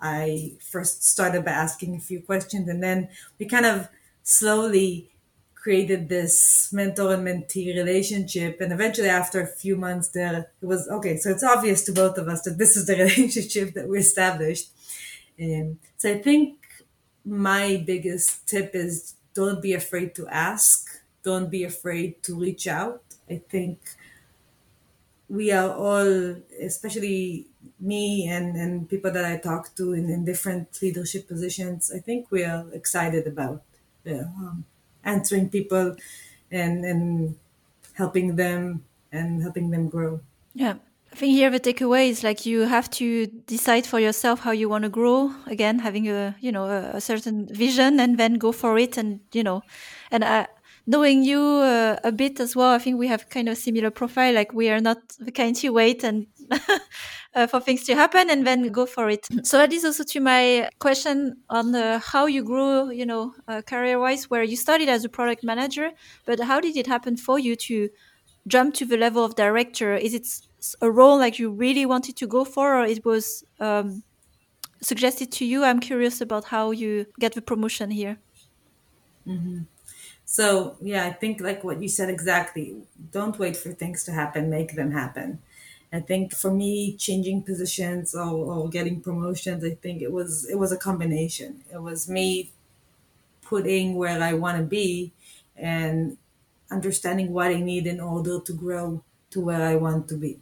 I 0.00 0.52
first 0.60 1.04
started 1.04 1.44
by 1.44 1.52
asking 1.52 1.94
a 1.94 2.00
few 2.00 2.20
questions 2.20 2.68
and 2.68 2.82
then 2.82 3.08
we 3.38 3.46
kind 3.46 3.66
of 3.66 3.88
slowly 4.22 5.10
created 5.54 6.08
this 6.08 6.72
mentor 6.72 7.14
and 7.14 7.24
mentee 7.26 7.74
relationship 7.76 8.60
and 8.60 8.72
eventually 8.72 9.08
after 9.08 9.40
a 9.40 9.46
few 9.46 9.76
months 9.76 10.08
there 10.08 10.50
it 10.60 10.66
was 10.66 10.88
okay 10.88 11.16
so 11.16 11.30
it's 11.30 11.44
obvious 11.44 11.84
to 11.84 11.92
both 11.92 12.18
of 12.18 12.26
us 12.26 12.42
that 12.42 12.58
this 12.58 12.76
is 12.76 12.86
the 12.86 12.96
relationship 13.04 13.72
that 13.74 13.88
we 13.88 13.98
established 13.98 14.70
so 15.98 16.10
i 16.10 16.18
think 16.18 16.58
my 17.24 17.82
biggest 17.86 18.48
tip 18.48 18.74
is 18.74 19.14
don't 19.34 19.62
be 19.62 19.72
afraid 19.72 20.14
to 20.16 20.28
ask, 20.28 21.00
don't 21.22 21.50
be 21.50 21.64
afraid 21.64 22.22
to 22.24 22.38
reach 22.38 22.66
out. 22.66 23.02
I 23.30 23.40
think 23.48 23.78
we 25.28 25.50
are 25.50 25.72
all, 25.72 26.36
especially 26.60 27.46
me 27.80 28.28
and, 28.28 28.56
and 28.56 28.88
people 28.88 29.10
that 29.10 29.24
I 29.24 29.38
talk 29.38 29.74
to 29.76 29.92
in, 29.92 30.10
in 30.10 30.24
different 30.24 30.80
leadership 30.82 31.26
positions, 31.26 31.90
I 31.94 32.00
think 32.00 32.30
we 32.30 32.44
are 32.44 32.66
excited 32.72 33.26
about 33.26 33.62
um, 34.06 34.64
answering 35.04 35.48
people 35.48 35.96
and, 36.50 36.84
and 36.84 37.38
helping 37.94 38.36
them 38.36 38.84
and 39.10 39.42
helping 39.42 39.70
them 39.70 39.88
grow. 39.88 40.20
Yeah. 40.54 40.76
I 41.12 41.14
think 41.14 41.32
here 41.32 41.50
the 41.50 41.60
takeaway 41.60 42.08
is 42.08 42.24
like 42.24 42.46
you 42.46 42.60
have 42.62 42.88
to 42.92 43.26
decide 43.26 43.86
for 43.86 44.00
yourself 44.00 44.40
how 44.40 44.52
you 44.52 44.70
want 44.70 44.84
to 44.84 44.88
grow. 44.88 45.30
Again, 45.46 45.78
having 45.78 46.08
a 46.08 46.34
you 46.40 46.50
know 46.50 46.64
a, 46.64 46.96
a 46.96 47.00
certain 47.02 47.46
vision 47.52 48.00
and 48.00 48.16
then 48.18 48.34
go 48.34 48.50
for 48.50 48.78
it, 48.78 48.96
and 48.96 49.20
you 49.32 49.42
know, 49.42 49.62
and 50.10 50.24
uh, 50.24 50.46
knowing 50.86 51.22
you 51.22 51.38
uh, 51.38 51.96
a 52.02 52.12
bit 52.12 52.40
as 52.40 52.56
well, 52.56 52.70
I 52.72 52.78
think 52.78 52.98
we 52.98 53.08
have 53.08 53.28
kind 53.28 53.50
of 53.50 53.58
similar 53.58 53.90
profile. 53.90 54.32
Like 54.32 54.54
we 54.54 54.70
are 54.70 54.80
not 54.80 54.98
the 55.18 55.30
kind 55.30 55.54
to 55.56 55.68
wait 55.68 56.02
and 56.02 56.26
uh, 57.34 57.46
for 57.46 57.60
things 57.60 57.84
to 57.84 57.94
happen 57.94 58.30
and 58.30 58.46
then 58.46 58.68
go 58.68 58.86
for 58.86 59.10
it. 59.10 59.28
So 59.44 59.58
that 59.58 59.70
is 59.70 59.84
also 59.84 60.04
to 60.04 60.20
my 60.20 60.70
question 60.78 61.36
on 61.50 61.74
uh, 61.74 61.98
how 61.98 62.24
you 62.24 62.42
grew, 62.42 62.90
you 62.90 63.04
know, 63.04 63.34
uh, 63.48 63.60
career 63.60 63.98
wise, 63.98 64.30
where 64.30 64.42
you 64.42 64.56
started 64.56 64.88
as 64.88 65.04
a 65.04 65.10
product 65.10 65.44
manager, 65.44 65.90
but 66.24 66.40
how 66.40 66.58
did 66.60 66.76
it 66.76 66.86
happen 66.86 67.18
for 67.18 67.38
you 67.38 67.54
to 67.68 67.90
jump 68.48 68.74
to 68.74 68.86
the 68.86 68.96
level 68.96 69.24
of 69.24 69.36
director? 69.36 69.94
Is 69.94 70.14
it 70.14 70.26
a 70.80 70.90
role 70.90 71.18
like 71.18 71.38
you 71.38 71.50
really 71.50 71.86
wanted 71.86 72.16
to 72.16 72.26
go 72.26 72.44
for, 72.44 72.76
or 72.76 72.84
it 72.84 73.04
was 73.04 73.44
um, 73.60 74.02
suggested 74.80 75.32
to 75.32 75.44
you? 75.44 75.64
I'm 75.64 75.80
curious 75.80 76.20
about 76.20 76.44
how 76.44 76.70
you 76.70 77.06
get 77.18 77.32
the 77.34 77.42
promotion 77.42 77.90
here. 77.90 78.18
Mm-hmm. 79.26 79.62
So 80.24 80.76
yeah, 80.80 81.04
I 81.06 81.12
think 81.12 81.40
like 81.40 81.62
what 81.64 81.82
you 81.82 81.88
said 81.88 82.08
exactly. 82.08 82.82
Don't 83.10 83.38
wait 83.38 83.56
for 83.56 83.72
things 83.72 84.04
to 84.04 84.12
happen; 84.12 84.50
make 84.50 84.74
them 84.74 84.92
happen. 84.92 85.40
I 85.92 86.00
think 86.00 86.32
for 86.32 86.50
me, 86.50 86.96
changing 86.96 87.42
positions 87.42 88.14
or, 88.14 88.32
or 88.32 88.68
getting 88.70 89.02
promotions, 89.02 89.62
I 89.62 89.74
think 89.74 90.00
it 90.00 90.10
was 90.10 90.48
it 90.48 90.58
was 90.58 90.72
a 90.72 90.78
combination. 90.78 91.64
It 91.72 91.82
was 91.82 92.08
me 92.08 92.52
putting 93.42 93.96
where 93.96 94.22
I 94.22 94.32
want 94.32 94.56
to 94.58 94.64
be 94.64 95.12
and 95.56 96.16
understanding 96.70 97.32
what 97.32 97.48
I 97.48 97.60
need 97.60 97.86
in 97.86 98.00
order 98.00 98.40
to 98.40 98.52
grow 98.54 99.04
to 99.30 99.40
where 99.40 99.62
I 99.62 99.76
want 99.76 100.08
to 100.08 100.16
be. 100.16 100.41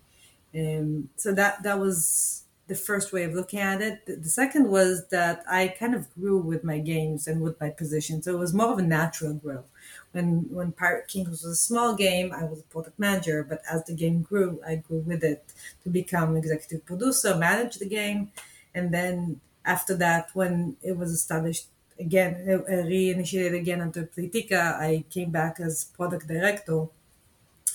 Um, 0.54 1.10
so 1.16 1.32
that 1.34 1.62
that 1.62 1.78
was 1.78 2.44
the 2.66 2.74
first 2.74 3.12
way 3.12 3.24
of 3.24 3.34
looking 3.34 3.58
at 3.58 3.80
it. 3.82 4.06
The, 4.06 4.16
the 4.16 4.28
second 4.28 4.68
was 4.68 5.08
that 5.08 5.42
I 5.48 5.68
kind 5.68 5.94
of 5.94 6.12
grew 6.14 6.38
with 6.38 6.62
my 6.64 6.78
games 6.78 7.26
and 7.26 7.40
with 7.40 7.60
my 7.60 7.70
position, 7.70 8.22
so 8.22 8.34
it 8.34 8.38
was 8.38 8.54
more 8.54 8.72
of 8.72 8.78
a 8.78 8.82
natural 8.82 9.34
growth. 9.34 9.66
When 10.12 10.46
when 10.50 10.72
Pirate 10.72 11.08
Kings 11.08 11.30
was 11.30 11.44
a 11.44 11.54
small 11.56 11.94
game, 11.94 12.32
I 12.32 12.44
was 12.44 12.60
a 12.60 12.64
product 12.64 12.98
manager, 12.98 13.44
but 13.44 13.62
as 13.70 13.84
the 13.84 13.94
game 13.94 14.22
grew, 14.22 14.60
I 14.66 14.76
grew 14.76 15.00
with 15.00 15.22
it 15.24 15.52
to 15.84 15.90
become 15.90 16.36
executive 16.36 16.84
producer, 16.84 17.36
manage 17.36 17.76
the 17.76 17.88
game, 17.88 18.32
and 18.74 18.92
then 18.92 19.40
after 19.64 19.94
that, 19.96 20.30
when 20.34 20.76
it 20.82 20.96
was 20.96 21.12
established 21.12 21.66
again, 21.98 22.34
I 22.48 22.72
reinitiated 22.72 23.56
again 23.60 23.80
under 23.80 24.04
Playtika. 24.04 24.74
I 24.80 25.04
came 25.10 25.30
back 25.30 25.60
as 25.60 25.84
product 25.84 26.26
director. 26.26 26.86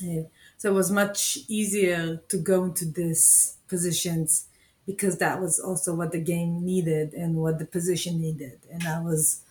Uh, 0.03 0.23
so 0.57 0.71
it 0.71 0.73
was 0.73 0.91
much 0.91 1.39
easier 1.47 2.21
to 2.29 2.37
go 2.37 2.63
into 2.63 2.85
these 2.85 3.57
positions 3.67 4.47
because 4.85 5.17
that 5.17 5.41
was 5.41 5.59
also 5.59 5.95
what 5.95 6.11
the 6.11 6.19
game 6.19 6.63
needed 6.63 7.13
and 7.13 7.35
what 7.35 7.59
the 7.59 7.65
position 7.65 8.21
needed. 8.21 8.59
And 8.71 8.87
I 8.87 9.01
was, 9.01 9.41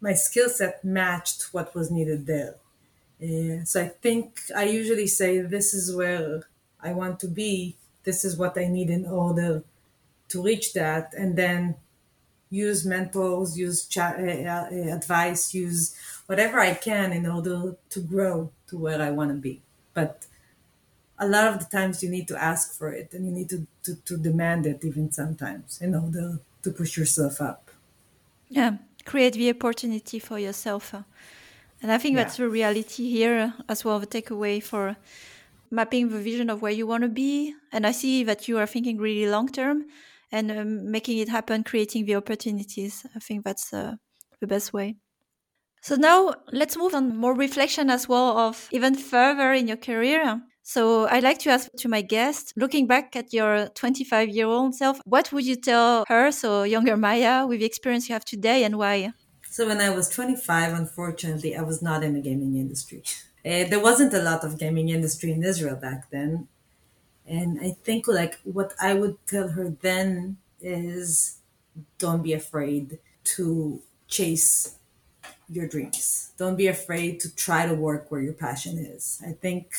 my 0.00 0.12
skill 0.12 0.48
set 0.48 0.84
matched 0.84 1.52
what 1.52 1.74
was 1.74 1.90
needed 1.90 2.26
there. 2.26 2.56
Uh, 3.22 3.64
so 3.64 3.82
I 3.82 3.88
think 3.88 4.38
I 4.54 4.64
usually 4.64 5.06
say, 5.06 5.40
this 5.40 5.74
is 5.74 5.94
where 5.94 6.42
I 6.82 6.92
want 6.92 7.20
to 7.20 7.28
be. 7.28 7.76
This 8.04 8.24
is 8.24 8.36
what 8.36 8.56
I 8.56 8.66
need 8.66 8.90
in 8.90 9.06
order 9.06 9.62
to 10.28 10.42
reach 10.42 10.72
that. 10.74 11.12
And 11.14 11.36
then 11.36 11.76
use 12.50 12.84
mentors, 12.84 13.58
use 13.58 13.88
uh, 13.96 14.00
uh, 14.00 14.94
advice, 14.94 15.54
use 15.54 15.96
whatever 16.26 16.60
I 16.60 16.74
can 16.74 17.12
in 17.12 17.26
order 17.26 17.76
to 17.90 18.00
grow 18.00 18.50
to 18.70 18.78
where 18.78 19.02
I 19.02 19.10
want 19.10 19.30
to 19.30 19.36
be. 19.36 19.60
But 19.94 20.26
a 21.18 21.28
lot 21.28 21.52
of 21.52 21.58
the 21.58 21.66
times 21.66 22.02
you 22.02 22.08
need 22.08 22.26
to 22.28 22.42
ask 22.42 22.76
for 22.78 22.90
it 22.92 23.12
and 23.12 23.26
you 23.26 23.32
need 23.32 23.50
to, 23.50 23.66
to, 23.84 23.94
to 24.06 24.16
demand 24.16 24.66
it 24.66 24.84
even 24.84 25.12
sometimes 25.12 25.80
in 25.80 25.94
order 25.94 26.40
to 26.62 26.70
push 26.70 26.96
yourself 26.96 27.40
up. 27.40 27.70
Yeah, 28.48 28.78
create 29.04 29.34
the 29.34 29.50
opportunity 29.50 30.18
for 30.18 30.38
yourself. 30.38 30.94
And 31.82 31.92
I 31.92 31.98
think 31.98 32.16
yeah. 32.16 32.24
that's 32.24 32.38
the 32.38 32.48
reality 32.48 33.08
here 33.10 33.54
as 33.68 33.84
well, 33.84 33.98
the 33.98 34.06
takeaway 34.06 34.62
for 34.62 34.96
mapping 35.70 36.08
the 36.08 36.18
vision 36.18 36.50
of 36.50 36.62
where 36.62 36.72
you 36.72 36.86
want 36.86 37.02
to 37.02 37.08
be. 37.08 37.54
And 37.72 37.86
I 37.86 37.92
see 37.92 38.24
that 38.24 38.48
you 38.48 38.58
are 38.58 38.66
thinking 38.66 38.98
really 38.98 39.30
long 39.30 39.48
term 39.48 39.84
and 40.32 40.50
um, 40.50 40.90
making 40.90 41.18
it 41.18 41.28
happen, 41.28 41.64
creating 41.64 42.06
the 42.06 42.16
opportunities. 42.16 43.06
I 43.14 43.18
think 43.18 43.44
that's 43.44 43.72
uh, 43.72 43.96
the 44.40 44.46
best 44.46 44.72
way. 44.72 44.96
So 45.82 45.96
now 45.96 46.34
let's 46.52 46.76
move 46.76 46.94
on 46.94 47.16
more 47.16 47.34
reflection 47.34 47.88
as 47.88 48.08
well 48.08 48.38
of 48.38 48.68
even 48.70 48.94
further 48.94 49.52
in 49.52 49.66
your 49.66 49.78
career. 49.78 50.42
So 50.62 51.08
I'd 51.08 51.24
like 51.24 51.38
to 51.40 51.50
ask 51.50 51.70
to 51.78 51.88
my 51.88 52.02
guest, 52.02 52.52
looking 52.56 52.86
back 52.86 53.16
at 53.16 53.32
your 53.32 53.68
25 53.68 54.28
year 54.28 54.46
old 54.46 54.74
self, 54.74 55.00
what 55.04 55.32
would 55.32 55.44
you 55.44 55.56
tell 55.56 56.04
her, 56.08 56.30
so 56.30 56.62
younger 56.64 56.96
Maya, 56.96 57.46
with 57.46 57.60
the 57.60 57.66
experience 57.66 58.08
you 58.08 58.12
have 58.12 58.24
today 58.24 58.62
and 58.64 58.76
why? 58.76 59.12
So 59.48 59.66
when 59.66 59.80
I 59.80 59.90
was 59.90 60.08
25, 60.10 60.72
unfortunately, 60.74 61.56
I 61.56 61.62
was 61.62 61.82
not 61.82 62.04
in 62.04 62.12
the 62.12 62.20
gaming 62.20 62.56
industry. 62.56 63.02
Uh, 63.44 63.64
there 63.70 63.80
wasn't 63.80 64.14
a 64.14 64.22
lot 64.22 64.44
of 64.44 64.58
gaming 64.58 64.90
industry 64.90 65.32
in 65.32 65.42
Israel 65.42 65.76
back 65.76 66.10
then. 66.10 66.46
And 67.26 67.58
I 67.60 67.70
think 67.70 68.06
like 68.06 68.38
what 68.44 68.74
I 68.80 68.94
would 68.94 69.16
tell 69.26 69.48
her 69.48 69.70
then 69.70 70.36
is 70.60 71.38
don't 71.98 72.22
be 72.22 72.32
afraid 72.32 72.98
to 73.36 73.80
chase 74.08 74.76
your 75.50 75.66
dreams. 75.66 76.32
Don't 76.38 76.56
be 76.56 76.66
afraid 76.66 77.20
to 77.20 77.34
try 77.34 77.66
to 77.66 77.74
work 77.74 78.10
where 78.10 78.20
your 78.20 78.32
passion 78.32 78.78
is. 78.78 79.20
I 79.26 79.32
think 79.32 79.72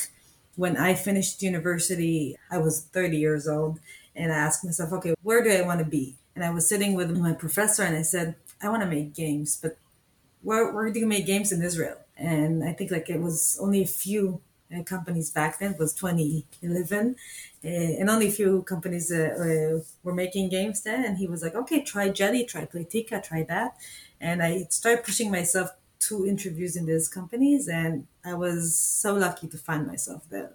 when 0.56 0.76
I 0.76 0.94
finished 0.94 1.42
university, 1.42 2.36
I 2.50 2.58
was 2.58 2.82
30 2.82 3.16
years 3.16 3.48
old 3.48 3.80
and 4.14 4.32
I 4.32 4.36
asked 4.36 4.64
myself, 4.64 4.92
okay, 4.92 5.14
where 5.22 5.42
do 5.42 5.50
I 5.50 5.62
want 5.62 5.78
to 5.78 5.84
be? 5.86 6.16
And 6.34 6.44
I 6.44 6.50
was 6.50 6.68
sitting 6.68 6.94
with 6.94 7.16
my 7.16 7.32
professor 7.32 7.82
and 7.82 7.96
I 7.96 8.02
said, 8.02 8.34
I 8.62 8.68
want 8.68 8.82
to 8.82 8.88
make 8.88 9.14
games, 9.14 9.58
but 9.60 9.76
where, 10.42 10.70
where 10.72 10.90
do 10.90 11.00
you 11.00 11.06
make 11.06 11.26
games 11.26 11.52
in 11.52 11.62
Israel? 11.62 11.98
And 12.16 12.62
I 12.62 12.72
think 12.72 12.90
like 12.90 13.08
it 13.08 13.20
was 13.20 13.58
only 13.60 13.82
a 13.82 13.86
few 13.86 14.40
uh, 14.74 14.82
companies 14.82 15.30
back 15.30 15.58
then, 15.58 15.72
it 15.72 15.78
was 15.78 15.92
2011, 15.94 17.16
uh, 17.64 17.68
and 17.68 18.10
only 18.10 18.28
a 18.28 18.30
few 18.30 18.62
companies 18.62 19.12
uh, 19.12 19.80
were 20.02 20.14
making 20.14 20.48
games 20.48 20.82
then. 20.82 21.04
And 21.04 21.18
he 21.18 21.26
was 21.26 21.42
like, 21.42 21.54
okay, 21.54 21.82
try 21.82 22.08
Jelly, 22.08 22.44
try 22.44 22.64
Playtika, 22.64 23.22
try 23.22 23.42
that. 23.44 23.76
And 24.22 24.42
I 24.42 24.66
started 24.70 25.04
pushing 25.04 25.30
myself 25.30 25.70
to 26.06 26.26
interviews 26.26 26.76
in 26.76 26.86
these 26.86 27.08
companies, 27.08 27.68
and 27.68 28.06
I 28.24 28.34
was 28.34 28.78
so 28.78 29.14
lucky 29.14 29.48
to 29.48 29.58
find 29.58 29.86
myself 29.86 30.22
there. 30.30 30.52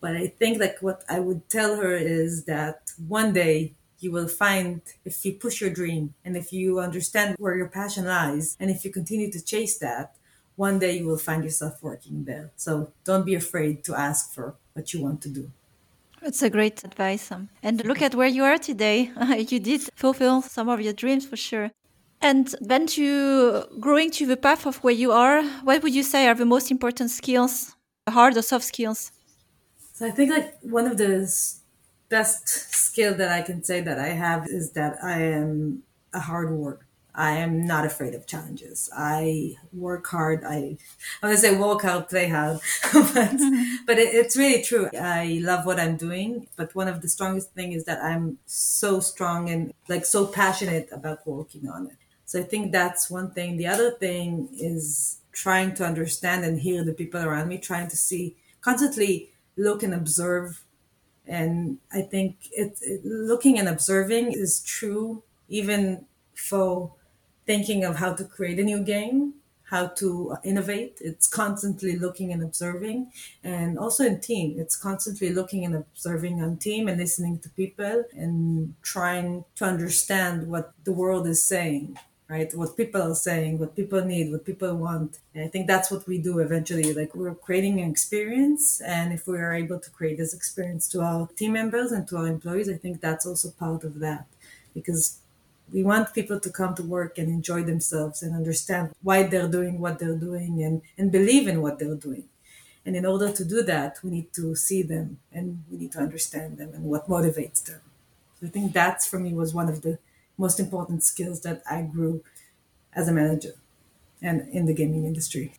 But 0.00 0.16
I 0.16 0.28
think 0.28 0.60
like 0.60 0.78
what 0.80 1.04
I 1.08 1.20
would 1.20 1.48
tell 1.48 1.76
her 1.76 1.94
is 1.94 2.44
that 2.44 2.92
one 3.06 3.32
day 3.32 3.74
you 4.00 4.10
will 4.12 4.28
find 4.28 4.80
if 5.04 5.24
you 5.24 5.32
push 5.34 5.60
your 5.60 5.70
dream 5.70 6.14
and 6.24 6.36
if 6.36 6.52
you 6.52 6.78
understand 6.78 7.36
where 7.38 7.56
your 7.56 7.68
passion 7.68 8.04
lies 8.04 8.56
and 8.60 8.70
if 8.70 8.84
you 8.84 8.92
continue 8.92 9.30
to 9.30 9.44
chase 9.44 9.76
that, 9.78 10.14
one 10.54 10.78
day 10.78 10.98
you 10.98 11.06
will 11.06 11.18
find 11.18 11.42
yourself 11.44 11.82
working 11.82 12.24
there. 12.24 12.50
So 12.56 12.92
don't 13.04 13.26
be 13.26 13.34
afraid 13.34 13.84
to 13.84 13.94
ask 13.94 14.32
for 14.32 14.54
what 14.74 14.92
you 14.92 15.02
want 15.02 15.20
to 15.22 15.28
do. 15.28 15.50
That's 16.22 16.42
a 16.42 16.50
great 16.50 16.82
advice. 16.84 17.30
And 17.62 17.84
look 17.84 18.02
at 18.02 18.14
where 18.14 18.26
you 18.28 18.44
are 18.44 18.58
today. 18.58 19.10
you 19.48 19.60
did 19.60 19.82
fulfill 19.94 20.42
some 20.42 20.68
of 20.68 20.80
your 20.80 20.92
dreams 20.92 21.26
for 21.26 21.36
sure. 21.36 21.70
And 22.20 22.54
then 22.60 22.86
to 22.88 23.64
growing 23.80 24.10
to 24.12 24.26
the 24.26 24.36
path 24.36 24.66
of 24.66 24.78
where 24.78 24.94
you 24.94 25.12
are, 25.12 25.42
what 25.62 25.82
would 25.82 25.94
you 25.94 26.02
say 26.02 26.26
are 26.26 26.34
the 26.34 26.44
most 26.44 26.70
important 26.70 27.10
skills, 27.10 27.76
hard 28.08 28.36
or 28.36 28.42
soft 28.42 28.64
skills? 28.64 29.12
So 29.94 30.06
I 30.06 30.10
think 30.10 30.30
like 30.30 30.58
one 30.62 30.86
of 30.86 30.96
the 30.96 31.32
best 32.08 32.48
skill 32.48 33.14
that 33.14 33.30
I 33.30 33.42
can 33.42 33.62
say 33.62 33.80
that 33.80 33.98
I 33.98 34.08
have 34.08 34.46
is 34.48 34.72
that 34.72 34.98
I 35.02 35.20
am 35.22 35.82
a 36.12 36.20
hard 36.20 36.50
worker. 36.50 36.84
I 37.14 37.32
am 37.38 37.66
not 37.66 37.84
afraid 37.84 38.14
of 38.14 38.28
challenges. 38.28 38.88
I 38.96 39.56
work 39.72 40.06
hard. 40.06 40.44
I 40.44 40.78
I 41.20 41.26
want 41.26 41.36
to 41.36 41.36
say 41.36 41.56
work 41.56 41.82
hard, 41.82 42.08
play 42.08 42.28
hard, 42.28 42.60
but 42.92 43.34
but 43.86 43.98
it, 43.98 44.14
it's 44.14 44.36
really 44.36 44.62
true. 44.62 44.88
I 44.96 45.40
love 45.42 45.66
what 45.66 45.80
I'm 45.80 45.96
doing, 45.96 46.46
but 46.54 46.76
one 46.76 46.86
of 46.86 47.02
the 47.02 47.08
strongest 47.08 47.52
thing 47.54 47.72
is 47.72 47.84
that 47.84 48.02
I'm 48.02 48.38
so 48.46 49.00
strong 49.00 49.50
and 49.50 49.72
like 49.88 50.06
so 50.06 50.26
passionate 50.26 50.88
about 50.92 51.26
working 51.26 51.68
on 51.68 51.86
it. 51.86 51.96
So 52.28 52.38
I 52.38 52.42
think 52.42 52.72
that's 52.72 53.08
one 53.08 53.30
thing. 53.30 53.56
The 53.56 53.68
other 53.68 53.90
thing 53.90 54.50
is 54.52 55.20
trying 55.32 55.72
to 55.76 55.86
understand 55.86 56.44
and 56.44 56.60
hear 56.60 56.84
the 56.84 56.92
people 56.92 57.22
around 57.22 57.48
me, 57.48 57.56
trying 57.56 57.88
to 57.88 57.96
see 57.96 58.36
constantly 58.60 59.30
look 59.56 59.82
and 59.82 59.94
observe. 59.94 60.62
And 61.26 61.78
I 61.90 62.02
think 62.02 62.36
it, 62.52 62.76
it 62.82 63.02
looking 63.02 63.58
and 63.58 63.66
observing 63.66 64.32
is 64.32 64.62
true 64.62 65.22
even 65.48 66.04
for 66.34 66.92
thinking 67.46 67.82
of 67.82 67.96
how 67.96 68.12
to 68.12 68.24
create 68.24 68.58
a 68.58 68.62
new 68.62 68.84
game, 68.84 69.32
how 69.70 69.86
to 70.00 70.36
innovate. 70.44 70.98
It's 71.00 71.26
constantly 71.26 71.96
looking 71.96 72.30
and 72.30 72.42
observing. 72.42 73.10
And 73.42 73.78
also 73.78 74.04
in 74.04 74.20
team, 74.20 74.56
it's 74.58 74.76
constantly 74.76 75.30
looking 75.32 75.64
and 75.64 75.74
observing 75.74 76.42
on 76.42 76.58
team 76.58 76.88
and 76.88 76.98
listening 76.98 77.38
to 77.38 77.48
people 77.48 78.04
and 78.12 78.74
trying 78.82 79.46
to 79.56 79.64
understand 79.64 80.48
what 80.48 80.74
the 80.84 80.92
world 80.92 81.26
is 81.26 81.42
saying 81.42 81.96
right? 82.28 82.52
What 82.54 82.76
people 82.76 83.02
are 83.02 83.14
saying, 83.14 83.58
what 83.58 83.74
people 83.74 84.04
need, 84.04 84.30
what 84.30 84.44
people 84.44 84.74
want. 84.76 85.18
And 85.34 85.44
I 85.44 85.48
think 85.48 85.66
that's 85.66 85.90
what 85.90 86.06
we 86.06 86.18
do 86.18 86.38
eventually. 86.40 86.92
Like 86.92 87.14
we're 87.14 87.34
creating 87.34 87.80
an 87.80 87.90
experience. 87.90 88.80
And 88.82 89.12
if 89.12 89.26
we 89.26 89.38
are 89.38 89.54
able 89.54 89.80
to 89.80 89.90
create 89.90 90.18
this 90.18 90.34
experience 90.34 90.88
to 90.88 91.00
our 91.00 91.28
team 91.36 91.52
members 91.52 91.90
and 91.90 92.06
to 92.08 92.18
our 92.18 92.26
employees, 92.26 92.68
I 92.68 92.74
think 92.74 93.00
that's 93.00 93.26
also 93.26 93.50
part 93.50 93.82
of 93.84 94.00
that. 94.00 94.26
Because 94.74 95.20
we 95.72 95.82
want 95.82 96.14
people 96.14 96.38
to 96.40 96.50
come 96.50 96.74
to 96.74 96.82
work 96.82 97.18
and 97.18 97.28
enjoy 97.28 97.62
themselves 97.62 98.22
and 98.22 98.34
understand 98.34 98.90
why 99.02 99.22
they're 99.22 99.48
doing 99.48 99.80
what 99.80 99.98
they're 99.98 100.16
doing 100.16 100.62
and, 100.62 100.82
and 100.98 101.10
believe 101.10 101.48
in 101.48 101.62
what 101.62 101.78
they're 101.78 101.94
doing. 101.94 102.24
And 102.84 102.96
in 102.96 103.04
order 103.04 103.30
to 103.32 103.44
do 103.44 103.62
that, 103.62 103.98
we 104.02 104.10
need 104.10 104.32
to 104.34 104.54
see 104.54 104.82
them 104.82 105.18
and 105.32 105.62
we 105.70 105.78
need 105.78 105.92
to 105.92 105.98
understand 105.98 106.58
them 106.58 106.72
and 106.74 106.84
what 106.84 107.08
motivates 107.08 107.64
them. 107.64 107.80
So 108.40 108.46
I 108.46 108.50
think 108.50 108.72
that's 108.72 109.06
for 109.06 109.18
me 109.18 109.34
was 109.34 109.52
one 109.52 109.68
of 109.68 109.82
the 109.82 109.98
most 110.38 110.60
important 110.60 111.02
skills 111.04 111.42
that 111.42 111.62
I 111.70 111.82
grew 111.82 112.24
as 112.94 113.08
a 113.08 113.12
manager 113.12 113.54
and 114.22 114.48
in 114.50 114.66
the 114.66 114.74
gaming 114.74 115.04
industry. 115.06 115.54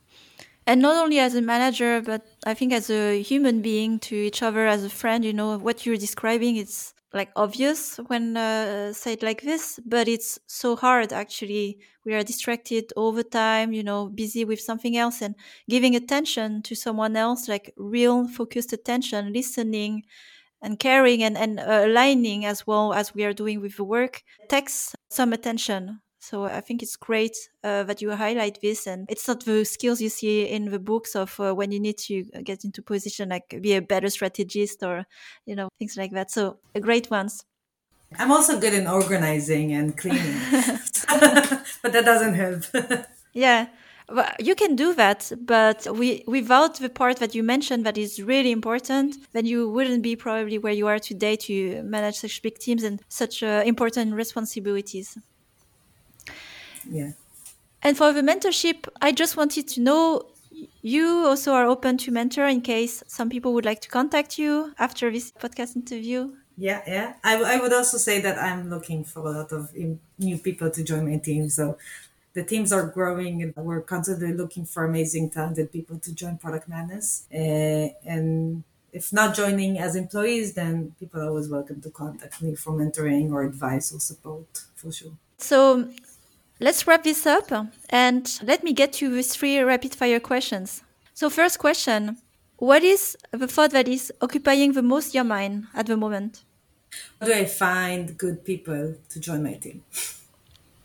And 0.68 0.82
not 0.82 1.04
only 1.04 1.20
as 1.20 1.34
a 1.36 1.42
manager, 1.42 2.02
but 2.02 2.26
I 2.46 2.54
think 2.54 2.74
as 2.74 2.90
a 2.90 3.22
human 3.22 3.62
being 3.62 4.00
to 4.02 4.16
each 4.16 4.44
other, 4.44 4.68
as 4.68 4.84
a 4.84 4.90
friend, 4.90 5.26
you 5.26 5.34
know, 5.34 5.58
what 5.58 5.86
you're 5.86 5.98
describing, 5.98 6.58
it's 6.58 6.94
like 7.12 7.32
obvious 7.36 7.98
when 8.06 8.38
uh, 8.38 8.94
said 8.94 9.24
like 9.24 9.42
this 9.42 9.80
but 9.84 10.08
it's 10.08 10.38
so 10.46 10.76
hard 10.76 11.12
actually 11.12 11.80
we 12.06 12.14
are 12.14 12.22
distracted 12.22 12.94
all 12.96 13.12
the 13.12 13.24
time 13.24 13.74
you 13.74 13.82
know 13.82 14.10
busy 14.10 14.46
with 14.46 14.62
something 14.62 14.96
else 14.96 15.20
and 15.20 15.34
giving 15.68 15.96
attention 15.96 16.62
to 16.62 16.76
someone 16.76 17.16
else 17.16 17.48
like 17.48 17.74
real 17.78 18.28
focused 18.28 18.72
attention 18.74 19.34
listening 19.34 20.04
and 20.62 20.80
caring 20.80 21.24
and, 21.24 21.38
and 21.38 21.60
uh, 21.60 21.84
aligning 21.86 22.46
as 22.46 22.66
well 22.68 22.94
as 22.94 23.14
we 23.14 23.24
are 23.24 23.34
doing 23.34 23.62
with 23.62 23.78
the 23.78 23.84
work 23.84 24.24
takes 24.48 24.96
some 25.10 25.34
attention 25.34 26.02
so 26.20 26.44
I 26.44 26.62
think 26.62 26.84
it's 26.84 26.98
great 26.98 27.36
uh, 27.64 27.84
that 27.84 28.02
you 28.02 28.12
highlight 28.12 28.60
this, 28.62 28.86
and 28.86 29.06
it's 29.10 29.28
not 29.28 29.46
the 29.46 29.64
skills 29.64 30.02
you 30.02 30.10
see 30.10 30.44
in 30.44 30.70
the 30.70 30.80
books 30.80 31.16
of 31.16 31.40
uh, 31.40 31.56
when 31.56 31.72
you 31.72 31.80
need 31.80 31.98
to 32.00 32.24
get 32.44 32.66
into 32.66 32.82
position, 32.82 33.30
like 33.30 33.58
be 33.62 33.74
a 33.74 33.82
better 33.82 34.10
strategist 34.10 34.84
or 34.84 35.06
you 35.46 35.56
know 35.56 35.70
things 35.80 35.96
like 35.96 36.12
that. 36.12 36.30
So 36.30 36.60
great 36.80 37.10
ones. 37.10 37.46
I'm 38.18 38.32
also 38.32 38.60
good 38.60 38.74
in 38.74 38.86
organizing 38.86 39.72
and 39.72 39.96
cleaning, 39.98 40.36
but 41.82 41.94
that 41.94 42.04
doesn't 42.04 42.34
help. 42.34 42.64
yeah, 43.34 43.68
well, 44.12 44.32
you 44.40 44.56
can 44.56 44.76
do 44.76 44.94
that, 44.94 45.32
but 45.42 45.88
we, 45.96 46.24
without 46.28 46.76
the 46.76 46.90
part 46.90 47.18
that 47.18 47.36
you 47.36 47.44
mentioned 47.44 47.86
that 47.86 47.98
is 47.98 48.22
really 48.22 48.52
important, 48.52 49.16
then 49.34 49.46
you 49.46 49.70
wouldn't 49.70 50.04
be 50.04 50.16
probably 50.16 50.58
where 50.58 50.74
you 50.74 50.88
are 50.88 51.00
today 51.00 51.36
to 51.36 51.82
manage 51.84 52.16
such 52.16 52.42
big 52.42 52.58
teams 52.60 52.84
and 52.84 53.02
such 53.10 53.44
uh, 53.44 53.64
important 53.66 54.14
responsibilities. 54.14 55.18
yeah. 56.90 57.12
And 57.82 57.98
for 57.98 58.12
the 58.12 58.22
mentorship, 58.22 58.88
I 59.02 59.12
just 59.12 59.38
wanted 59.38 59.68
to 59.70 59.82
know 59.82 60.24
you 60.82 61.26
also 61.26 61.54
are 61.54 61.66
open 61.66 61.98
to 61.98 62.12
mentor 62.12 62.46
in 62.48 62.62
case 62.62 63.04
some 63.08 63.30
people 63.30 63.54
would 63.54 63.66
like 63.66 63.80
to 63.82 63.90
contact 63.90 64.38
you 64.38 64.74
after 64.78 65.10
this 65.12 65.32
podcast 65.32 65.76
interview. 65.76 66.32
Yeah, 66.58 66.82
yeah. 66.86 67.14
I, 67.24 67.42
I 67.42 67.62
would 67.62 67.72
also 67.72 67.98
say 67.98 68.20
that 68.20 68.38
I'm 68.38 68.70
looking 68.70 69.06
for 69.06 69.22
a 69.22 69.32
lot 69.32 69.54
of 69.54 69.74
new 70.18 70.38
people 70.38 70.70
to 70.70 70.84
join 70.84 71.10
my 71.10 71.18
team. 71.18 71.50
So 71.50 71.78
the 72.34 72.44
teams 72.44 72.72
are 72.72 72.86
growing 72.88 73.42
and 73.42 73.54
we're 73.56 73.82
constantly 73.82 74.34
looking 74.34 74.66
for 74.66 74.86
amazing, 74.86 75.30
talented 75.30 75.72
people 75.72 75.98
to 76.00 76.14
join 76.14 76.38
Product 76.38 76.68
Madness. 76.68 77.26
Uh, 77.34 77.90
and 78.06 78.64
if 78.94 79.12
not 79.14 79.36
joining 79.36 79.78
as 79.78 79.96
employees, 79.96 80.54
then 80.54 80.96
people 81.00 81.22
are 81.22 81.28
always 81.28 81.50
welcome 81.50 81.82
to 81.82 81.90
contact 81.90 82.42
me 82.42 82.56
for 82.56 82.72
mentoring 82.74 83.32
or 83.32 83.44
advice 83.44 83.94
or 83.94 84.00
support 84.00 84.64
for 84.76 84.92
sure. 84.92 85.12
So 85.38 85.90
let's 86.60 86.86
wrap 86.86 87.04
this 87.04 87.26
up 87.26 87.52
and 87.90 88.40
let 88.44 88.64
me 88.64 88.74
get 88.74 88.94
to 88.94 89.12
with 89.12 89.28
three 89.32 89.60
rapid 89.60 89.96
fire 89.96 90.20
questions. 90.20 90.84
So, 91.14 91.30
first 91.30 91.60
question 91.60 92.18
What 92.58 92.84
is 92.84 93.18
the 93.32 93.48
thought 93.48 93.72
that 93.72 93.88
is 93.88 94.12
occupying 94.22 94.74
the 94.74 94.82
most 94.82 95.14
your 95.14 95.24
mind 95.24 95.68
at 95.74 95.86
the 95.86 95.98
moment? 95.98 96.44
How 97.20 97.28
do 97.28 97.34
I 97.34 97.46
find 97.46 98.18
good 98.18 98.44
people 98.44 98.96
to 99.10 99.20
join 99.20 99.44
my 99.44 99.54
team? 99.54 99.84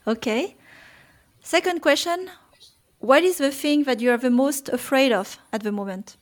Okay. 0.07 0.57
Second 1.45 1.83
question 1.83 2.31
What 3.01 3.23
is 3.23 3.37
the 3.37 3.51
thing 3.51 3.85
that 3.85 4.01
you 4.01 4.11
are 4.11 4.17
the 4.17 4.31
most 4.31 4.71
afraid 4.71 5.13
of 5.13 5.39
at 5.53 5.63
the 5.63 5.71
moment? 5.71 6.17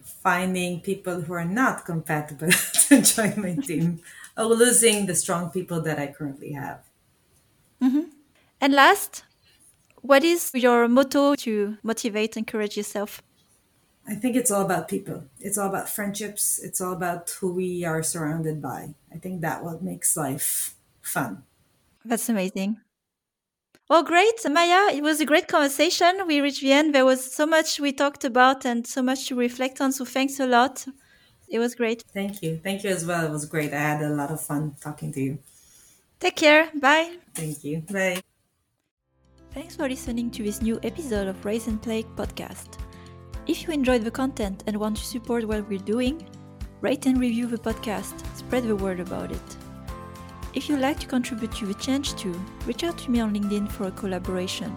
Finding 0.00 0.80
people 0.80 1.20
who 1.20 1.34
are 1.34 1.44
not 1.44 1.84
compatible 1.84 2.48
to 2.88 3.02
join 3.02 3.34
my 3.42 3.56
team 3.56 4.00
or 4.38 4.46
losing 4.46 5.04
the 5.04 5.14
strong 5.14 5.50
people 5.50 5.82
that 5.82 5.98
I 5.98 6.06
currently 6.06 6.52
have. 6.52 6.80
Mm-hmm. 7.82 8.08
And 8.58 8.72
last, 8.72 9.24
what 10.00 10.24
is 10.24 10.50
your 10.54 10.88
motto 10.88 11.34
to 11.34 11.76
motivate, 11.82 12.38
encourage 12.38 12.78
yourself? 12.78 13.20
I 14.08 14.14
think 14.14 14.34
it's 14.34 14.50
all 14.50 14.62
about 14.64 14.88
people. 14.88 15.24
It's 15.40 15.58
all 15.58 15.68
about 15.68 15.90
friendships. 15.90 16.58
It's 16.58 16.80
all 16.80 16.94
about 16.94 17.28
who 17.38 17.52
we 17.52 17.84
are 17.84 18.02
surrounded 18.02 18.62
by. 18.62 18.94
I 19.12 19.18
think 19.18 19.42
that 19.42 19.62
what 19.62 19.82
makes 19.82 20.16
life 20.16 20.74
fun. 21.02 21.42
That's 22.02 22.30
amazing. 22.30 22.80
Oh, 23.90 24.02
great, 24.02 24.38
Maya. 24.50 24.94
It 24.94 25.02
was 25.02 25.20
a 25.20 25.24
great 25.24 25.48
conversation. 25.48 26.26
We 26.26 26.40
reached 26.40 26.60
the 26.60 26.72
end. 26.72 26.94
There 26.94 27.06
was 27.06 27.32
so 27.32 27.46
much 27.46 27.80
we 27.80 27.92
talked 27.92 28.24
about 28.24 28.66
and 28.66 28.86
so 28.86 29.00
much 29.02 29.28
to 29.28 29.34
reflect 29.34 29.80
on. 29.80 29.92
So 29.92 30.04
thanks 30.04 30.38
a 30.40 30.46
lot. 30.46 30.86
It 31.48 31.58
was 31.58 31.74
great. 31.74 32.04
Thank 32.12 32.42
you. 32.42 32.60
Thank 32.62 32.84
you 32.84 32.90
as 32.90 33.06
well. 33.06 33.24
It 33.24 33.30
was 33.30 33.46
great. 33.46 33.72
I 33.72 33.78
had 33.78 34.02
a 34.02 34.10
lot 34.10 34.30
of 34.30 34.42
fun 34.42 34.76
talking 34.80 35.10
to 35.14 35.20
you. 35.20 35.38
Take 36.20 36.36
care. 36.36 36.70
Bye. 36.74 37.16
Thank 37.34 37.64
you. 37.64 37.82
Bye. 37.90 38.20
Thanks 39.52 39.76
for 39.76 39.88
listening 39.88 40.30
to 40.32 40.42
this 40.42 40.60
new 40.60 40.78
episode 40.82 41.26
of 41.26 41.42
Rise 41.44 41.66
and 41.66 41.80
Play 41.80 42.02
podcast. 42.02 42.78
If 43.46 43.66
you 43.66 43.72
enjoyed 43.72 44.04
the 44.04 44.10
content 44.10 44.64
and 44.66 44.76
want 44.76 44.98
to 44.98 45.04
support 45.04 45.48
what 45.48 45.66
we're 45.66 45.78
doing, 45.78 46.28
rate 46.82 47.06
and 47.06 47.18
review 47.18 47.46
the 47.46 47.56
podcast, 47.56 48.14
spread 48.36 48.64
the 48.64 48.76
word 48.76 49.00
about 49.00 49.32
it. 49.32 49.57
If 50.58 50.68
you'd 50.68 50.80
like 50.80 50.98
to 50.98 51.06
contribute 51.06 51.52
to 51.52 51.66
the 51.66 51.74
change 51.74 52.16
too, 52.16 52.34
reach 52.66 52.82
out 52.82 52.98
to 52.98 53.12
me 53.12 53.20
on 53.20 53.32
LinkedIn 53.32 53.70
for 53.70 53.84
a 53.84 53.92
collaboration. 53.92 54.74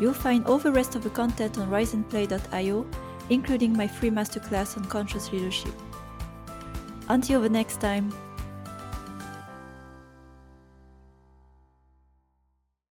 You'll 0.00 0.12
find 0.12 0.44
all 0.46 0.58
the 0.58 0.72
rest 0.72 0.96
of 0.96 1.04
the 1.04 1.10
content 1.10 1.58
on 1.58 1.70
riseandplay.io, 1.70 2.86
including 3.28 3.76
my 3.76 3.86
free 3.86 4.10
masterclass 4.10 4.76
on 4.76 4.84
conscious 4.86 5.30
leadership. 5.30 5.72
Until 7.08 7.40
the 7.40 7.48
next 7.48 7.80
time, 7.80 8.12